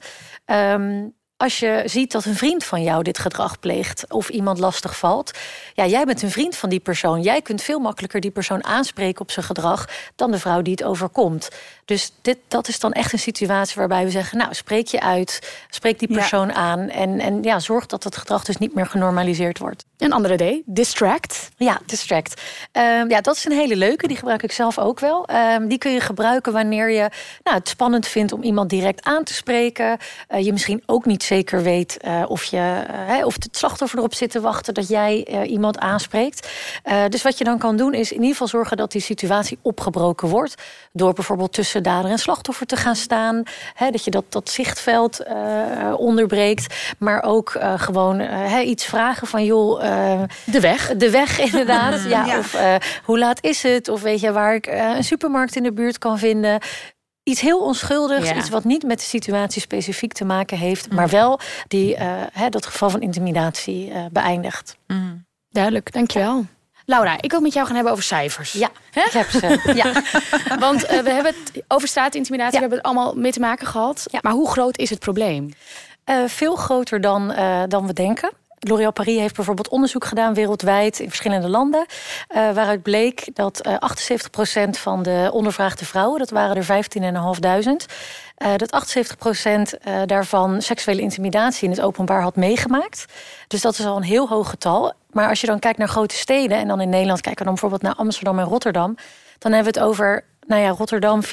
Ehm, 0.46 1.08
als 1.36 1.58
je 1.58 1.82
ziet 1.84 2.12
dat 2.12 2.24
een 2.24 2.34
vriend 2.34 2.64
van 2.64 2.82
jou 2.82 3.02
dit 3.02 3.18
gedrag 3.18 3.58
pleegt 3.58 4.12
of 4.12 4.28
iemand 4.28 4.58
lastig 4.58 4.98
valt, 4.98 5.38
ja, 5.74 5.86
jij 5.86 6.04
bent 6.04 6.22
een 6.22 6.30
vriend 6.30 6.56
van 6.56 6.68
die 6.68 6.80
persoon. 6.80 7.22
Jij 7.22 7.42
kunt 7.42 7.62
veel 7.62 7.78
makkelijker 7.78 8.20
die 8.20 8.30
persoon 8.30 8.64
aanspreken 8.64 9.20
op 9.20 9.30
zijn 9.30 9.46
gedrag 9.46 9.88
dan 10.14 10.30
de 10.30 10.38
vrouw 10.38 10.62
die 10.62 10.72
het 10.72 10.84
overkomt. 10.84 11.48
Dus 11.86 12.12
dit, 12.22 12.38
dat 12.48 12.68
is 12.68 12.80
dan 12.80 12.92
echt 12.92 13.12
een 13.12 13.18
situatie 13.18 13.76
waarbij 13.76 14.04
we 14.04 14.10
zeggen: 14.10 14.38
Nou, 14.38 14.54
spreek 14.54 14.86
je 14.86 15.00
uit, 15.00 15.56
spreek 15.70 15.98
die 15.98 16.10
Ja. 16.10 16.16
persoon 16.16 16.52
aan 16.52 16.88
en, 16.88 17.20
en 17.20 17.42
ja, 17.42 17.58
zorg 17.58 17.86
dat 17.86 18.04
het 18.04 18.16
gedrag 18.16 18.44
dus 18.44 18.56
niet 18.56 18.74
meer 18.74 18.86
genormaliseerd 18.86 19.58
wordt. 19.58 19.84
Een 19.98 20.12
andere 20.12 20.36
D, 20.36 20.62
distract. 20.64 21.48
Ja, 21.56 21.80
distract. 21.86 22.42
Ehm, 22.72 23.10
ja, 23.10 23.20
dat 23.20 23.36
is 23.36 23.44
een 23.44 23.52
hele 23.52 23.76
leuke. 23.76 24.08
Die 24.08 24.16
gebruik 24.16 24.42
ik 24.42 24.52
zelf 24.52 24.78
ook 24.78 25.00
wel. 25.00 25.26
Ehm, 25.26 25.68
die 25.68 25.78
kun 25.78 25.92
je 25.92 26.00
gebruiken 26.00 26.52
wanneer 26.52 26.90
je 26.90 27.10
nou, 27.42 27.56
het 27.56 27.68
spannend 27.68 28.06
vindt 28.06 28.32
om 28.32 28.42
iemand 28.42 28.70
direct 28.70 29.04
aan 29.04 29.24
te 29.24 29.34
spreken. 29.34 29.98
Eh, 30.28 30.44
je 30.44 30.52
misschien 30.52 30.82
ook 30.86 31.04
niet 31.04 31.22
zeker 31.22 31.62
weet 31.62 31.96
uh, 32.06 32.24
of, 32.28 32.44
je, 32.44 32.84
uh, 33.18 33.26
of 33.26 33.34
het 33.34 33.56
slachtoffer 33.56 33.98
erop 33.98 34.14
zit 34.14 34.30
te 34.30 34.40
wachten 34.40 34.74
dat 34.74 34.88
jij 34.88 35.26
iemand 35.46 35.78
aanspreekt. 35.78 36.48
dus 37.08 37.22
wat 37.22 37.38
je 37.38 37.44
dan 37.44 37.58
kan 37.58 37.76
doen 37.76 37.94
is 37.94 38.10
in 38.10 38.16
ieder 38.16 38.30
geval 38.30 38.48
zorgen 38.48 38.76
dat 38.76 38.92
die 38.92 39.00
situatie 39.00 39.58
opgebroken 39.62 40.28
wordt. 40.28 40.54
Door 40.92 41.12
bijvoorbeeld 41.12 41.52
tussen 41.52 41.75
dader 41.82 42.10
en 42.10 42.18
slachtoffer 42.18 42.66
te 42.66 42.76
gaan 42.76 42.96
staan. 42.96 43.42
Hè, 43.74 43.90
dat 43.90 44.04
je 44.04 44.10
dat, 44.10 44.24
dat 44.28 44.50
zichtveld 44.50 45.24
onderbreekt. 45.96 46.94
Maar 46.98 47.22
ook 47.22 47.56
gewoon 47.76 48.22
iets 48.64 48.84
vragen 48.84 49.26
van 49.26 49.44
joh. 49.44 49.80
de 50.44 50.60
weg. 50.60 50.96
De 50.96 51.10
weg 51.10 51.38
inderdaad. 51.50 52.02
ja, 52.08 52.24
ja. 52.26 52.38
Of 52.38 52.56
hoe 53.04 53.18
laat 53.18 53.38
is 53.40 53.62
het? 53.62 53.88
Of 53.88 54.02
weet 54.02 54.20
je 54.20 54.32
waar 54.32 54.54
ik 54.54 54.66
een 54.66 55.04
supermarkt 55.04 55.56
in 55.56 55.62
de 55.62 55.72
buurt 55.72 55.98
kan 55.98 56.18
vinden 56.18 56.60
iets 57.28 57.40
heel 57.40 57.60
onschuldigs, 57.60 58.32
iets 58.32 58.48
wat 58.48 58.64
niet 58.64 58.82
met 58.82 58.98
de 58.98 59.04
situatie 59.04 59.60
specifiek 59.60 60.12
te 60.12 60.24
maken 60.24 60.58
heeft, 60.58 60.92
maar 60.92 61.08
wel 61.08 61.40
die, 61.68 61.96
uh, 61.96 62.48
dat 62.50 62.66
geval 62.66 62.90
van 62.90 63.00
intimidatie 63.00 63.88
uh, 63.88 64.04
beëindigt. 64.12 64.76
Mm. 64.86 65.26
Duidelijk, 65.48 65.92
dankjewel. 65.92 66.44
Laura, 66.86 67.16
ik 67.20 67.30
wil 67.30 67.40
met 67.40 67.52
jou 67.52 67.66
gaan 67.66 67.74
hebben 67.74 67.92
over 67.92 68.04
cijfers. 68.04 68.52
Ja, 68.52 68.70
ik 68.92 69.12
heb 69.12 69.30
ze. 69.30 69.60
ja. 69.82 69.92
Want 70.58 70.82
uh, 70.82 71.00
we 71.00 71.10
hebben 71.10 71.34
het 71.34 71.64
over 71.68 71.88
straatintimidatie, 71.88 72.60
ja. 72.60 72.66
we 72.66 72.68
hebben 72.68 72.78
het 72.78 72.86
allemaal 72.86 73.14
mee 73.14 73.32
te 73.32 73.40
maken 73.40 73.66
gehad. 73.66 74.04
Ja. 74.10 74.18
Maar 74.22 74.32
hoe 74.32 74.50
groot 74.50 74.78
is 74.78 74.90
het 74.90 74.98
probleem? 74.98 75.50
veel 76.26 76.56
groter 76.56 77.00
dan, 77.00 77.34
dan 77.68 77.86
we 77.86 77.92
denken. 77.92 78.30
L'Oréal 78.58 78.92
Paris 78.92 79.18
heeft 79.18 79.34
bijvoorbeeld 79.34 79.68
onderzoek 79.68 80.04
gedaan 80.04 80.34
wereldwijd 80.34 81.00
in 81.00 81.08
verschillende 81.08 81.48
landen. 81.48 81.86
Uh, 81.88 82.36
waaruit 82.36 82.82
bleek 82.82 83.28
dat 83.34 83.66
uh, 83.66 83.72
eh, 83.74 84.68
78% 84.68 84.70
van 84.70 85.02
de 85.02 85.30
ondervraagde 85.32 85.84
vrouwen, 85.84 86.18
dat 86.18 86.30
waren 86.30 86.56
er 86.56 86.64
15.500, 86.64 87.94
uh, 88.38 88.48
dat 88.56 88.86
78% 89.76 90.06
daarvan 90.06 90.62
seksuele 90.62 91.00
intimidatie 91.00 91.64
in 91.64 91.70
het 91.70 91.80
openbaar 91.80 92.22
had 92.22 92.36
meegemaakt. 92.36 93.04
Dus 93.48 93.60
dat 93.60 93.78
is 93.78 93.86
al 93.86 93.96
een 93.96 94.02
heel 94.02 94.28
hoog 94.28 94.50
getal. 94.50 94.92
Maar 95.10 95.28
als 95.28 95.40
je 95.40 95.46
dan 95.46 95.58
kijkt 95.58 95.78
naar 95.78 95.88
grote 95.88 96.14
steden 96.14 96.58
en 96.58 96.68
dan 96.68 96.80
in 96.80 96.88
Nederland 96.88 97.20
kijken 97.20 97.38
we 97.38 97.44
dan 97.44 97.60
bijvoorbeeld 97.60 97.82
naar 97.82 98.04
Amsterdam 98.04 98.38
en 98.38 98.44
Rotterdam, 98.44 98.96
dan 99.38 99.52
hebben 99.52 99.72
we 99.72 99.78
het 99.78 99.88
over 99.88 100.24
nou 100.46 100.62
ja, 100.62 100.68
Rotterdam, 100.68 101.22
94% 101.24 101.26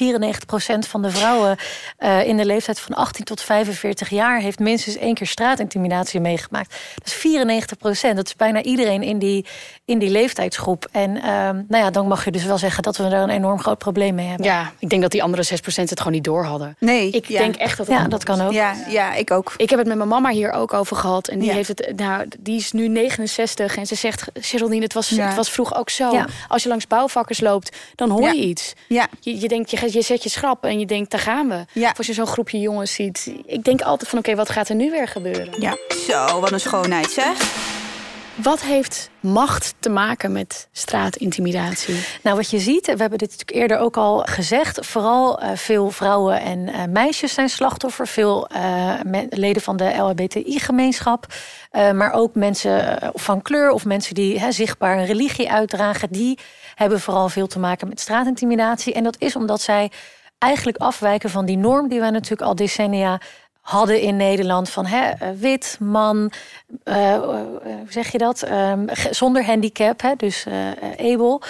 van 0.78 1.02
de 1.02 1.10
vrouwen 1.10 1.56
uh, 1.98 2.26
in 2.26 2.36
de 2.36 2.44
leeftijd 2.44 2.80
van 2.80 2.94
18 2.94 3.24
tot 3.24 3.40
45 3.40 4.08
jaar 4.08 4.40
heeft 4.40 4.58
minstens 4.58 4.96
één 4.96 5.14
keer 5.14 5.26
straatintimidatie 5.26 6.20
meegemaakt. 6.20 6.74
Dat 6.94 7.06
is 7.06 8.08
94%. 8.10 8.14
Dat 8.14 8.26
is 8.26 8.36
bijna 8.36 8.62
iedereen 8.62 9.02
in 9.02 9.18
die, 9.18 9.46
in 9.84 9.98
die 9.98 10.10
leeftijdsgroep. 10.10 10.88
En 10.92 11.16
uh, 11.16 11.22
nou 11.22 11.64
ja, 11.68 11.90
dan 11.90 12.08
mag 12.08 12.24
je 12.24 12.30
dus 12.30 12.44
wel 12.44 12.58
zeggen 12.58 12.82
dat 12.82 12.96
we 12.96 13.08
daar 13.08 13.22
een 13.22 13.30
enorm 13.30 13.60
groot 13.60 13.78
probleem 13.78 14.14
mee 14.14 14.26
hebben. 14.26 14.46
Ja, 14.46 14.72
ik 14.78 14.88
denk 14.88 15.02
dat 15.02 15.10
die 15.10 15.22
andere 15.22 15.44
6% 15.44 15.54
het 15.74 15.98
gewoon 15.98 16.12
niet 16.12 16.24
door 16.24 16.44
hadden. 16.44 16.76
Nee. 16.78 17.10
Ik 17.10 17.28
denk 17.28 17.56
echt 17.56 17.76
dat 17.76 17.86
Ja, 17.86 18.08
dat 18.08 18.24
kan 18.24 18.40
ook. 18.40 18.52
Ja, 18.52 18.74
ja, 18.88 19.14
ik 19.14 19.30
ook. 19.30 19.54
Ik 19.56 19.70
heb 19.70 19.78
het 19.78 19.88
met 19.88 19.96
mijn 19.96 20.08
mama 20.08 20.30
hier 20.30 20.52
ook 20.52 20.72
over 20.72 20.96
gehad. 20.96 21.28
En 21.28 21.38
die, 21.38 21.52
heeft 21.52 21.68
het, 21.68 21.92
nou, 21.96 22.26
die 22.38 22.56
is 22.56 22.72
nu 22.72 22.88
69. 22.88 23.76
En 23.76 23.86
ze 23.86 23.94
zegt, 23.94 24.24
Geraldine, 24.34 24.82
het 24.82 24.92
was, 24.92 25.08
het 25.08 25.34
was 25.34 25.50
vroeg 25.50 25.74
ook 25.74 25.90
zo. 25.90 26.24
Als 26.48 26.62
je 26.62 26.68
langs 26.68 26.86
bouwvakkers 26.86 27.40
loopt, 27.40 27.76
dan 27.94 28.10
hoor 28.10 28.34
je 28.34 28.42
iets. 28.42 28.72
Ja. 28.88 29.03
Je, 29.20 29.40
je 29.40 29.48
denkt, 29.48 29.70
je, 29.70 29.92
je 29.92 30.02
zet 30.02 30.22
je 30.22 30.28
schrap 30.28 30.64
en 30.64 30.78
je 30.78 30.86
denkt, 30.86 31.10
daar 31.10 31.20
gaan 31.20 31.48
we. 31.48 31.64
Ja. 31.72 31.90
Of 31.90 31.98
als 31.98 32.06
je 32.06 32.12
zo'n 32.12 32.26
groepje 32.26 32.60
jongens 32.60 32.92
ziet. 32.94 33.32
Ik 33.46 33.64
denk 33.64 33.80
altijd 33.80 34.10
van, 34.10 34.18
oké, 34.18 34.34
wat 34.34 34.50
gaat 34.50 34.68
er 34.68 34.74
nu 34.74 34.90
weer 34.90 35.08
gebeuren? 35.08 35.48
Ja, 35.58 35.76
zo, 36.08 36.40
wat 36.40 36.52
een 36.52 36.60
schoonheid 36.60 37.10
zeg. 37.10 37.72
Wat 38.34 38.62
heeft 38.62 39.10
macht 39.20 39.74
te 39.78 39.88
maken 39.88 40.32
met 40.32 40.68
straatintimidatie? 40.72 41.94
Nou, 42.22 42.36
wat 42.36 42.50
je 42.50 42.58
ziet, 42.58 42.86
we 42.86 43.00
hebben 43.00 43.18
dit 43.18 43.30
natuurlijk 43.30 43.58
eerder 43.58 43.78
ook 43.78 43.96
al 43.96 44.18
gezegd. 44.18 44.86
Vooral 44.86 45.42
uh, 45.42 45.50
veel 45.54 45.90
vrouwen 45.90 46.40
en 46.40 46.58
uh, 46.58 46.84
meisjes 46.88 47.34
zijn 47.34 47.48
slachtoffer. 47.48 48.06
Veel 48.06 48.48
uh, 48.56 48.94
leden 49.28 49.62
van 49.62 49.76
de 49.76 49.94
LHBTI-gemeenschap. 49.96 51.26
maar 51.72 52.12
ook 52.12 52.34
mensen 52.34 52.98
van 53.14 53.42
kleur 53.42 53.70
of 53.70 53.84
mensen 53.84 54.14
die 54.14 54.52
zichtbaar 54.52 54.98
een 54.98 55.06
religie 55.06 55.50
uitdragen. 55.50 56.08
Die 56.10 56.38
hebben 56.74 57.00
vooral 57.00 57.28
veel 57.28 57.46
te 57.46 57.58
maken 57.58 57.88
met 57.88 58.00
straatintimidatie. 58.00 58.94
En 58.94 59.04
dat 59.04 59.16
is 59.18 59.36
omdat 59.36 59.60
zij 59.60 59.90
eigenlijk 60.38 60.76
afwijken 60.76 61.30
van 61.30 61.44
die 61.44 61.56
norm 61.56 61.88
die 61.88 62.00
wij 62.00 62.10
natuurlijk 62.10 62.42
al 62.42 62.54
decennia 62.54 63.20
hadden 63.60 64.00
in 64.00 64.16
Nederland 64.16 64.70
van 64.70 64.86
hè, 64.86 65.10
eh, 65.10 65.28
wit, 65.30 65.76
man, 65.80 66.32
uh, 66.84 67.18
hoe 67.18 67.86
zeg 67.88 68.12
je 68.12 68.18
dat? 68.18 68.50
Um, 68.50 68.86
zonder 69.10 69.44
handicap, 69.44 70.02
hè, 70.02 70.14
dus 70.16 70.46
uh, 70.46 71.12
able. 71.12 71.40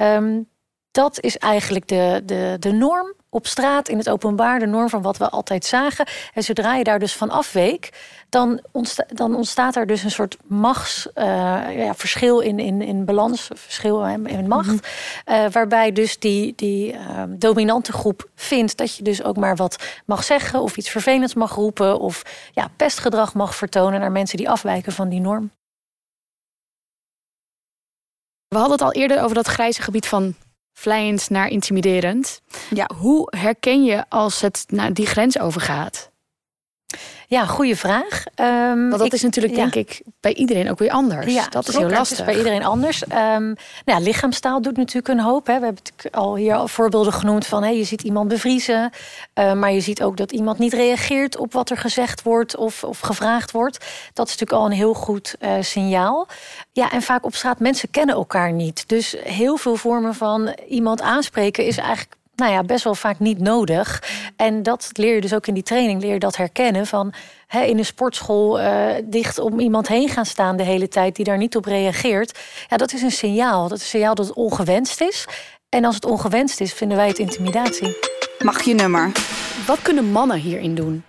Um, 0.00 0.48
dat 0.90 1.20
is 1.20 1.36
eigenlijk 1.36 1.88
de, 1.88 2.22
de, 2.24 2.56
de 2.58 2.72
norm 2.72 3.14
op 3.30 3.46
straat, 3.46 3.88
in 3.88 3.98
het 3.98 4.08
openbaar, 4.08 4.58
de 4.58 4.66
norm 4.66 4.88
van 4.88 5.02
wat 5.02 5.16
we 5.16 5.28
altijd 5.28 5.64
zagen. 5.64 6.06
En 6.34 6.42
zodra 6.42 6.74
je 6.74 6.84
daar 6.84 6.98
dus 6.98 7.16
van 7.16 7.30
afweek, 7.30 7.90
dan, 8.28 8.60
ontsta 8.70 9.06
dan 9.08 9.34
ontstaat 9.34 9.76
er 9.76 9.86
dus 9.86 10.02
een 10.02 10.10
soort 10.10 10.36
machtsverschil 10.46 12.40
uh, 12.40 12.46
ja, 12.46 12.50
in, 12.50 12.58
in, 12.58 12.82
in 12.82 13.04
balans, 13.04 13.50
verschil 13.54 14.04
in 14.06 14.48
macht. 14.48 14.66
Mm 14.66 14.80
-hmm. 15.24 15.34
uh, 15.34 15.50
waarbij 15.50 15.92
dus 15.92 16.18
die, 16.18 16.52
die 16.56 16.92
uh, 16.92 17.22
dominante 17.28 17.92
groep 17.92 18.28
vindt 18.34 18.76
dat 18.76 18.96
je 18.96 19.02
dus 19.02 19.22
ook 19.22 19.36
maar 19.36 19.56
wat 19.56 20.00
mag 20.06 20.24
zeggen 20.24 20.60
of 20.60 20.76
iets 20.76 20.90
vervelends 20.90 21.34
mag 21.34 21.54
roepen 21.54 21.98
of 21.98 22.22
ja, 22.52 22.68
pestgedrag 22.76 23.34
mag 23.34 23.54
vertonen 23.54 24.00
naar 24.00 24.12
mensen 24.12 24.36
die 24.36 24.50
afwijken 24.50 24.92
van 24.92 25.08
die 25.08 25.20
norm. 25.20 25.50
We 28.48 28.56
hadden 28.56 28.72
het 28.72 28.82
al 28.82 28.92
eerder 28.92 29.22
over 29.22 29.34
dat 29.34 29.46
grijze 29.46 29.82
gebied 29.82 30.06
van 30.06 30.34
vlijend 30.72 31.30
naar 31.30 31.48
intimiderend. 31.48 32.40
Ja. 32.70 32.90
Hoe 32.96 33.36
herken 33.36 33.84
je 33.84 34.04
als 34.08 34.40
het 34.40 34.64
naar 34.68 34.92
die 34.92 35.06
grens 35.06 35.38
overgaat? 35.38 36.10
Ja, 37.26 37.46
goede 37.46 37.76
vraag. 37.76 38.24
Um, 38.40 38.88
Want 38.88 39.02
dat 39.02 39.12
is 39.12 39.22
natuurlijk, 39.22 39.54
denk 39.54 39.74
ik, 39.74 40.02
bij 40.20 40.34
iedereen 40.34 40.70
ook 40.70 40.78
weer 40.78 40.90
anders. 40.90 41.34
Ja, 41.34 41.48
dat 41.48 41.68
is 41.68 41.76
heel 41.76 41.90
lastig. 41.90 42.18
Is 42.18 42.24
bij 42.24 42.36
iedereen 42.36 42.64
anders. 42.64 43.02
Um, 43.02 43.08
nou 43.10 43.54
ja, 43.84 43.98
lichaamstaal 43.98 44.62
doet 44.62 44.76
natuurlijk 44.76 45.08
een 45.08 45.20
hoop. 45.20 45.46
Hè. 45.46 45.58
We 45.58 45.64
hebben 45.64 45.82
al 46.10 46.36
hier 46.36 46.54
al 46.54 46.68
voorbeelden 46.68 47.12
genoemd 47.12 47.46
van 47.46 47.62
hey, 47.62 47.76
je 47.76 47.84
ziet 47.84 48.02
iemand 48.02 48.28
bevriezen. 48.28 48.90
Uh, 49.34 49.52
maar 49.52 49.72
je 49.72 49.80
ziet 49.80 50.02
ook 50.02 50.16
dat 50.16 50.32
iemand 50.32 50.58
niet 50.58 50.72
reageert 50.72 51.36
op 51.36 51.52
wat 51.52 51.70
er 51.70 51.76
gezegd 51.76 52.22
wordt 52.22 52.56
of, 52.56 52.84
of 52.84 53.00
gevraagd 53.00 53.50
wordt. 53.50 53.78
Dat 54.12 54.28
is 54.28 54.32
natuurlijk 54.32 54.60
al 54.60 54.66
een 54.66 54.76
heel 54.76 54.94
goed 54.94 55.34
uh, 55.40 55.52
signaal. 55.60 56.26
Ja, 56.72 56.90
en 56.90 57.02
vaak 57.02 57.24
op 57.24 57.34
straat, 57.34 57.60
mensen 57.60 57.90
kennen 57.90 58.14
elkaar 58.14 58.52
niet. 58.52 58.88
Dus 58.88 59.16
heel 59.22 59.56
veel 59.56 59.76
vormen 59.76 60.14
van 60.14 60.54
iemand 60.68 61.00
aanspreken 61.00 61.64
is 61.64 61.76
eigenlijk 61.76 62.18
nou 62.40 62.52
ja, 62.52 62.62
best 62.62 62.84
wel 62.84 62.94
vaak 62.94 63.18
niet 63.18 63.38
nodig. 63.38 64.02
En 64.36 64.62
dat 64.62 64.90
leer 64.92 65.14
je 65.14 65.20
dus 65.20 65.34
ook 65.34 65.46
in 65.46 65.54
die 65.54 65.62
training, 65.62 66.00
leer 66.00 66.12
je 66.12 66.18
dat 66.18 66.36
herkennen 66.36 66.86
van 66.86 67.12
hè, 67.46 67.62
in 67.62 67.78
een 67.78 67.84
sportschool 67.84 68.60
uh, 68.60 68.86
dicht 69.04 69.38
om 69.38 69.60
iemand 69.60 69.88
heen 69.88 70.08
gaan 70.08 70.26
staan 70.26 70.56
de 70.56 70.62
hele 70.62 70.88
tijd 70.88 71.16
die 71.16 71.24
daar 71.24 71.38
niet 71.38 71.56
op 71.56 71.64
reageert. 71.64 72.38
Ja, 72.68 72.76
dat 72.76 72.92
is 72.92 73.02
een 73.02 73.10
signaal. 73.10 73.68
Dat 73.68 73.78
is 73.78 73.82
een 73.82 73.90
signaal 73.90 74.14
dat 74.14 74.26
het 74.26 74.36
ongewenst 74.36 75.00
is. 75.00 75.26
En 75.68 75.84
als 75.84 75.94
het 75.94 76.04
ongewenst 76.04 76.60
is, 76.60 76.72
vinden 76.72 76.96
wij 76.96 77.08
het 77.08 77.18
intimidatie. 77.18 77.96
Mag 78.38 78.62
je 78.62 78.74
nummer? 78.74 79.12
Wat 79.66 79.82
kunnen 79.82 80.10
mannen 80.10 80.38
hierin 80.38 80.74
doen? 80.74 81.04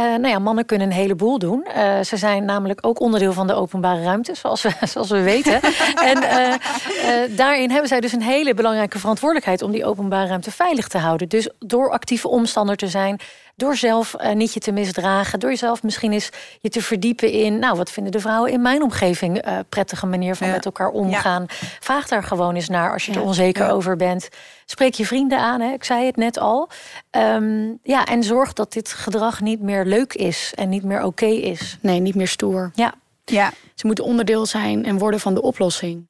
Uh, 0.00 0.06
nou 0.06 0.28
ja, 0.28 0.38
mannen 0.38 0.66
kunnen 0.66 0.86
een 0.86 0.92
heleboel 0.92 1.38
doen. 1.38 1.66
Uh, 1.76 2.00
ze 2.00 2.16
zijn 2.16 2.44
namelijk 2.44 2.86
ook 2.86 3.00
onderdeel 3.00 3.32
van 3.32 3.46
de 3.46 3.54
openbare 3.54 4.02
ruimte, 4.02 4.34
zoals 4.34 4.62
we, 4.62 4.72
zoals 4.92 5.10
we 5.10 5.22
weten. 5.22 5.60
en 6.10 6.22
uh, 6.22 7.36
daarin 7.36 7.70
hebben 7.70 7.88
zij 7.88 8.00
dus 8.00 8.12
een 8.12 8.22
hele 8.22 8.54
belangrijke 8.54 8.98
verantwoordelijkheid 8.98 9.62
om 9.62 9.70
die 9.70 9.84
openbare 9.84 10.28
ruimte 10.28 10.50
veilig 10.50 10.88
te 10.88 10.98
houden. 10.98 11.28
Dus 11.28 11.48
door 11.58 11.90
actieve 11.90 12.28
omstander 12.28 12.76
te 12.76 12.88
zijn, 12.88 13.20
door 13.60 13.76
zelf 13.76 14.14
uh, 14.20 14.32
niet 14.32 14.54
je 14.54 14.60
te 14.60 14.72
misdragen. 14.72 15.40
Door 15.40 15.50
jezelf 15.50 15.82
misschien 15.82 16.12
eens 16.12 16.30
je 16.60 16.68
te 16.68 16.82
verdiepen 16.82 17.32
in... 17.32 17.58
nou, 17.58 17.76
wat 17.76 17.90
vinden 17.90 18.12
de 18.12 18.20
vrouwen 18.20 18.52
in 18.52 18.62
mijn 18.62 18.82
omgeving... 18.82 19.46
Uh, 19.46 19.58
prettige 19.68 20.06
manier 20.06 20.36
van 20.36 20.50
met 20.50 20.64
elkaar 20.64 20.88
omgaan. 20.88 21.46
Ja. 21.48 21.66
Vraag 21.80 22.08
daar 22.08 22.22
gewoon 22.22 22.54
eens 22.54 22.68
naar 22.68 22.92
als 22.92 23.06
je 23.06 23.12
ja. 23.12 23.18
er 23.18 23.24
onzeker 23.24 23.70
over 23.70 23.96
bent. 23.96 24.28
Spreek 24.64 24.94
je 24.94 25.06
vrienden 25.06 25.38
aan, 25.38 25.60
hè? 25.60 25.72
ik 25.72 25.84
zei 25.84 26.06
het 26.06 26.16
net 26.16 26.38
al. 26.38 26.68
Um, 27.10 27.78
ja, 27.82 28.04
en 28.04 28.22
zorg 28.22 28.52
dat 28.52 28.72
dit 28.72 28.92
gedrag 28.92 29.40
niet 29.40 29.60
meer 29.60 29.84
leuk 29.84 30.14
is... 30.14 30.52
en 30.56 30.68
niet 30.68 30.84
meer 30.84 30.98
oké 30.98 31.06
okay 31.06 31.36
is. 31.36 31.78
Nee, 31.80 32.00
niet 32.00 32.14
meer 32.14 32.28
stoer. 32.28 32.70
Ja. 32.74 32.94
ja. 33.24 33.52
Ze 33.74 33.86
moeten 33.86 34.04
onderdeel 34.04 34.46
zijn 34.46 34.84
en 34.84 34.98
worden 34.98 35.20
van 35.20 35.34
de 35.34 35.42
oplossing. 35.42 36.08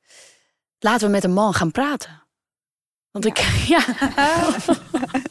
Laten 0.79 1.07
we 1.07 1.13
met 1.13 1.25
een 1.25 1.33
man 1.33 1.55
gaan 1.55 1.71
praten. 1.71 2.23
Want 3.11 3.27
ik, 3.27 3.39
ja. 3.75 3.85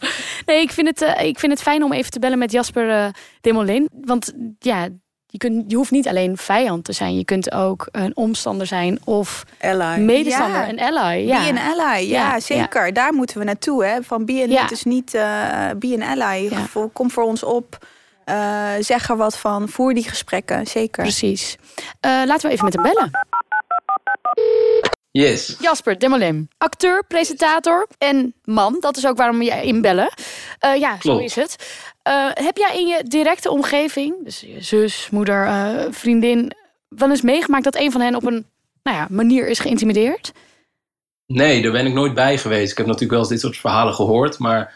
nee, 0.50 0.62
ik 0.62 0.72
vind, 0.72 0.88
het, 0.88 1.02
uh, 1.02 1.26
ik 1.26 1.40
vind 1.40 1.52
het 1.52 1.62
fijn 1.62 1.84
om 1.84 1.94
even 1.94 2.12
te 2.12 2.20
bellen 2.20 2.38
met 2.38 2.52
Jasper 2.52 2.90
uh, 2.90 3.08
Demolin. 3.42 3.90
Want 4.02 4.34
ja, 4.60 4.88
je, 5.26 5.38
kunt, 5.38 5.72
je 5.72 5.76
hoeft 5.76 5.92
niet 5.92 6.08
alleen 6.08 6.38
vijand 6.38 6.84
te 6.84 6.94
zijn. 6.94 7.18
Je 7.18 7.26
kunt 7.26 7.52
ook 7.52 7.88
een 7.92 8.16
omstander 8.16 8.68
zijn 8.68 9.00
of 9.04 9.44
ally. 9.62 10.00
medestander, 10.00 10.62
ja. 10.62 10.70
een 10.70 10.80
ally. 10.80 11.28
Ja. 11.28 11.44
Be 11.44 11.50
an 11.50 11.58
ally, 11.58 12.10
ja, 12.10 12.32
ja 12.32 12.40
zeker. 12.40 12.86
Ja. 12.86 12.92
Daar 12.92 13.14
moeten 13.14 13.38
we 13.38 13.44
naartoe. 13.44 13.86
Hè. 13.86 14.04
Van 14.04 14.26
be 14.26 14.42
an, 14.44 14.50
ja. 14.50 14.70
is 14.70 14.84
niet 14.84 15.14
uh, 15.14 15.22
be 15.78 15.98
an 16.00 16.02
ally. 16.02 16.52
Kom 16.94 17.12
voor 17.12 17.24
ons 17.24 17.44
op. 17.44 17.88
Uh, 18.26 18.72
zeg 18.80 19.10
er 19.10 19.18
wat 19.18 19.38
van. 19.38 19.70
Voer 19.70 19.94
die 19.94 20.10
gesprekken, 20.10 20.68
zeker. 20.68 21.04
Precies. 21.04 21.58
Uh, 22.06 22.22
laten 22.26 22.48
we 22.48 22.54
even 22.54 22.66
met 22.66 22.74
hem 22.74 22.84
bellen. 22.84 23.12
Yes. 25.20 25.56
Jasper 25.60 26.00
Demolem, 26.00 26.48
acteur, 26.58 27.04
presentator 27.08 27.88
en 27.98 28.34
man. 28.44 28.78
Dat 28.80 28.98
is 28.98 29.08
ook 29.08 29.18
waarom 29.18 29.38
we 29.38 29.44
je 29.44 29.62
inbellen. 29.62 30.12
Uh, 30.66 30.76
ja, 30.76 30.96
Klopt. 30.98 31.04
zo 31.04 31.18
is 31.18 31.36
het. 31.36 31.56
Eh, 32.02 32.30
heb 32.34 32.58
jij 32.58 32.80
in 32.80 32.88
je 32.88 33.04
directe 33.04 33.50
omgeving, 33.50 34.16
dus 34.24 34.40
je 34.40 34.62
zus, 34.62 35.10
moeder, 35.10 35.46
uh, 35.46 35.86
vriendin, 35.90 36.52
wel 36.90 37.10
eens 37.10 37.22
meegemaakt 37.22 37.64
dat 37.64 37.76
een 37.76 37.92
van 37.92 38.02
hen 38.02 38.16
op 38.16 38.26
een 38.26 38.46
nou 38.84 38.98
ja, 38.98 39.08
manier 39.10 39.48
is 39.48 39.60
geïntimideerd? 39.60 40.32
Nee, 41.26 41.62
daar 41.62 41.72
ben 41.72 41.86
ik 41.86 41.94
nooit 41.94 42.14
bij 42.14 42.38
geweest. 42.38 42.72
Ik 42.72 42.78
heb 42.78 42.86
natuurlijk 42.86 43.12
wel 43.12 43.20
eens 43.22 43.30
dit 43.30 43.40
soort 43.40 43.58
verhalen 43.58 43.94
gehoord, 43.94 44.38
maar 44.38 44.74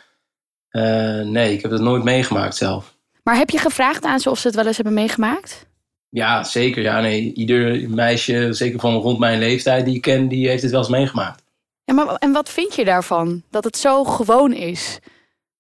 nee, 1.24 1.54
ik 1.54 1.62
heb 1.62 1.72
het 1.72 1.82
nooit 1.82 2.04
meegemaakt 2.04 2.56
zelf. 2.56 2.96
Maar 3.24 3.36
heb 3.36 3.50
je 3.50 3.58
gevraagd 3.58 4.04
aan 4.04 4.20
ze 4.20 4.30
of 4.30 4.40
ze 4.40 4.48
het 4.48 4.56
wel 4.56 4.66
eens 4.68 4.76
hebben 4.76 4.94
meegemaakt? 4.94 5.66
Ja, 6.14 6.44
zeker. 6.44 6.82
Ja, 6.82 7.00
nee, 7.00 7.34
ieder 7.34 7.90
meisje, 7.90 8.54
zeker 8.54 8.80
van 8.80 8.94
rond 8.94 9.20
mijn 9.20 9.40
leeftijd 9.40 9.86
die 9.86 9.96
ik 9.96 10.02
ken, 10.02 10.28
die 10.28 10.48
heeft 10.48 10.62
het 10.62 10.72
wel 10.72 10.80
eens 10.80 10.90
meegemaakt. 10.90 11.44
Ja, 11.84 11.94
maar, 11.94 12.16
en 12.16 12.32
wat 12.32 12.50
vind 12.50 12.76
je 12.76 12.86
daarvan? 12.86 13.44
Dat 13.50 13.64
het 13.64 13.78
zo 13.78 14.04
gewoon 14.04 14.54
is? 14.54 15.00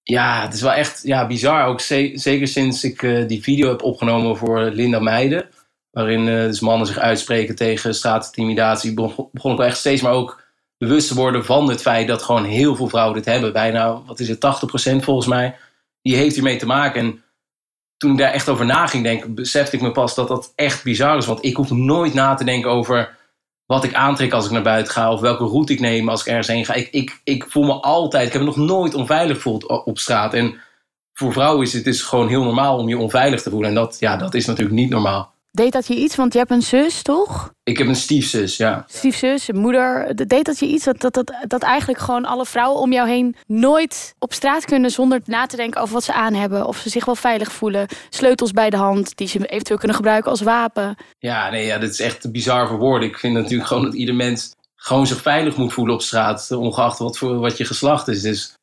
Ja, 0.04 0.42
het 0.42 0.54
is 0.54 0.62
wel 0.62 0.72
echt 0.72 1.02
ja, 1.04 1.28
bizar. 1.28 1.66
Ook 1.66 1.80
zeker 1.80 2.48
sinds 2.48 2.84
ik 2.84 3.02
uh, 3.02 3.28
die 3.28 3.44
video 3.44 3.70
heb 3.70 3.84
opgenomen 3.84 4.38
voor 4.38 4.60
Linda 4.60 5.00
Meijden. 5.00 5.50
Waarin 5.92 6.28
uh, 6.28 6.44
dus 6.44 6.60
mannen 6.60 6.88
zich 6.88 6.98
uitspreken 6.98 7.56
tegen 7.56 7.96
straatintimidatie. 7.96 8.94
Begon, 8.94 9.30
begon 9.32 9.52
ik 9.52 9.58
wel 9.58 9.68
echt 9.68 9.78
steeds 9.78 10.02
maar 10.02 10.14
ook 10.14 10.44
bewust 10.78 11.08
te 11.08 11.16
worden 11.16 11.46
van 11.46 11.70
het 11.70 11.82
feit 11.82 12.08
dat 12.08 12.24
gewoon 12.24 12.46
heel 12.46 12.76
veel 12.76 12.88
vrouwen 12.90 13.16
dit 13.16 13.26
hebben. 13.26 13.54
Bijna, 13.54 14.02
wat 14.06 14.20
is 14.20 14.28
het, 14.28 14.46
80% 14.94 15.04
volgens 15.04 15.28
mij. 15.28 15.56
Die 16.02 16.16
heeft 16.16 16.36
hiermee 16.36 16.58
te 16.58 16.66
maken. 16.66 17.02
En 17.02 17.24
toen 18.04 18.12
ik 18.12 18.18
daar 18.18 18.32
echt 18.32 18.50
over 18.50 18.66
na 18.66 18.88
ging 18.88 19.04
denken, 19.04 19.36
besefte 19.36 19.76
ik 19.76 19.82
me 19.82 19.92
pas 19.92 20.16
dat 20.16 20.28
dat 20.28 20.52
echt 20.56 20.84
bizar 20.84 21.18
is. 21.18 21.26
Want 21.26 21.46
ik 21.46 21.56
hoef 21.56 21.72
nooit 21.72 22.14
na 22.14 22.34
te 22.34 22.44
denken 22.44 22.70
over 22.70 23.18
wat 23.66 23.84
ik 23.84 23.94
aantrek 23.94 24.34
als 24.34 24.46
ik 24.46 24.52
naar 24.52 24.62
buiten 24.62 24.94
ga. 24.94 25.12
Of 25.12 25.20
welke 25.20 25.46
route 25.46 25.74
ik 25.74 25.80
neem 25.80 26.10
als 26.10 26.22
ik 26.22 26.28
ergens 26.28 26.48
heen 26.48 26.66
ga. 26.66 26.74
Ik, 26.74 26.88
ik, 26.92 27.22
ik 27.24 27.46
voel 27.50 27.64
me 27.64 27.74
altijd, 27.74 28.28
ik 28.28 28.34
heb 28.34 28.42
me 28.42 28.48
nog 28.48 28.58
nooit 28.58 28.94
onveilig 28.94 29.36
gevoeld 29.36 29.66
op 29.86 30.00
straat. 30.00 30.34
En 30.34 30.56
voor 31.14 31.34
vrouwen 31.34 31.66
is 31.66 31.74
het 31.74 31.88
is 31.88 32.02
gewoon 32.02 32.28
heel 32.28 32.44
normaal 32.44 32.78
om 32.78 32.90
je 32.90 32.98
onveilig 32.98 33.42
te 33.42 33.50
voelen. 33.50 33.70
En 33.70 33.76
dat, 33.76 33.98
ja, 34.00 34.18
dat 34.18 34.34
is 34.34 34.46
natuurlijk 34.46 34.76
niet 34.76 34.90
normaal. 34.90 35.33
Deed 35.58 35.72
dat 35.72 35.88
je 35.88 35.96
iets? 35.96 36.16
Want 36.16 36.34
je 36.34 36.40
hebt 36.40 36.52
een 36.52 36.62
zus, 36.62 37.02
toch? 37.02 37.54
Ik 37.64 37.78
heb 37.78 37.88
een 37.88 37.96
stiefzus, 37.96 38.58
ja. 38.58 38.84
Stiefzus, 38.88 39.52
moeder. 39.52 40.16
Deed 40.28 40.46
dat 40.46 40.60
je 40.60 40.66
iets 40.66 40.84
dat, 40.84 41.02
dat, 41.02 41.14
dat, 41.14 41.34
dat 41.48 41.62
eigenlijk 41.62 42.00
gewoon 42.00 42.26
alle 42.26 42.46
vrouwen 42.46 42.82
om 42.82 42.94
jou 42.94 43.10
heen 43.10 43.36
nooit 43.48 44.16
op 44.20 44.34
straat 44.34 44.66
kunnen 44.66 44.92
zonder 44.92 45.22
na 45.26 45.46
te 45.46 45.56
denken 45.56 45.82
over 45.82 45.94
wat 45.94 46.04
ze 46.04 46.14
aan 46.14 46.34
hebben? 46.34 46.68
Of 46.68 46.78
ze 46.78 46.90
zich 46.90 47.06
wel 47.06 47.16
veilig 47.16 47.52
voelen? 47.52 47.88
Sleutels 48.10 48.52
bij 48.52 48.70
de 48.70 48.78
hand 48.78 49.18
die 49.18 49.28
ze 49.28 49.46
eventueel 49.46 49.78
kunnen 49.78 49.98
gebruiken 49.98 50.32
als 50.32 50.42
wapen? 50.42 50.96
Ja, 51.20 51.50
nee, 51.50 51.66
ja, 51.66 51.78
dit 51.78 51.90
is 51.90 52.00
echt 52.00 52.32
bizar 52.32 52.68
voor 52.68 52.78
woorden. 52.78 53.08
Ik 53.08 53.20
vind 53.20 53.34
natuurlijk 53.34 53.68
gewoon 53.68 53.84
dat 53.84 53.94
ieder 53.94 54.16
mens 54.16 54.56
gewoon 54.76 55.08
zich 55.08 55.22
veilig 55.22 55.58
moet 55.58 55.74
voelen 55.74 55.96
op 55.96 56.02
straat, 56.02 56.52
ongeacht 56.52 57.00
wat, 57.00 57.18
voor, 57.18 57.40
wat 57.40 57.58
je 57.58 57.66
geslacht 57.66 58.08
is. 58.08 58.22
Dus 58.22 58.54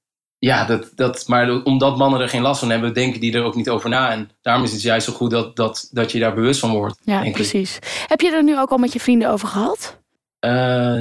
ja, 0.41 0.65
dat, 0.65 0.93
dat, 0.95 1.29
maar 1.29 1.63
omdat 1.63 1.97
mannen 1.97 2.21
er 2.21 2.29
geen 2.29 2.43
last 2.43 2.61
van 2.61 2.71
hebben, 2.71 2.95
denken 2.95 3.21
die 3.21 3.35
er 3.35 3.43
ook 3.43 3.55
niet 3.55 3.69
over 3.69 3.89
na. 3.89 4.11
En 4.11 4.31
daarom 4.43 4.65
is 4.65 4.73
het 4.73 4.83
juist 4.83 5.07
zo 5.07 5.13
goed 5.13 5.31
dat, 5.31 5.57
dat, 5.57 5.89
dat 5.93 6.13
je 6.13 6.19
daar 6.19 6.35
bewust 6.35 6.61
van 6.61 6.71
wordt. 6.71 6.99
Ja, 7.05 7.31
precies. 7.31 7.79
Heb 8.07 8.21
je 8.21 8.31
er 8.31 8.45
nu 8.45 8.59
ook 8.59 8.71
al 8.71 8.79
met 8.79 8.93
je 8.93 9.01
vrienden 9.01 9.31
over 9.31 9.49
gehad? 9.49 9.99
Uh, 10.41 10.51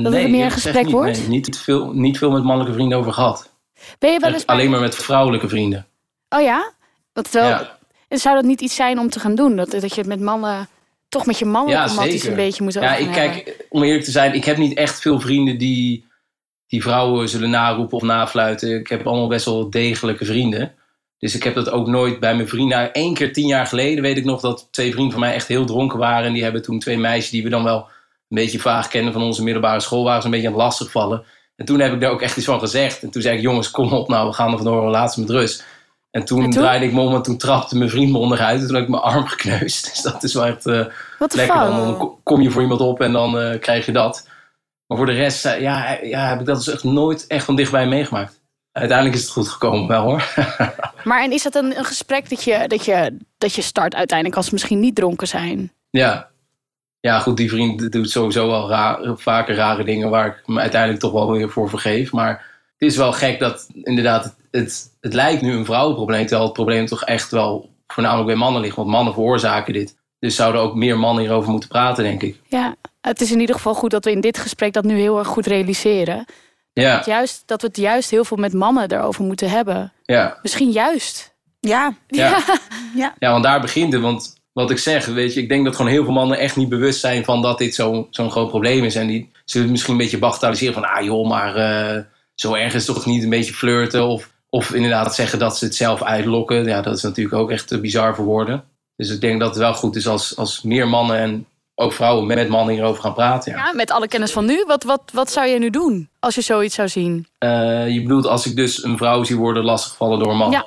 dat 0.04 0.12
nee, 0.12 0.24
er 0.24 0.30
meer 0.30 0.46
een 0.46 0.52
gesprek 0.52 0.84
niet, 0.84 0.92
wordt? 0.92 1.18
Nee, 1.18 1.28
niet, 1.28 1.58
veel, 1.58 1.92
niet 1.94 2.18
veel 2.18 2.32
met 2.32 2.44
mannelijke 2.44 2.74
vrienden 2.74 2.98
over 2.98 3.14
gehad. 3.14 3.50
Ben 4.00 4.12
je 4.12 4.20
wel 4.20 4.34
eens 4.34 4.46
Alleen 4.46 4.70
maar 4.70 4.80
met 4.80 4.96
vrouwelijke 4.96 5.50
vrienden. 5.50 5.88
Oh 6.30 6.42
ja? 6.42 6.72
Dat 7.14 7.32
wel, 7.32 7.48
ja. 7.48 7.78
Zou 8.10 8.36
dat 8.36 8.46
niet 8.46 8.62
iets 8.62 8.76
zijn 8.76 9.00
om 9.00 9.10
te 9.10 9.20
gaan 9.20 9.36
doen? 9.36 9.56
Dat, 9.56 9.72
dat 9.72 9.96
je 9.96 10.04
met 10.04 10.20
mannen 10.20 10.68
toch 11.10 11.26
met 11.26 11.40
je 11.40 11.46
mannelijke 11.46 11.94
ja, 11.94 12.30
een 12.30 12.36
beetje 12.36 12.64
moet 12.64 12.78
over 12.78 12.90
Ja, 12.90 12.96
ik 12.96 13.12
kijk, 13.12 13.66
om 13.70 13.84
eerlijk 13.84 14.04
te 14.04 14.12
zijn, 14.12 14.34
ik 14.34 14.46
heb 14.46 14.58
niet 14.58 14.78
echt 14.78 15.02
veel 15.02 15.20
vrienden 15.20 15.58
die 15.58 16.08
die 16.70 16.82
vrouwen 16.82 17.30
zullen 17.30 17.50
naroepen 17.50 17.98
of 17.98 18.04
nafluiten. 18.04 18.80
Ik 18.80 18.88
heb 18.88 19.08
allemaal 19.08 19.28
best 19.28 19.46
wel 19.46 19.70
degelijke 19.70 20.26
vrienden. 20.26 20.74
Dus 21.18 21.36
ik 21.36 21.44
heb 21.44 21.56
dat 21.56 21.70
ook 21.70 21.88
nooit 21.88 22.20
bij 22.20 22.36
mijn 22.36 22.48
vrienden. 22.48 22.90
Eén 22.94 23.14
keer 23.14 23.34
tien 23.34 23.48
jaar 23.48 23.66
geleden 23.66 24.02
weet 24.04 24.18
ik 24.18 24.26
nog 24.26 24.42
dat 24.42 24.68
twee 24.72 24.92
vrienden 24.92 25.12
van 25.12 25.22
mij 25.22 25.34
echt 25.34 25.48
heel 25.48 25.66
dronken 25.66 26.00
waren. 26.00 26.28
En 26.28 26.34
die 26.34 26.44
hebben 26.44 26.62
toen 26.62 26.80
twee 26.80 26.98
meisjes 26.98 27.30
die 27.30 27.44
we 27.44 27.50
dan 27.50 27.64
wel 27.64 27.78
een 27.78 28.38
beetje 28.38 28.60
vaag 28.60 28.88
kennen 28.88 29.14
van 29.14 29.22
onze 29.22 29.44
middelbare 29.44 29.80
school. 29.80 30.04
waren 30.04 30.20
ze 30.22 30.26
een 30.28 30.34
beetje 30.34 30.48
aan 30.48 30.54
het 30.54 30.62
lastig 30.64 30.92
vallen. 30.92 31.24
En 31.56 31.66
toen 31.66 31.80
heb 31.80 31.94
ik 31.94 32.02
daar 32.02 32.12
ook 32.12 32.22
echt 32.22 32.38
iets 32.38 32.46
van 32.46 32.60
gezegd. 32.60 33.04
En 33.04 33.10
toen 33.10 33.22
zei 33.22 33.36
ik, 33.36 33.42
jongens, 33.42 33.72
kom 33.72 33.94
op 33.94 34.08
nou, 34.08 34.28
we 34.28 34.34
gaan 34.34 34.52
er 34.52 34.58
vandoor, 34.58 35.10
ze 35.10 35.20
met 35.20 35.30
rust. 35.30 35.66
En 36.12 36.26
toen, 36.26 36.44
En 36.44 36.50
toen? 36.50 36.62
draaide 36.62 36.86
ik 36.86 36.94
me 36.94 37.02
om 37.02 37.16
en 37.16 37.22
toen 37.22 37.38
trapte 37.38 37.78
mijn 37.78 37.90
vriend 37.90 38.12
me 38.12 38.18
onderuit. 38.18 38.60
En 38.60 38.66
toen 38.66 38.76
heb 38.76 38.84
ik 38.84 38.90
mijn 38.90 39.02
arm 39.02 39.28
gekneusd. 39.28 39.86
Dus 39.92 40.02
dat 40.02 40.24
is 40.24 40.34
wel 40.34 40.46
echt 40.46 40.64
Wat 41.20 41.34
lekker. 41.34 41.56
dan 41.56 42.16
kom 42.24 42.42
je 42.42 42.52
voor 42.52 42.62
iemand 42.62 42.82
op 42.82 43.02
en 43.02 43.12
dan 43.12 43.40
eh, 43.40 43.60
krijg 43.60 43.86
je 43.86 43.92
dat. 43.92 44.28
Maar 44.90 44.98
voor 44.98 45.08
de 45.08 45.14
rest 45.14 45.46
eh, 45.46 45.62
ja, 45.62 45.98
ja, 46.02 46.30
heb 46.30 46.40
ik 46.40 46.46
dat 46.46 46.58
dus 46.58 46.74
echt 46.74 46.84
nooit 46.84 47.28
echt 47.28 47.46
van 47.46 47.56
dichtbij 47.56 47.88
meegemaakt. 47.88 48.42
Uiteindelijk 48.72 49.18
is 49.18 49.24
het 49.24 49.32
goed 49.32 49.48
gekomen 49.48 49.88
wel 49.88 50.04
hoor. 50.04 50.34
Maar 51.04 51.24
en 51.24 51.32
is 51.32 51.44
dat 51.44 51.56
een, 51.56 51.78
een 51.78 51.86
gesprek 51.86 52.30
dat 52.30 52.44
je, 52.44 52.68
dat, 52.68 52.86
je, 52.86 53.18
dat 53.38 53.54
je 53.54 53.62
start 53.62 53.96
uiteindelijk 53.96 54.38
als 54.38 54.46
ze 54.46 54.54
misschien 54.54 54.80
niet 54.80 54.96
dronken 54.96 55.28
zijn? 55.28 55.72
ja. 55.90 56.30
ja, 57.00 57.20
goed, 57.20 57.38
die 57.38 57.50
vriend 57.50 57.92
doet 57.92 58.10
sowieso 58.10 58.48
wel 58.48 58.70
raar, 58.70 59.00
vaker 59.16 59.56
rare 59.56 59.84
dingen 59.84 60.10
waar 60.10 60.28
ik 60.28 60.48
me 60.48 60.60
uiteindelijk 60.60 61.02
toch 61.02 61.12
wel 61.12 61.32
weer 61.32 61.50
voor 61.50 61.70
vergeef. 61.70 62.12
Maar 62.12 62.46
het 62.78 62.90
is 62.90 62.98
wel 62.98 63.12
gek 63.12 63.40
dat 63.40 63.70
inderdaad, 63.74 64.24
het, 64.24 64.36
het, 64.52 64.98
het 65.02 65.14
lijkt 65.14 65.42
nu 65.42 65.54
een 65.54 65.66
vrouwenprobleem, 65.66 66.22
terwijl 66.22 66.44
het 66.44 66.54
probleem 66.54 66.86
toch 66.86 67.04
echt 67.04 67.32
wel 67.32 67.70
voornamelijk 67.88 68.28
bij 68.28 68.36
mannen 68.36 68.62
ligt. 68.62 68.76
Want 68.76 68.90
mannen 68.90 69.14
veroorzaken 69.14 69.74
dit. 69.74 69.98
Dus 70.20 70.36
zouden 70.36 70.62
ook 70.62 70.76
meer 70.76 71.00
mannen 71.00 71.24
hierover 71.24 71.52
moeten 71.52 71.70
praten, 71.70 72.04
denk 72.04 72.22
ik. 72.22 72.42
Ja, 72.48 72.76
het 73.02 73.22
is 73.22 73.32
in 73.32 73.40
ieder 73.40 73.56
geval 73.56 73.74
goed 73.74 73.92
dat 73.92 74.06
we 74.06 74.12
in 74.12 74.22
dit 74.22 74.38
gesprek 74.38 74.74
dat 74.74 74.84
nu 74.84 74.96
heel 75.00 75.18
erg 75.20 75.28
goed 75.28 75.46
realiseren. 75.46 76.26
Ja, 76.74 76.96
Dat, 76.96 77.06
juist, 77.06 77.44
dat 77.46 77.62
we 77.62 77.68
het 77.68 77.78
juist 77.78 78.10
heel 78.10 78.24
veel 78.26 78.38
met 78.38 78.54
mannen 78.54 78.92
erover 78.92 79.24
moeten 79.24 79.50
hebben. 79.50 79.94
ja. 80.06 80.38
Misschien 80.42 80.72
juist. 80.72 81.38
Ja, 81.60 81.94
Ja. 82.08 82.38
Ja, 83.20 83.32
want 83.32 83.44
daar 83.44 83.62
begint 83.62 83.94
het. 83.94 84.02
Want 84.02 84.36
wat 84.54 84.72
ik 84.72 84.78
zeg, 84.78 85.06
weet 85.06 85.34
je, 85.34 85.42
ik 85.42 85.50
denk 85.50 85.66
dat 85.66 85.76
gewoon 85.76 85.92
heel 85.92 86.04
veel 86.04 86.14
mannen 86.14 86.38
echt 86.38 86.56
niet 86.56 86.70
bewust 86.70 87.00
zijn 87.00 87.24
van 87.24 87.42
dat 87.42 87.58
dit 87.58 87.76
zo- 87.76 88.08
zo'n 88.10 88.32
groot 88.32 88.50
probleem 88.50 88.84
is. 88.84 88.96
En 88.96 89.08
die 89.08 89.32
zullen 89.46 89.62
het 89.64 89.72
misschien 89.72 89.94
een 89.94 90.00
beetje 90.00 90.18
bagatelliseren 90.18 90.74
van, 90.74 90.84
ah 90.86 91.04
joh, 91.04 91.28
maar 91.28 91.56
eh, 91.56 92.02
zo 92.36 92.54
erg 92.54 92.74
is 92.74 92.88
het 92.88 92.96
toch 92.96 93.06
niet 93.06 93.24
een 93.24 93.30
beetje 93.30 93.54
flirten. 93.54 94.08
Of, 94.08 94.30
of 94.50 94.74
inderdaad 94.74 95.16
zeggen 95.16 95.40
dat 95.40 95.58
ze 95.58 95.66
het 95.66 95.76
zelf 95.76 96.04
uitlokken. 96.04 96.66
Ja, 96.66 96.82
dat 96.82 96.96
is 96.98 97.04
natuurlijk 97.04 97.36
ook 97.36 97.52
echt 97.52 97.82
bizar 97.82 98.16
voor 98.16 98.26
woorden. 98.26 98.64
Dus 98.96 99.10
ik 99.10 99.22
denk 99.22 99.40
dat 99.40 99.50
het 99.50 99.58
wel 99.58 99.74
goed 99.74 99.96
is 99.96 100.08
als, 100.08 100.38
als 100.38 100.62
meer 100.62 100.88
mannen 100.88 101.18
en 101.18 101.46
ook 101.80 101.94
vrouwen 101.94 102.28
met 102.28 102.50
mannen 102.50 102.74
hierover 102.74 103.02
gaan 103.02 103.14
praten. 103.14 103.52
Ja. 103.52 103.58
Ja, 103.58 103.74
met 103.74 103.92
alle 103.92 104.08
kennis 104.08 104.32
van 104.32 104.46
nu. 104.46 104.64
Wat, 104.68 104.84
wat, 104.84 105.02
wat 105.14 105.32
zou 105.32 105.48
je 105.48 105.60
nu 105.60 105.70
doen 105.70 106.10
als 106.20 106.36
je 106.36 106.42
zoiets 106.42 106.76
zou 106.76 106.88
zien? 106.88 107.28
Eh, 107.38 107.90
je 107.90 108.02
bedoelt 108.02 108.28
als 108.28 108.46
ik 108.46 108.56
dus 108.56 108.84
een 108.84 108.98
vrouw 108.98 109.24
zie 109.24 109.38
worden 109.38 109.64
lastiggevallen 109.64 110.20
door 110.20 110.32
een 110.32 110.38
man? 110.38 110.52
Ja. 110.52 110.66